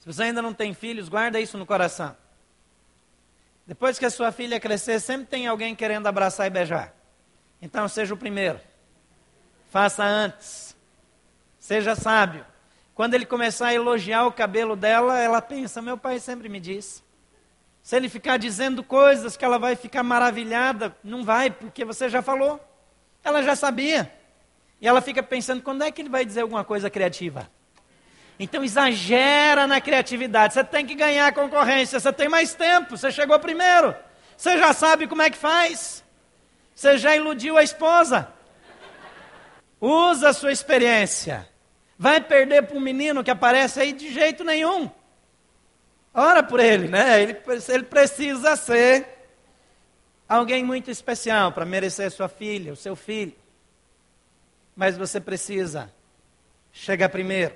Se 0.00 0.06
você 0.06 0.24
ainda 0.24 0.42
não 0.42 0.52
tem 0.52 0.74
filhos, 0.74 1.08
guarda 1.08 1.40
isso 1.40 1.56
no 1.56 1.64
coração. 1.64 2.16
Depois 3.64 3.98
que 3.98 4.04
a 4.04 4.10
sua 4.10 4.32
filha 4.32 4.58
crescer, 4.58 4.98
sempre 4.98 5.26
tem 5.26 5.46
alguém 5.46 5.74
querendo 5.74 6.08
abraçar 6.08 6.48
e 6.48 6.50
beijar. 6.50 6.92
Então, 7.60 7.86
seja 7.86 8.12
o 8.12 8.16
primeiro. 8.16 8.60
Faça 9.70 10.02
antes. 10.02 10.76
Seja 11.60 11.94
sábio. 11.94 12.44
Quando 12.94 13.14
ele 13.14 13.24
começar 13.24 13.68
a 13.68 13.74
elogiar 13.74 14.26
o 14.26 14.32
cabelo 14.32 14.74
dela, 14.74 15.20
ela 15.20 15.40
pensa: 15.40 15.80
meu 15.80 15.96
pai 15.96 16.18
sempre 16.18 16.48
me 16.48 16.58
disse. 16.58 17.02
Se 17.82 17.96
ele 17.96 18.08
ficar 18.08 18.36
dizendo 18.36 18.82
coisas 18.82 19.36
que 19.36 19.44
ela 19.44 19.58
vai 19.58 19.76
ficar 19.76 20.02
maravilhada, 20.02 20.94
não 21.02 21.24
vai, 21.24 21.50
porque 21.50 21.84
você 21.84 22.08
já 22.08 22.20
falou. 22.20 22.60
Ela 23.24 23.42
já 23.42 23.54
sabia. 23.54 24.12
E 24.80 24.88
ela 24.88 25.00
fica 25.00 25.22
pensando, 25.22 25.62
quando 25.62 25.84
é 25.84 25.90
que 25.90 26.02
ele 26.02 26.08
vai 26.08 26.24
dizer 26.24 26.40
alguma 26.40 26.64
coisa 26.64 26.90
criativa? 26.90 27.48
Então 28.38 28.64
exagera 28.64 29.66
na 29.66 29.80
criatividade. 29.80 30.54
Você 30.54 30.64
tem 30.64 30.84
que 30.84 30.94
ganhar 30.94 31.28
a 31.28 31.32
concorrência, 31.32 32.00
você 32.00 32.12
tem 32.12 32.28
mais 32.28 32.54
tempo, 32.54 32.96
você 32.96 33.10
chegou 33.12 33.38
primeiro. 33.38 33.94
Você 34.36 34.58
já 34.58 34.72
sabe 34.72 35.06
como 35.06 35.22
é 35.22 35.30
que 35.30 35.36
faz. 35.36 36.02
Você 36.74 36.98
já 36.98 37.14
iludiu 37.14 37.56
a 37.56 37.62
esposa. 37.62 38.28
Usa 39.80 40.30
a 40.30 40.32
sua 40.32 40.50
experiência. 40.50 41.48
Vai 41.96 42.20
perder 42.20 42.62
para 42.62 42.76
um 42.76 42.80
menino 42.80 43.22
que 43.22 43.30
aparece 43.30 43.80
aí 43.80 43.92
de 43.92 44.12
jeito 44.12 44.42
nenhum. 44.42 44.90
Ora 46.12 46.42
por 46.42 46.58
ele, 46.58 46.88
né? 46.88 47.22
Ele, 47.22 47.36
ele 47.68 47.84
precisa 47.84 48.56
ser 48.56 49.11
alguém 50.36 50.64
muito 50.64 50.90
especial 50.90 51.52
para 51.52 51.64
merecer 51.64 52.10
sua 52.10 52.28
filha, 52.28 52.72
o 52.72 52.76
seu 52.76 52.96
filho. 52.96 53.34
Mas 54.74 54.96
você 54.96 55.20
precisa 55.20 55.92
chegar 56.72 57.08
primeiro. 57.10 57.54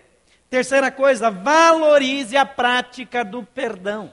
Terceira 0.50 0.90
coisa, 0.90 1.30
valorize 1.30 2.36
a 2.36 2.44
prática 2.44 3.24
do 3.24 3.42
perdão. 3.42 4.12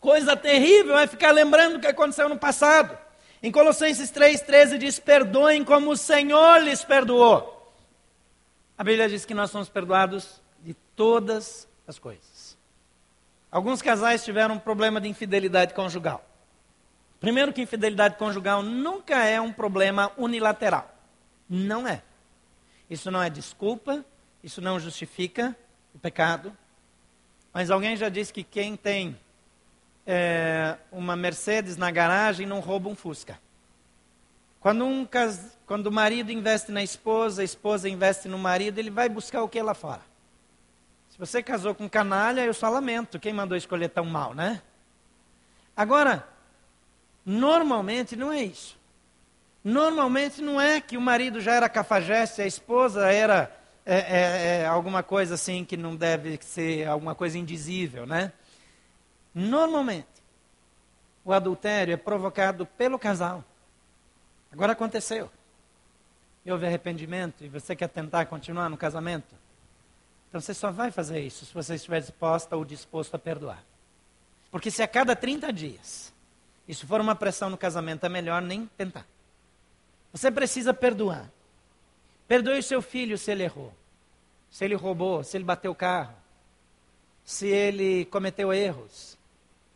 Coisa 0.00 0.34
terrível 0.34 0.96
é 0.98 1.06
ficar 1.06 1.30
lembrando 1.32 1.76
o 1.76 1.80
que 1.80 1.86
aconteceu 1.86 2.28
no 2.28 2.38
passado. 2.38 2.96
Em 3.42 3.52
Colossenses 3.52 4.10
3,13 4.10 4.78
diz: 4.78 4.98
Perdoem 4.98 5.62
como 5.62 5.90
o 5.90 5.96
Senhor 5.96 6.62
lhes 6.62 6.82
perdoou. 6.82 7.72
A 8.76 8.82
Bíblia 8.82 9.08
diz 9.08 9.26
que 9.26 9.34
nós 9.34 9.50
somos 9.50 9.68
perdoados 9.68 10.40
de 10.60 10.74
todas 10.96 11.68
as 11.86 11.98
coisas. 11.98 12.56
Alguns 13.52 13.82
casais 13.82 14.24
tiveram 14.24 14.54
um 14.54 14.58
problema 14.58 15.00
de 15.00 15.08
infidelidade 15.08 15.74
conjugal. 15.74 16.24
Primeiro, 17.20 17.52
que 17.52 17.60
infidelidade 17.60 18.16
conjugal 18.16 18.62
nunca 18.62 19.22
é 19.24 19.38
um 19.38 19.52
problema 19.52 20.10
unilateral. 20.16 20.90
Não 21.48 21.86
é. 21.86 22.02
Isso 22.88 23.10
não 23.10 23.22
é 23.22 23.28
desculpa, 23.28 24.04
isso 24.42 24.62
não 24.62 24.80
justifica 24.80 25.54
o 25.94 25.98
pecado. 25.98 26.56
Mas 27.52 27.70
alguém 27.70 27.94
já 27.94 28.08
disse 28.08 28.32
que 28.32 28.42
quem 28.42 28.74
tem 28.74 29.18
é, 30.06 30.76
uma 30.90 31.14
Mercedes 31.14 31.76
na 31.76 31.90
garagem 31.90 32.46
não 32.46 32.60
rouba 32.60 32.88
um 32.88 32.94
Fusca. 32.94 33.38
Quando, 34.58 34.84
um, 34.84 35.06
quando 35.66 35.86
o 35.86 35.92
marido 35.92 36.32
investe 36.32 36.72
na 36.72 36.82
esposa, 36.82 37.42
a 37.42 37.44
esposa 37.44 37.88
investe 37.88 38.28
no 38.28 38.38
marido, 38.38 38.78
ele 38.78 38.90
vai 38.90 39.08
buscar 39.08 39.42
o 39.42 39.48
que 39.48 39.60
lá 39.60 39.74
fora. 39.74 40.02
Se 41.10 41.18
você 41.18 41.42
casou 41.42 41.74
com 41.74 41.88
canalha, 41.88 42.42
eu 42.42 42.54
só 42.54 42.68
lamento. 42.68 43.18
Quem 43.18 43.32
mandou 43.32 43.56
escolher 43.56 43.88
tão 43.88 44.04
mal, 44.04 44.34
né? 44.34 44.62
Agora, 45.76 46.26
Normalmente 47.24 48.16
não 48.16 48.32
é 48.32 48.42
isso. 48.42 48.78
Normalmente 49.62 50.40
não 50.40 50.60
é 50.60 50.80
que 50.80 50.96
o 50.96 51.00
marido 51.00 51.40
já 51.40 51.52
era 51.54 51.68
cafajeste, 51.68 52.40
a 52.40 52.46
esposa 52.46 53.12
era 53.12 53.54
é, 53.84 53.96
é, 53.96 54.60
é, 54.62 54.66
alguma 54.66 55.02
coisa 55.02 55.34
assim 55.34 55.64
que 55.64 55.76
não 55.76 55.96
deve 55.96 56.38
ser 56.42 56.86
alguma 56.86 57.14
coisa 57.14 57.38
indizível, 57.38 58.06
né? 58.06 58.32
Normalmente, 59.34 60.06
o 61.24 61.32
adultério 61.32 61.92
é 61.92 61.96
provocado 61.96 62.64
pelo 62.64 62.98
casal. 62.98 63.44
Agora 64.52 64.72
aconteceu. 64.72 65.30
E 66.44 66.50
houve 66.50 66.66
arrependimento 66.66 67.44
e 67.44 67.48
você 67.48 67.76
quer 67.76 67.88
tentar 67.88 68.26
continuar 68.26 68.68
no 68.68 68.76
casamento? 68.76 69.34
Então 70.28 70.40
você 70.40 70.54
só 70.54 70.70
vai 70.70 70.90
fazer 70.90 71.20
isso 71.20 71.44
se 71.44 71.52
você 71.52 71.74
estiver 71.74 72.00
disposta 72.00 72.56
ou 72.56 72.64
disposto 72.64 73.14
a 73.14 73.18
perdoar. 73.18 73.62
Porque 74.50 74.70
se 74.70 74.82
a 74.82 74.88
cada 74.88 75.14
30 75.14 75.52
dias 75.52 76.09
isso 76.70 76.86
for 76.86 77.00
uma 77.00 77.16
pressão 77.16 77.50
no 77.50 77.58
casamento, 77.58 78.06
é 78.06 78.08
melhor 78.08 78.40
nem 78.40 78.64
tentar. 78.78 79.04
Você 80.12 80.30
precisa 80.30 80.72
perdoar. 80.72 81.28
Perdoe 82.28 82.60
o 82.60 82.62
seu 82.62 82.80
filho 82.80 83.18
se 83.18 83.28
ele 83.32 83.42
errou. 83.42 83.74
Se 84.48 84.64
ele 84.64 84.76
roubou, 84.76 85.24
se 85.24 85.36
ele 85.36 85.42
bateu 85.42 85.72
o 85.72 85.74
carro. 85.74 86.14
Se 87.24 87.48
ele 87.48 88.04
cometeu 88.04 88.52
erros. 88.52 89.18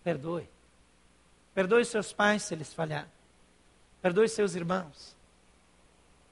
Perdoe. 0.04 0.48
Perdoe 1.52 1.84
seus 1.84 2.12
pais 2.12 2.44
se 2.44 2.54
eles 2.54 2.72
falharam. 2.72 3.08
Perdoe 4.00 4.28
seus 4.28 4.54
irmãos. 4.54 5.16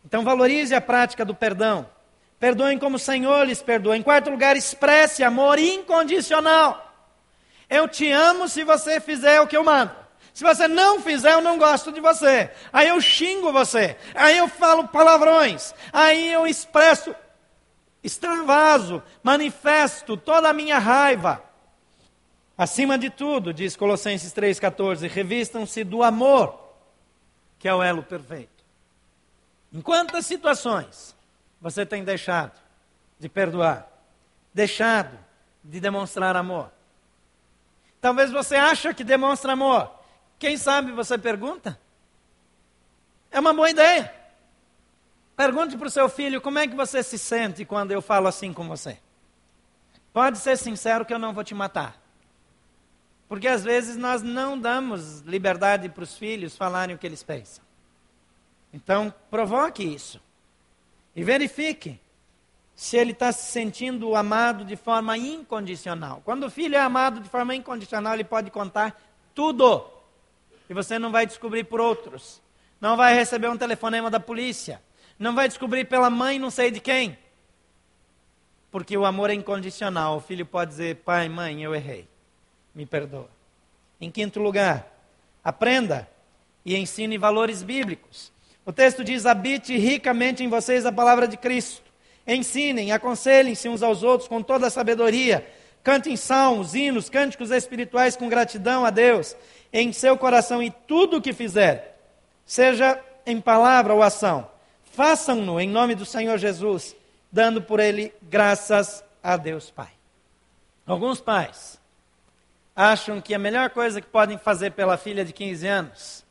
Então 0.05 0.23
valorize 0.23 0.73
a 0.77 0.81
prática 0.81 1.25
do 1.25 1.35
perdão. 1.35 1.91
Perdoem 2.39 2.79
como 2.79 2.97
o 2.97 3.01
Senhor 3.01 3.45
lhes 3.45 3.61
perdoa. 3.61 3.97
Em 3.97 4.03
quarto 4.03 4.31
lugar, 4.31 4.57
expresse 4.57 5.25
amor 5.25 5.59
incondicional. 5.59 6.95
Eu 7.69 7.89
te 7.89 8.09
amo 8.13 8.49
se 8.49 8.63
você 8.63 9.01
fizer 9.01 9.41
o 9.41 9.49
que 9.49 9.57
eu 9.57 9.65
mando. 9.65 10.02
Se 10.33 10.43
você 10.43 10.67
não 10.67 11.01
fizer, 11.01 11.33
eu 11.33 11.41
não 11.41 11.59
gosto 11.59 11.93
de 11.93 12.01
você. 12.01 12.51
Aí 12.73 12.89
eu 12.89 13.01
xingo 13.01 13.53
você. 13.53 13.97
Aí 14.15 14.39
eu 14.39 14.49
falo 14.49 14.89
palavrões. 14.89 15.75
Aí 15.93 16.33
eu 16.33 16.47
expresso, 16.47 17.15
extravaso, 18.03 19.03
manifesto 19.23 20.17
toda 20.17 20.49
a 20.49 20.53
minha 20.53 20.79
raiva. 20.79 21.43
Acima 22.57 22.99
de 22.99 23.11
tudo, 23.11 23.53
diz 23.53 23.77
Colossenses 23.77 24.33
3,14, 24.33 25.09
revistam-se 25.09 25.85
do 25.85 26.03
amor, 26.03 26.59
que 27.59 27.69
é 27.69 27.75
o 27.75 27.83
elo 27.83 28.03
perfeito. 28.03 28.63
Em 29.73 29.81
quantas 29.81 30.27
situações 30.27 31.15
você 31.61 31.85
tem 31.87 32.05
deixado 32.05 32.53
de 33.19 33.29
perdoar, 33.29 33.89
deixado 34.53 35.19
de 35.65 35.81
demonstrar 35.81 36.37
amor. 36.37 36.71
Talvez 38.01 38.31
você 38.31 38.57
acha 38.57 38.93
que 38.93 39.05
demonstra 39.05 39.53
amor. 39.53 40.02
Quem 40.43 40.57
sabe 40.57 40.91
você 40.91 41.17
pergunta? 41.17 41.79
É 43.31 43.39
uma 43.39 43.55
boa 43.55 43.71
ideia. 43.71 44.13
Pergunte 45.37 45.79
para 45.79 45.87
o 45.87 45.91
seu 45.91 46.09
filho 46.09 46.41
como 46.41 46.59
é 46.59 46.67
que 46.67 46.75
você 46.75 47.01
se 47.01 47.17
sente 47.17 47.65
quando 47.65 47.93
eu 47.93 48.03
falo 48.03 48.27
assim 48.27 48.53
com 48.53 48.67
você. 48.67 48.99
Pode 50.13 50.39
ser 50.39 50.59
sincero 50.59 51.05
que 51.05 51.15
eu 51.15 51.19
não 51.21 51.33
vou 51.33 51.45
te 51.45 51.55
matar. 51.55 51.97
Porque 53.29 53.47
às 53.47 53.63
vezes 53.63 53.97
nós 53.97 54.21
não 54.21 54.59
damos 54.59 55.21
liberdade 55.21 55.89
para 55.89 56.03
os 56.03 56.19
filhos 56.19 56.57
falarem 56.57 56.97
o 56.97 56.99
que 56.99 57.07
eles 57.07 57.23
pensam. 57.23 57.63
Então, 58.73 59.15
provoque 59.31 59.85
isso. 59.85 60.21
E 61.15 61.23
verifique 61.23 62.01
se 62.75 62.97
ele 62.97 63.13
está 63.13 63.31
se 63.31 63.53
sentindo 63.53 64.17
amado 64.17 64.65
de 64.65 64.75
forma 64.75 65.17
incondicional. 65.17 66.21
Quando 66.25 66.47
o 66.47 66.51
filho 66.51 66.75
é 66.75 66.81
amado 66.81 67.21
de 67.21 67.29
forma 67.29 67.55
incondicional, 67.55 68.15
ele 68.15 68.25
pode 68.25 68.51
contar 68.51 69.01
tudo. 69.33 70.02
E 70.73 70.75
você 70.75 70.99
não 70.99 71.13
vai 71.13 71.27
descobrir 71.27 71.65
por 71.65 71.83
outros. 71.83 72.41
Não 72.81 72.97
vai 72.97 73.15
receber 73.15 73.47
um 73.47 73.59
telefonema 73.59 74.09
da 74.09 74.19
polícia. 74.19 74.81
Não 75.19 75.35
vai 75.35 75.47
descobrir 75.47 75.85
pela 75.85 76.09
mãe, 76.09 76.39
não 76.39 76.49
sei 76.49 76.71
de 76.71 76.81
quem. 76.81 77.19
Porque 78.71 78.97
o 78.97 79.05
amor 79.05 79.29
é 79.29 79.35
incondicional. 79.35 80.17
O 80.17 80.21
filho 80.23 80.47
pode 80.47 80.71
dizer: 80.71 80.97
pai, 81.05 81.29
mãe, 81.29 81.63
eu 81.63 81.75
errei. 81.75 82.09
Me 82.75 82.87
perdoa. 82.87 83.29
Em 84.01 84.11
quinto 84.11 84.41
lugar, 84.41 84.91
aprenda 85.45 86.09
e 86.65 86.75
ensine 86.75 87.19
valores 87.19 87.63
bíblicos. 87.63 88.33
O 88.65 88.73
texto 88.73 89.05
diz: 89.05 89.27
habite 89.27 89.77
ricamente 89.77 90.43
em 90.43 90.49
vocês 90.49 90.87
a 90.87 90.91
palavra 90.91 91.29
de 91.29 91.37
Cristo. 91.37 91.83
Ensinem, 92.27 92.93
aconselhem-se 92.93 93.69
uns 93.69 93.83
aos 93.83 94.03
outros 94.03 94.27
com 94.27 94.43
toda 94.43 94.69
a 94.69 94.71
sabedoria. 94.71 95.47
Cantem 95.83 96.17
salmos, 96.17 96.75
hinos, 96.75 97.11
cânticos 97.11 97.51
espirituais 97.51 98.17
com 98.17 98.27
gratidão 98.31 98.87
a 98.87 98.91
Deus 98.91 99.37
em 99.73 99.93
seu 99.93 100.17
coração 100.19 100.63
e 100.63 100.71
tudo 100.71 101.17
o 101.17 101.23
que 101.23 101.33
fizer, 101.33 101.99
seja 102.45 103.01
em 103.25 103.41
palavra 103.41 103.95
ou 103.95 104.03
ação, 104.03 104.49
façam-no 104.85 105.61
em 105.61 105.69
nome 105.69 105.95
do 105.95 106.05
Senhor 106.05 106.37
Jesus, 106.39 106.95
dando 107.31 107.63
por 107.63 107.81
ele 107.81 108.13
graças 108.23 109.03
a 109.23 109.37
Deus 109.37 109.71
Pai. 109.71 109.91
Alguns 110.87 111.21
pais 111.21 111.81
acham 112.75 113.21
que 113.21 113.35
a 113.35 113.39
melhor 113.39 113.71
coisa 113.71 114.01
que 114.01 114.07
podem 114.07 114.37
fazer 114.37 114.73
pela 114.73 114.97
filha 114.97 115.25
de 115.25 115.33
15 115.33 115.67
anos 115.67 116.25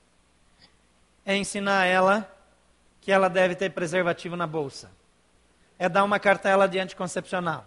é 1.26 1.36
ensinar 1.36 1.86
ela 1.86 2.30
que 3.00 3.12
ela 3.12 3.30
deve 3.30 3.56
ter 3.56 3.72
preservativo 3.72 4.36
na 4.36 4.46
bolsa. 4.46 4.92
É 5.80 5.90
dar 5.90 6.04
uma 6.04 6.20
cartela 6.20 6.68
de 6.68 6.80
anticoncepcional. 6.80 7.66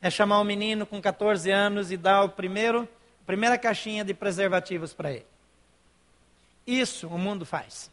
É 0.00 0.10
chamar 0.10 0.40
um 0.40 0.44
menino 0.44 0.84
com 0.84 1.00
14 1.00 1.50
anos 1.50 1.92
e 1.92 1.96
dar 1.96 2.24
o 2.24 2.28
primeiro, 2.30 2.88
primeira 3.26 3.58
caixinha 3.58 4.04
de 4.04 4.14
preservativos 4.14 4.92
para 4.92 5.12
ele. 5.12 5.26
Isso 6.66 7.08
o 7.08 7.18
mundo 7.18 7.44
faz. 7.44 7.90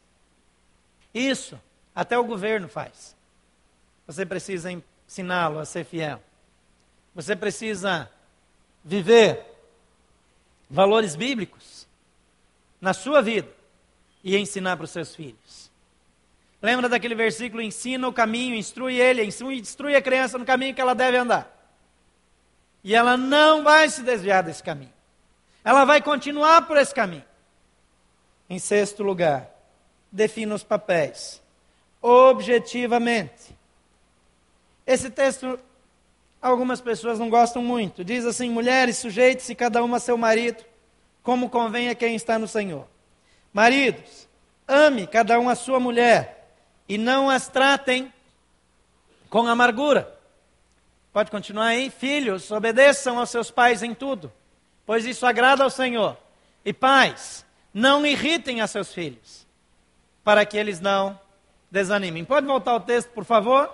Isso 1.13 1.59
até 1.95 2.17
o 2.17 2.23
governo 2.23 2.67
faz. 2.67 3.15
Você 4.05 4.25
precisa 4.25 4.71
ensiná-lo 4.71 5.59
a 5.59 5.65
ser 5.65 5.83
fiel. 5.83 6.21
Você 7.13 7.35
precisa 7.35 8.09
viver 8.83 9.45
valores 10.69 11.15
bíblicos 11.15 11.87
na 12.79 12.93
sua 12.93 13.21
vida 13.21 13.49
e 14.23 14.37
ensinar 14.37 14.77
para 14.77 14.85
os 14.85 14.91
seus 14.91 15.15
filhos. 15.15 15.69
Lembra 16.61 16.89
daquele 16.89 17.15
versículo: 17.15 17.61
ensina 17.61 18.07
o 18.07 18.13
caminho, 18.13 18.55
instrui 18.55 18.99
ele, 18.99 19.23
instrui 19.23 19.95
a 19.95 20.01
criança 20.01 20.37
no 20.37 20.45
caminho 20.45 20.75
que 20.75 20.81
ela 20.81 20.93
deve 20.93 21.17
andar. 21.17 21.55
E 22.83 22.95
ela 22.95 23.17
não 23.17 23.63
vai 23.63 23.89
se 23.89 24.03
desviar 24.03 24.43
desse 24.43 24.63
caminho. 24.63 24.93
Ela 25.63 25.85
vai 25.85 26.01
continuar 26.01 26.63
por 26.63 26.77
esse 26.77 26.93
caminho. 26.93 27.23
Em 28.49 28.59
sexto 28.59 29.03
lugar, 29.03 29.49
defina 30.11 30.55
os 30.55 30.63
papéis. 30.63 31.41
Objetivamente. 32.01 33.57
Esse 34.87 35.09
texto, 35.09 35.59
algumas 36.41 36.81
pessoas 36.81 37.19
não 37.19 37.29
gostam 37.29 37.61
muito. 37.61 38.03
Diz 38.03 38.25
assim: 38.25 38.49
mulheres, 38.49 38.97
sujeite-se 38.97 39.53
cada 39.53 39.83
uma 39.83 39.97
a 39.97 39.99
seu 39.99 40.17
marido, 40.17 40.63
como 41.21 41.49
convém 41.49 41.89
a 41.89 41.95
quem 41.95 42.15
está 42.15 42.39
no 42.39 42.47
Senhor. 42.47 42.87
Maridos, 43.53 44.27
ame 44.67 45.05
cada 45.05 45.39
um 45.39 45.49
a 45.49 45.55
sua 45.55 45.79
mulher 45.79 46.55
e 46.87 46.97
não 46.97 47.29
as 47.29 47.47
tratem 47.47 48.11
com 49.29 49.45
amargura. 49.45 50.17
Pode 51.13 51.29
continuar 51.29 51.67
aí? 51.67 51.89
Filhos, 51.89 52.49
obedeçam 52.51 53.19
aos 53.19 53.29
seus 53.29 53.51
pais 53.51 53.83
em 53.83 53.93
tudo, 53.93 54.31
pois 54.89 55.05
isso 55.05 55.23
agrada 55.23 55.63
ao 55.63 55.69
Senhor. 55.69 56.17
E 56.65 56.73
pais, 56.73 57.45
não 57.71 58.03
irritem 58.03 58.59
a 58.59 58.65
seus 58.65 58.91
filhos, 58.91 59.45
para 60.23 60.43
que 60.47 60.57
eles 60.57 60.79
não 60.79 61.21
desanimem. 61.69 62.25
Pode 62.25 62.47
voltar 62.47 62.71
ao 62.71 62.79
texto, 62.79 63.09
por 63.09 63.23
favor? 63.23 63.71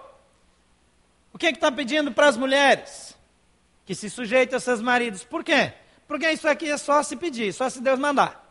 O 1.31 1.37
que 1.37 1.45
é 1.47 1.51
está 1.51 1.71
pedindo 1.71 2.11
para 2.11 2.27
as 2.27 2.35
mulheres? 2.35 3.15
Que 3.85 3.95
se 3.95 4.09
sujeitem 4.09 4.57
a 4.57 4.59
seus 4.59 4.81
maridos. 4.81 5.23
Por 5.23 5.41
quê? 5.41 5.71
Porque 6.05 6.29
isso 6.29 6.49
aqui 6.49 6.69
é 6.69 6.75
só 6.75 7.01
se 7.01 7.15
pedir, 7.15 7.53
só 7.53 7.69
se 7.69 7.79
Deus 7.79 7.97
mandar. 7.97 8.45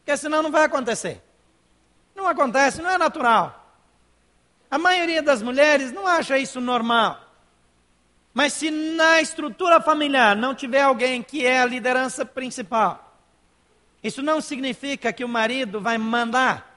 Porque 0.00 0.14
senão 0.18 0.42
não 0.42 0.50
vai 0.50 0.64
acontecer. 0.64 1.22
Não 2.14 2.28
acontece, 2.28 2.82
não 2.82 2.90
é 2.90 2.98
natural. 2.98 3.66
A 4.70 4.76
maioria 4.76 5.22
das 5.22 5.40
mulheres 5.40 5.90
não 5.90 6.06
acha 6.06 6.36
isso 6.36 6.60
normal. 6.60 7.18
Mas 8.34 8.52
se 8.52 8.68
na 8.68 9.20
estrutura 9.20 9.80
familiar 9.80 10.34
não 10.34 10.56
tiver 10.56 10.82
alguém 10.82 11.22
que 11.22 11.46
é 11.46 11.60
a 11.60 11.64
liderança 11.64 12.26
principal, 12.26 13.16
isso 14.02 14.20
não 14.20 14.40
significa 14.40 15.12
que 15.12 15.24
o 15.24 15.28
marido 15.28 15.80
vai 15.80 15.96
mandar. 15.96 16.74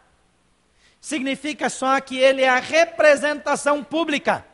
Significa 1.02 1.68
só 1.70 2.00
que 2.00 2.16
ele 2.16 2.44
é 2.44 2.50
a 2.50 2.60
representação 2.60 3.84
pública. 3.84 4.46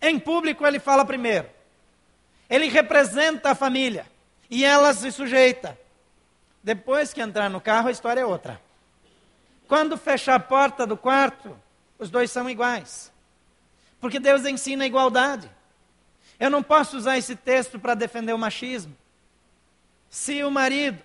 Em 0.00 0.18
público 0.18 0.64
ele 0.64 0.78
fala 0.78 1.04
primeiro. 1.04 1.50
Ele 2.48 2.68
representa 2.68 3.50
a 3.50 3.54
família 3.54 4.06
e 4.48 4.64
ela 4.64 4.94
se 4.94 5.10
sujeita. 5.10 5.76
Depois 6.62 7.12
que 7.12 7.20
entrar 7.20 7.50
no 7.50 7.60
carro, 7.60 7.88
a 7.88 7.92
história 7.92 8.20
é 8.20 8.26
outra. 8.26 8.60
Quando 9.66 9.96
fechar 9.96 10.36
a 10.36 10.40
porta 10.40 10.86
do 10.86 10.96
quarto, 10.96 11.56
os 11.98 12.10
dois 12.10 12.30
são 12.30 12.48
iguais. 12.48 13.12
Porque 14.00 14.20
Deus 14.20 14.44
ensina 14.44 14.84
a 14.84 14.86
igualdade. 14.86 15.50
Eu 16.38 16.50
não 16.50 16.62
posso 16.62 16.96
usar 16.96 17.16
esse 17.16 17.34
texto 17.34 17.78
para 17.78 17.94
defender 17.94 18.32
o 18.32 18.38
machismo. 18.38 18.96
Se 20.10 20.42
o 20.44 20.50
marido 20.50 21.02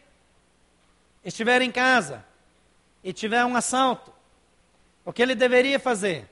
estiver 1.23 1.61
em 1.61 1.71
casa 1.71 2.25
e 3.03 3.11
tiver 3.13 3.43
um 3.45 3.55
assalto 3.55 4.11
O 5.03 5.11
que 5.11 5.21
ele 5.21 5.33
deveria 5.33 5.79
fazer 5.79 6.29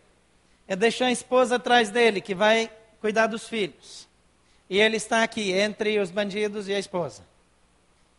é 0.67 0.75
deixar 0.75 1.07
a 1.07 1.11
esposa 1.11 1.55
atrás 1.55 1.89
dele, 1.89 2.21
que 2.21 2.35
vai 2.35 2.71
cuidar 3.01 3.25
dos 3.25 3.47
filhos. 3.47 4.07
E 4.69 4.79
ele 4.79 4.97
está 4.97 5.23
aqui 5.23 5.51
entre 5.51 5.97
os 5.99 6.11
bandidos 6.11 6.67
e 6.67 6.73
a 6.75 6.77
esposa. 6.77 7.25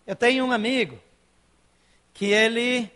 Eu 0.04 0.16
tenho 0.16 0.44
um 0.44 0.50
amigo 0.50 0.98
que 2.12 2.26
ele 2.26 2.90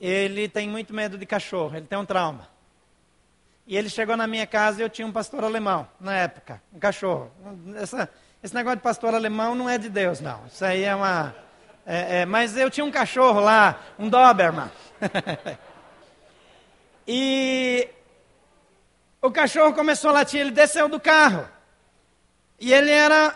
ele 0.00 0.48
tem 0.48 0.68
muito 0.68 0.92
medo 0.92 1.16
de 1.16 1.24
cachorro, 1.24 1.76
ele 1.76 1.86
tem 1.86 1.96
um 1.96 2.04
trauma. 2.04 2.51
E 3.66 3.76
ele 3.76 3.88
chegou 3.88 4.16
na 4.16 4.26
minha 4.26 4.46
casa 4.46 4.80
e 4.80 4.84
eu 4.84 4.90
tinha 4.90 5.06
um 5.06 5.12
pastor 5.12 5.44
alemão, 5.44 5.88
na 6.00 6.16
época, 6.16 6.60
um 6.72 6.78
cachorro. 6.78 7.30
Essa, 7.76 8.08
esse 8.42 8.54
negócio 8.54 8.76
de 8.76 8.82
pastor 8.82 9.14
alemão 9.14 9.54
não 9.54 9.70
é 9.70 9.78
de 9.78 9.88
Deus, 9.88 10.20
não. 10.20 10.44
Isso 10.46 10.64
aí 10.64 10.82
é 10.82 10.94
uma. 10.94 11.34
É, 11.86 12.20
é, 12.20 12.26
mas 12.26 12.56
eu 12.56 12.70
tinha 12.70 12.84
um 12.84 12.90
cachorro 12.90 13.40
lá, 13.40 13.80
um 13.98 14.08
Doberman. 14.08 14.70
e 17.06 17.88
o 19.20 19.30
cachorro 19.30 19.72
começou 19.72 20.10
a 20.10 20.14
latir, 20.14 20.40
ele 20.40 20.50
desceu 20.50 20.88
do 20.88 20.98
carro. 20.98 21.48
E 22.58 22.72
ele 22.72 22.90
era 22.90 23.34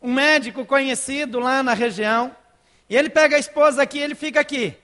um 0.00 0.12
médico 0.12 0.66
conhecido 0.66 1.40
lá 1.40 1.62
na 1.62 1.72
região. 1.72 2.36
E 2.88 2.96
ele 2.96 3.08
pega 3.08 3.36
a 3.36 3.38
esposa 3.38 3.82
aqui, 3.82 3.98
ele 3.98 4.14
fica 4.14 4.40
aqui. 4.40 4.76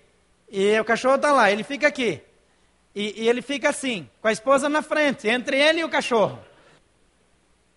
E 0.50 0.80
o 0.80 0.84
cachorro 0.84 1.16
está 1.16 1.30
lá, 1.32 1.50
ele 1.52 1.62
fica 1.62 1.86
aqui. 1.86 2.22
E, 2.94 3.22
e, 3.22 3.28
ele 3.28 3.40
fica 3.40 3.68
assim, 3.68 4.08
com 4.20 4.28
a 4.28 4.32
esposa 4.32 4.68
na 4.68 4.82
frente, 4.82 5.28
entre 5.28 5.56
ele 5.56 5.80
e 5.80 5.84
o 5.84 5.88
cachorro. 5.88 6.38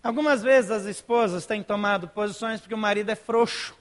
Algumas 0.04 0.42
vezes 0.42 0.72
as 0.72 0.86
esposas 0.86 1.46
têm 1.46 1.64
tomado 1.64 2.08
posições 2.08 2.60
porque 2.60 2.74
o 2.74 2.78
marido 2.78 3.10
é 3.10 3.16
frouxo. 3.16 3.76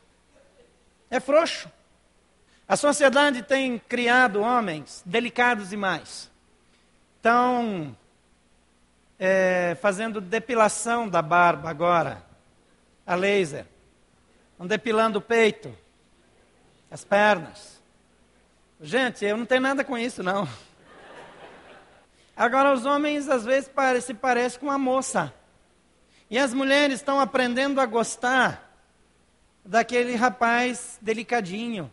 É 1.10 1.18
frouxo. 1.18 1.70
A 2.68 2.76
sociedade 2.76 3.42
tem 3.42 3.78
criado 3.78 4.40
homens 4.40 5.02
delicados 5.04 5.70
demais. 5.70 6.30
Estão 7.16 7.96
é, 9.18 9.76
fazendo 9.80 10.20
depilação 10.20 11.08
da 11.08 11.22
barba 11.22 11.70
agora, 11.70 12.24
a 13.06 13.14
laser. 13.14 13.66
Estão 14.52 14.66
depilando 14.66 15.18
o 15.18 15.22
peito, 15.22 15.76
as 16.90 17.04
pernas. 17.04 17.80
Gente, 18.80 19.24
eu 19.24 19.36
não 19.36 19.46
tenho 19.46 19.60
nada 19.60 19.84
com 19.84 19.96
isso, 19.96 20.22
não. 20.22 20.48
Agora, 22.36 22.72
os 22.72 22.86
homens 22.86 23.28
às 23.28 23.44
vezes 23.44 23.70
se 24.04 24.14
parecem 24.14 24.60
com 24.60 24.66
uma 24.66 24.78
moça. 24.78 25.32
E 26.30 26.38
as 26.38 26.54
mulheres 26.54 26.96
estão 26.96 27.20
aprendendo 27.20 27.80
a 27.80 27.86
gostar 27.86 28.72
daquele 29.64 30.14
rapaz 30.14 30.98
delicadinho, 31.00 31.92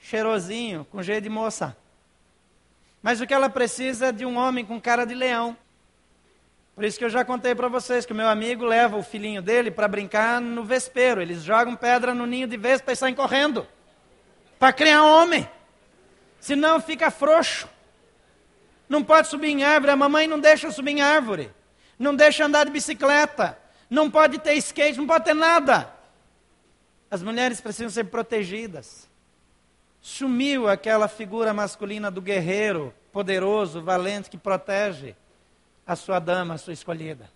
cheirosinho, 0.00 0.84
com 0.90 1.02
jeito 1.02 1.22
de 1.22 1.30
moça. 1.30 1.76
Mas 3.02 3.20
o 3.20 3.26
que 3.26 3.34
ela 3.34 3.48
precisa 3.48 4.06
é 4.06 4.12
de 4.12 4.26
um 4.26 4.36
homem 4.36 4.64
com 4.64 4.80
cara 4.80 5.04
de 5.04 5.14
leão. 5.14 5.56
Por 6.74 6.84
isso 6.84 6.98
que 6.98 7.04
eu 7.04 7.10
já 7.10 7.24
contei 7.24 7.54
para 7.54 7.68
vocês 7.68 8.04
que 8.04 8.12
o 8.12 8.16
meu 8.16 8.28
amigo 8.28 8.64
leva 8.64 8.96
o 8.96 9.02
filhinho 9.02 9.40
dele 9.40 9.70
para 9.70 9.86
brincar 9.86 10.40
no 10.40 10.64
vespeiro. 10.64 11.22
Eles 11.22 11.42
jogam 11.42 11.76
pedra 11.76 12.12
no 12.12 12.26
ninho 12.26 12.48
de 12.48 12.56
vespa 12.56 12.92
e 12.92 12.96
saem 12.96 13.14
correndo. 13.14 13.66
Para 14.58 14.72
criar 14.72 15.04
homem. 15.04 15.48
Senão 16.40 16.80
fica 16.80 17.12
frouxo. 17.12 17.68
Não 18.88 19.02
pode 19.02 19.28
subir 19.28 19.48
em 19.48 19.64
árvore, 19.64 19.92
a 19.92 19.96
mamãe 19.96 20.26
não 20.26 20.38
deixa 20.38 20.70
subir 20.70 20.92
em 20.92 21.00
árvore. 21.00 21.50
Não 21.98 22.14
deixa 22.14 22.44
andar 22.44 22.64
de 22.64 22.70
bicicleta. 22.70 23.58
Não 23.88 24.10
pode 24.10 24.38
ter 24.38 24.54
skate, 24.54 24.98
não 24.98 25.06
pode 25.06 25.24
ter 25.24 25.34
nada. 25.34 25.92
As 27.10 27.22
mulheres 27.22 27.60
precisam 27.60 27.90
ser 27.90 28.04
protegidas. 28.04 29.08
Sumiu 30.00 30.68
aquela 30.68 31.08
figura 31.08 31.54
masculina 31.54 32.10
do 32.10 32.20
guerreiro, 32.20 32.92
poderoso, 33.12 33.82
valente, 33.82 34.28
que 34.28 34.36
protege 34.36 35.14
a 35.86 35.96
sua 35.96 36.18
dama, 36.18 36.54
a 36.54 36.58
sua 36.58 36.72
escolhida. 36.72 37.30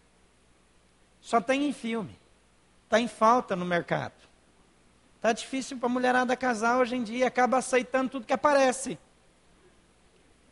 Só 1.20 1.40
tem 1.40 1.66
em 1.66 1.72
filme. 1.72 2.18
Está 2.84 3.00
em 3.00 3.08
falta 3.08 3.54
no 3.54 3.64
mercado. 3.64 4.14
Está 5.16 5.32
difícil 5.32 5.78
para 5.78 5.88
a 5.88 5.92
mulherada 5.92 6.36
casar 6.36 6.78
hoje 6.78 6.96
em 6.96 7.02
dia, 7.02 7.26
acaba 7.26 7.58
aceitando 7.58 8.10
tudo 8.10 8.26
que 8.26 8.32
aparece 8.32 8.98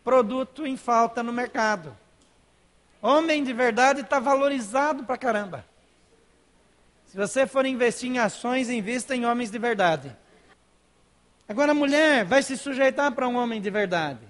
produto 0.07 0.65
em 0.65 0.77
falta 0.77 1.21
no 1.21 1.33
mercado. 1.33 1.97
Homem 3.03 3.43
de 3.43 3.53
verdade 3.53 4.03
está 4.03 4.21
valorizado 4.21 5.03
para 5.03 5.19
caramba. 5.19 5.67
Se 7.07 7.17
você 7.17 7.45
for 7.45 7.67
investir 7.67 8.09
em 8.09 8.21
ações, 8.21 8.71
invista 8.71 9.17
em 9.17 9.27
homens 9.27 9.51
de 9.51 9.59
verdade. 9.59 10.17
Agora 11.49 11.73
a 11.73 11.75
mulher 11.75 12.25
vai 12.25 12.41
se 12.41 12.57
sujeitar 12.57 13.11
para 13.11 13.27
um 13.27 13.35
homem 13.35 13.61
de 13.61 13.69
verdade. 13.69 14.21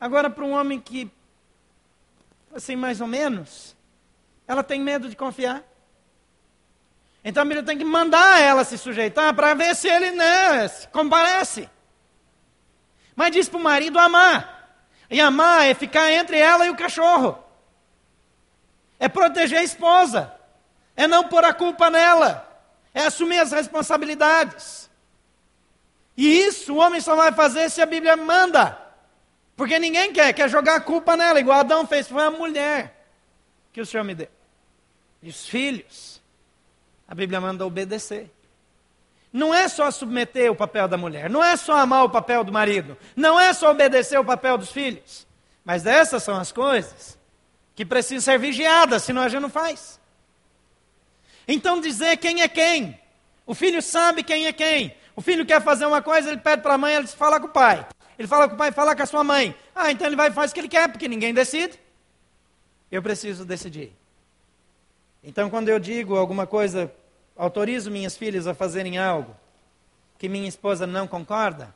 Agora 0.00 0.30
para 0.30 0.44
um 0.44 0.52
homem 0.52 0.80
que, 0.80 1.10
assim, 2.54 2.74
mais 2.74 3.02
ou 3.02 3.06
menos, 3.06 3.76
ela 4.46 4.62
tem 4.62 4.80
medo 4.80 5.10
de 5.10 5.16
confiar. 5.16 5.62
Então 7.22 7.42
a 7.42 7.44
mulher 7.44 7.62
tem 7.62 7.76
que 7.76 7.84
mandar 7.84 8.40
ela 8.40 8.64
se 8.64 8.78
sujeitar 8.78 9.34
para 9.34 9.52
ver 9.52 9.76
se 9.76 9.86
ele 9.86 10.12
né, 10.12 10.66
comparece. 10.90 11.68
Mas 13.14 13.32
diz 13.32 13.50
para 13.50 13.58
o 13.58 13.62
marido 13.62 13.98
amar. 13.98 14.57
E 15.10 15.20
amar 15.20 15.66
é 15.66 15.74
ficar 15.74 16.12
entre 16.12 16.38
ela 16.38 16.66
e 16.66 16.70
o 16.70 16.76
cachorro. 16.76 17.38
É 18.98 19.08
proteger 19.08 19.58
a 19.58 19.64
esposa. 19.64 20.32
É 20.96 21.06
não 21.06 21.28
pôr 21.28 21.44
a 21.44 21.54
culpa 21.54 21.88
nela. 21.88 22.44
É 22.92 23.02
assumir 23.02 23.38
as 23.38 23.52
responsabilidades. 23.52 24.90
E 26.16 26.26
isso 26.40 26.74
o 26.74 26.78
homem 26.78 27.00
só 27.00 27.14
vai 27.14 27.32
fazer 27.32 27.70
se 27.70 27.80
a 27.80 27.86
Bíblia 27.86 28.16
manda. 28.16 28.76
Porque 29.56 29.78
ninguém 29.78 30.12
quer, 30.12 30.32
quer 30.32 30.48
jogar 30.48 30.76
a 30.76 30.80
culpa 30.80 31.16
nela, 31.16 31.40
igual 31.40 31.60
Adão 31.60 31.86
fez. 31.86 32.08
Foi 32.08 32.22
a 32.22 32.30
mulher 32.30 33.06
que 33.72 33.80
o 33.80 33.86
Senhor 33.86 34.04
me 34.04 34.14
deu. 34.14 34.28
E 35.22 35.28
os 35.28 35.48
filhos. 35.48 36.20
A 37.06 37.14
Bíblia 37.14 37.40
manda 37.40 37.64
obedecer. 37.64 38.30
Não 39.32 39.54
é 39.54 39.68
só 39.68 39.90
submeter 39.90 40.50
o 40.50 40.56
papel 40.56 40.88
da 40.88 40.96
mulher, 40.96 41.28
não 41.28 41.44
é 41.44 41.56
só 41.56 41.76
amar 41.76 42.04
o 42.04 42.10
papel 42.10 42.42
do 42.42 42.52
marido, 42.52 42.96
não 43.14 43.38
é 43.38 43.52
só 43.52 43.70
obedecer 43.70 44.18
o 44.18 44.24
papel 44.24 44.56
dos 44.56 44.72
filhos. 44.72 45.26
Mas 45.64 45.84
essas 45.84 46.22
são 46.22 46.36
as 46.36 46.50
coisas 46.50 47.18
que 47.74 47.84
precisam 47.84 48.20
ser 48.22 48.38
vigiadas, 48.38 49.02
senão 49.02 49.22
a 49.22 49.28
gente 49.28 49.42
não 49.42 49.50
faz. 49.50 50.00
Então 51.46 51.80
dizer 51.80 52.16
quem 52.16 52.42
é 52.42 52.48
quem. 52.48 52.98
O 53.46 53.54
filho 53.54 53.80
sabe 53.80 54.22
quem 54.22 54.46
é 54.46 54.52
quem. 54.52 54.94
O 55.14 55.20
filho 55.20 55.44
quer 55.44 55.62
fazer 55.62 55.86
uma 55.86 56.00
coisa, 56.00 56.28
ele 56.28 56.40
pede 56.40 56.62
para 56.62 56.74
a 56.74 56.78
mãe, 56.78 56.94
ele 56.94 57.06
fala 57.06 57.40
com 57.40 57.46
o 57.46 57.50
pai. 57.50 57.86
Ele 58.18 58.26
fala 58.26 58.48
com 58.48 58.54
o 58.54 58.58
pai, 58.58 58.72
fala 58.72 58.96
com 58.96 59.02
a 59.02 59.06
sua 59.06 59.22
mãe. 59.22 59.54
Ah, 59.74 59.90
então 59.90 60.06
ele 60.06 60.16
vai 60.16 60.28
e 60.28 60.32
faz 60.32 60.50
o 60.50 60.54
que 60.54 60.60
ele 60.60 60.68
quer, 60.68 60.88
porque 60.88 61.06
ninguém 61.06 61.32
decide. 61.32 61.78
Eu 62.90 63.02
preciso 63.02 63.44
decidir. 63.44 63.92
Então, 65.22 65.50
quando 65.50 65.68
eu 65.68 65.78
digo 65.78 66.16
alguma 66.16 66.46
coisa 66.46 66.92
autorizo 67.38 67.90
minhas 67.90 68.16
filhas 68.16 68.48
a 68.48 68.54
fazerem 68.54 68.98
algo 68.98 69.34
que 70.18 70.28
minha 70.28 70.48
esposa 70.48 70.84
não 70.86 71.06
concorda, 71.06 71.72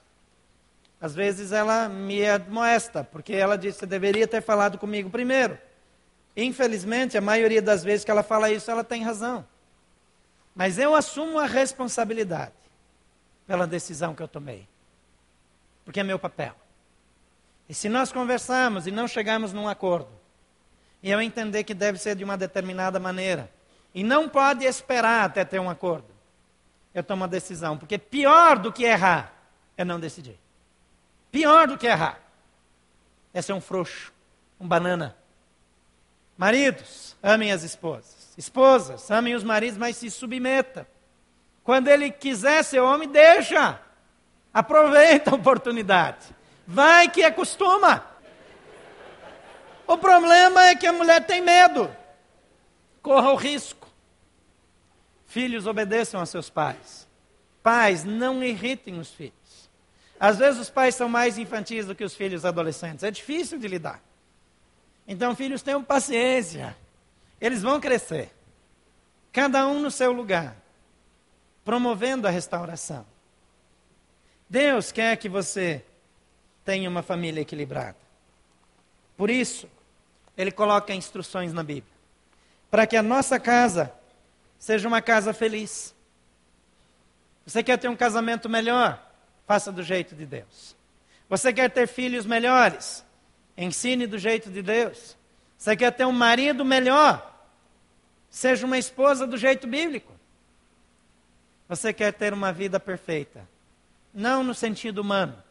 às 1.01 1.15
vezes 1.15 1.53
ela 1.53 1.89
me 1.89 2.27
admoesta, 2.27 3.05
porque 3.05 3.33
ela 3.33 3.57
diz 3.57 3.77
que 3.77 3.87
deveria 3.87 4.27
ter 4.27 4.43
falado 4.43 4.77
comigo 4.77 5.09
primeiro. 5.09 5.57
Infelizmente, 6.37 7.17
a 7.17 7.21
maioria 7.21 7.63
das 7.63 7.85
vezes 7.85 8.05
que 8.05 8.11
ela 8.11 8.23
fala 8.23 8.51
isso, 8.51 8.71
ela 8.71 8.83
tem 8.83 9.03
razão. 9.03 9.47
Mas 10.55 10.79
eu 10.79 10.95
assumo 10.95 11.39
a 11.39 11.47
responsabilidade 11.47 12.53
pela 13.47 13.67
decisão 13.67 14.15
que 14.15 14.23
eu 14.23 14.29
tomei. 14.29 14.69
Porque 15.85 16.01
é 16.01 16.03
meu 16.03 16.19
papel. 16.19 16.55
E 17.69 17.75
se 17.75 17.89
nós 17.89 18.13
conversarmos 18.13 18.87
e 18.87 18.91
não 18.91 19.07
chegarmos 19.07 19.53
num 19.53 19.69
acordo, 19.69 20.11
e 21.03 21.11
eu 21.11 21.21
entender 21.21 21.65
que 21.65 21.75
deve 21.75 21.99
ser 21.99 22.15
de 22.15 22.23
uma 22.23 22.37
determinada 22.37 23.01
maneira, 23.01 23.51
e 23.95 24.03
não 24.03 24.29
pode 24.29 24.65
esperar 24.65 25.25
até 25.25 25.45
ter 25.45 25.61
um 25.61 25.69
acordo. 25.69 26.13
Eu 26.95 27.03
tomo 27.03 27.23
uma 27.23 27.29
decisão, 27.29 27.77
porque 27.77 27.99
pior 27.99 28.59
do 28.59 28.73
que 28.73 28.85
errar 28.85 29.33
é 29.77 29.85
não 29.85 29.99
decidir. 29.99 30.39
Pior 31.31 31.67
do 31.67 31.79
que 31.79 31.87
errar 31.87 32.21
é 33.33 33.41
ser 33.41 33.53
um 33.53 33.61
frouxo, 33.61 34.13
um 34.61 34.67
banana. 34.69 35.17
Maridos, 36.37 37.17
amem 37.23 37.53
as 37.53 37.63
esposas. 37.63 38.35
Esposas, 38.37 39.11
amem 39.11 39.35
os 39.35 39.45
maridos, 39.45 39.79
mas 39.79 39.97
se 39.97 40.11
submetam. 40.11 40.87
Quando 41.65 41.89
ele 41.89 42.11
quiser 42.11 42.63
ser 42.65 42.81
homem, 42.81 43.09
deixa. 43.09 43.81
Aproveita 44.53 45.31
a 45.31 45.35
oportunidade. 45.35 46.27
Vai 46.67 47.09
que 47.09 47.23
acostuma. 47.23 48.05
O 49.87 49.97
problema 49.97 50.67
é 50.67 50.77
que 50.77 50.87
a 50.87 50.93
mulher 50.93 51.25
tem 51.25 51.41
medo. 51.41 51.95
Corra 53.03 53.33
o 53.33 53.37
risco. 53.37 53.82
Filhos, 55.33 55.67
obedeçam 55.67 56.21
a 56.21 56.27
seus 56.27 56.51
pais. 56.51 57.09
Pais, 57.63 58.05
não 58.05 58.45
irritem 58.45 58.99
os 58.99 59.11
filhos. 59.11 59.71
Às 60.21 60.37
vezes 60.37 60.61
os 60.61 60.69
pais 60.69 60.95
são 60.95 61.09
mais 61.09 61.39
infantis 61.39 61.87
do 61.87 61.95
que 61.95 62.05
os 62.05 62.15
filhos 62.15 62.45
adolescentes. 62.45 63.03
É 63.03 63.11
difícil 63.11 63.59
de 63.59 63.67
lidar. 63.67 64.03
Então, 65.09 65.35
filhos, 65.35 65.63
tenham 65.63 65.83
paciência. 65.83 66.77
Eles 67.41 67.63
vão 67.63 67.81
crescer. 67.81 68.31
Cada 69.33 69.67
um 69.67 69.81
no 69.81 69.91
seu 69.91 70.13
lugar. 70.13 70.55
Promovendo 71.65 72.29
a 72.29 72.31
restauração. 72.31 73.07
Deus 74.51 74.93
quer 74.93 75.17
que 75.17 75.31
você 75.31 75.83
tenha 76.63 76.91
uma 76.91 77.03
família 77.03 77.41
equilibrada. 77.41 77.97
Por 79.17 79.31
isso, 79.31 79.67
ele 80.37 80.53
coloca 80.53 80.93
instruções 80.93 81.55
na 81.55 81.63
Bíblia. 81.63 81.95
Para 82.71 82.87
que 82.87 82.99
a 82.99 83.03
nossa 83.03 83.41
casa 83.41 83.95
seja 84.63 84.87
uma 84.87 85.03
casa 85.03 85.35
feliz. 85.35 85.93
Você 87.45 87.65
quer 87.65 87.77
ter 87.79 87.89
um 87.89 87.97
casamento 87.97 88.49
melhor? 88.49 89.05
Faça 89.45 89.73
do 89.73 89.83
jeito 89.83 90.15
de 90.15 90.25
Deus. 90.25 90.77
Você 91.29 91.53
quer 91.53 91.69
ter 91.69 91.89
filhos 91.89 92.25
melhores? 92.25 93.05
Ensine 93.59 94.07
do 94.07 94.19
jeito 94.19 94.53
de 94.53 94.63
Deus. 94.63 95.19
Você 95.59 95.75
quer 95.75 95.91
ter 95.91 96.07
um 96.07 96.13
marido 96.13 96.65
melhor? 96.65 97.45
Seja 98.31 98.65
uma 98.65 98.79
esposa 98.79 99.27
do 99.27 99.37
jeito 99.37 99.67
bíblico. 99.67 100.13
Você 101.69 101.93
quer 101.93 102.13
ter 102.13 102.33
uma 102.33 102.53
vida 102.53 102.79
perfeita? 102.79 103.49
Não 104.15 104.45
no 104.45 104.55
sentido 104.55 105.01
humano, 105.01 105.43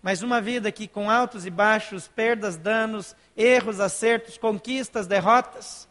mas 0.00 0.22
uma 0.22 0.40
vida 0.40 0.72
que 0.72 0.88
com 0.88 1.10
altos 1.10 1.44
e 1.44 1.50
baixos, 1.50 2.08
perdas, 2.08 2.56
danos, 2.56 3.14
erros, 3.36 3.78
acertos, 3.78 4.38
conquistas, 4.38 5.06
derrotas, 5.06 5.86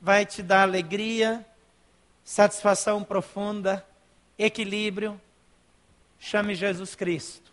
vai 0.00 0.24
te 0.24 0.42
dar 0.42 0.62
alegria, 0.62 1.44
satisfação 2.24 3.02
profunda, 3.02 3.84
equilíbrio. 4.38 5.20
Chame 6.18 6.54
Jesus 6.54 6.94
Cristo 6.94 7.52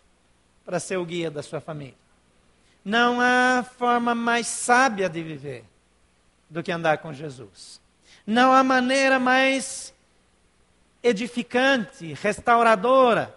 para 0.64 0.80
ser 0.80 0.96
o 0.96 1.04
guia 1.04 1.30
da 1.30 1.42
sua 1.42 1.60
família. 1.60 1.94
Não 2.84 3.20
há 3.20 3.64
forma 3.78 4.14
mais 4.14 4.46
sábia 4.46 5.08
de 5.08 5.22
viver 5.22 5.64
do 6.48 6.62
que 6.62 6.72
andar 6.72 6.98
com 6.98 7.12
Jesus. 7.12 7.80
Não 8.26 8.52
há 8.52 8.62
maneira 8.62 9.18
mais 9.18 9.94
edificante, 11.02 12.12
restauradora, 12.14 13.34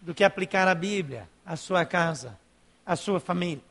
do 0.00 0.14
que 0.14 0.22
aplicar 0.22 0.68
a 0.68 0.74
Bíblia 0.74 1.28
à 1.44 1.56
sua 1.56 1.84
casa, 1.84 2.38
à 2.84 2.94
sua 2.94 3.18
família. 3.18 3.64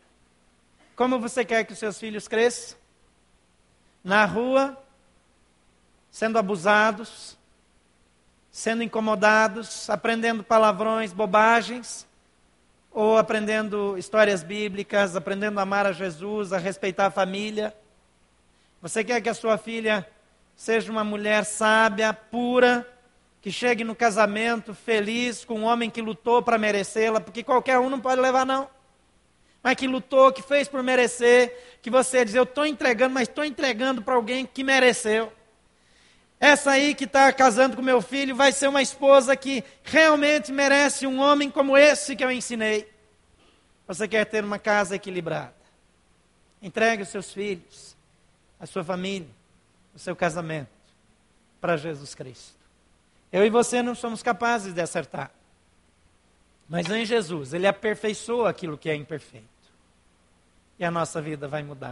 Como 0.96 1.20
você 1.20 1.46
quer 1.46 1.64
que 1.64 1.74
os 1.74 1.80
seus 1.80 2.00
filhos 2.00 2.28
cresçam? 2.28 2.78
Na 4.04 4.26
rua, 4.26 4.78
sendo 6.12 6.38
abusados, 6.38 7.38
sendo 8.52 8.84
incomodados, 8.84 9.90
aprendendo 9.90 10.44
palavrões, 10.44 11.14
bobagens, 11.14 12.06
ou 12.92 13.18
aprendendo 13.18 13.98
histórias 13.98 14.44
bíblicas, 14.44 15.16
aprendendo 15.16 15.60
a 15.60 15.64
amar 15.64 15.88
a 15.88 15.92
Jesus, 15.92 16.54
a 16.54 16.60
respeitar 16.60 17.08
a 17.08 17.12
família. 17.12 17.76
Você 18.82 19.04
quer 19.04 19.22
que 19.22 19.30
a 19.30 19.34
sua 19.34 19.58
filha 19.58 20.08
seja 20.56 20.92
uma 20.92 21.04
mulher 21.04 21.46
sábia, 21.46 22.14
pura, 22.14 22.88
que 23.42 23.52
chegue 23.52 23.84
no 23.84 23.96
casamento 23.96 24.74
feliz 24.74 25.44
com 25.44 25.62
um 25.62 25.64
homem 25.64 25.90
que 25.90 26.02
lutou 26.02 26.42
para 26.42 26.58
merecê-la, 26.58 27.20
porque 27.20 27.44
qualquer 27.44 27.80
um 27.80 27.90
não 27.90 28.00
pode 28.00 28.22
levar, 28.22 28.46
não. 28.46 28.70
Mas 29.64 29.76
que 29.76 29.88
lutou, 29.88 30.32
que 30.34 30.42
fez 30.42 30.68
por 30.68 30.84
merecer, 30.84 31.78
que 31.82 31.90
você 31.90 32.26
diz, 32.26 32.36
eu 32.36 32.44
estou 32.44 32.66
entregando, 32.66 33.14
mas 33.14 33.30
estou 33.30 33.46
entregando 33.46 34.02
para 34.02 34.16
alguém 34.16 34.46
que 34.46 34.62
mereceu. 34.64 35.32
Essa 36.38 36.72
aí 36.72 36.94
que 36.94 37.06
está 37.06 37.32
casando 37.32 37.78
com 37.78 37.82
meu 37.82 38.02
filho 38.02 38.36
vai 38.36 38.52
ser 38.52 38.68
uma 38.68 38.82
esposa 38.82 39.34
que 39.34 39.64
realmente 39.82 40.52
merece 40.52 41.08
um 41.08 41.22
homem 41.22 41.50
como 41.50 41.78
esse 41.78 42.18
que 42.18 42.24
eu 42.26 42.30
ensinei. 42.30 42.92
Você 43.88 44.06
quer 44.10 44.26
ter 44.26 44.44
uma 44.44 44.60
casa 44.60 44.98
equilibrada? 44.98 45.56
Entregue 46.62 47.04
os 47.04 47.10
seus 47.10 47.32
filhos, 47.32 47.96
a 48.60 48.66
sua 48.66 48.84
família, 48.84 49.30
o 49.96 50.00
seu 50.00 50.18
casamento 50.18 50.70
para 51.62 51.78
Jesus 51.78 52.14
Cristo. 52.14 52.58
Eu 53.32 53.46
e 53.46 53.50
você 53.50 53.82
não 53.82 53.96
somos 53.96 54.22
capazes 54.22 54.74
de 54.74 54.82
acertar. 54.82 55.32
Mas 56.68 56.90
em 56.90 57.06
Jesus, 57.06 57.54
Ele 57.54 57.68
aperfeiçoa 57.68 58.50
aquilo 58.50 58.78
que 58.78 58.90
é 58.90 58.96
imperfeito. 58.96 59.53
E 60.80 60.86
a 60.86 60.92
nossa 60.92 61.22
vida 61.22 61.48
vai 61.48 61.64
mudar 61.64 61.92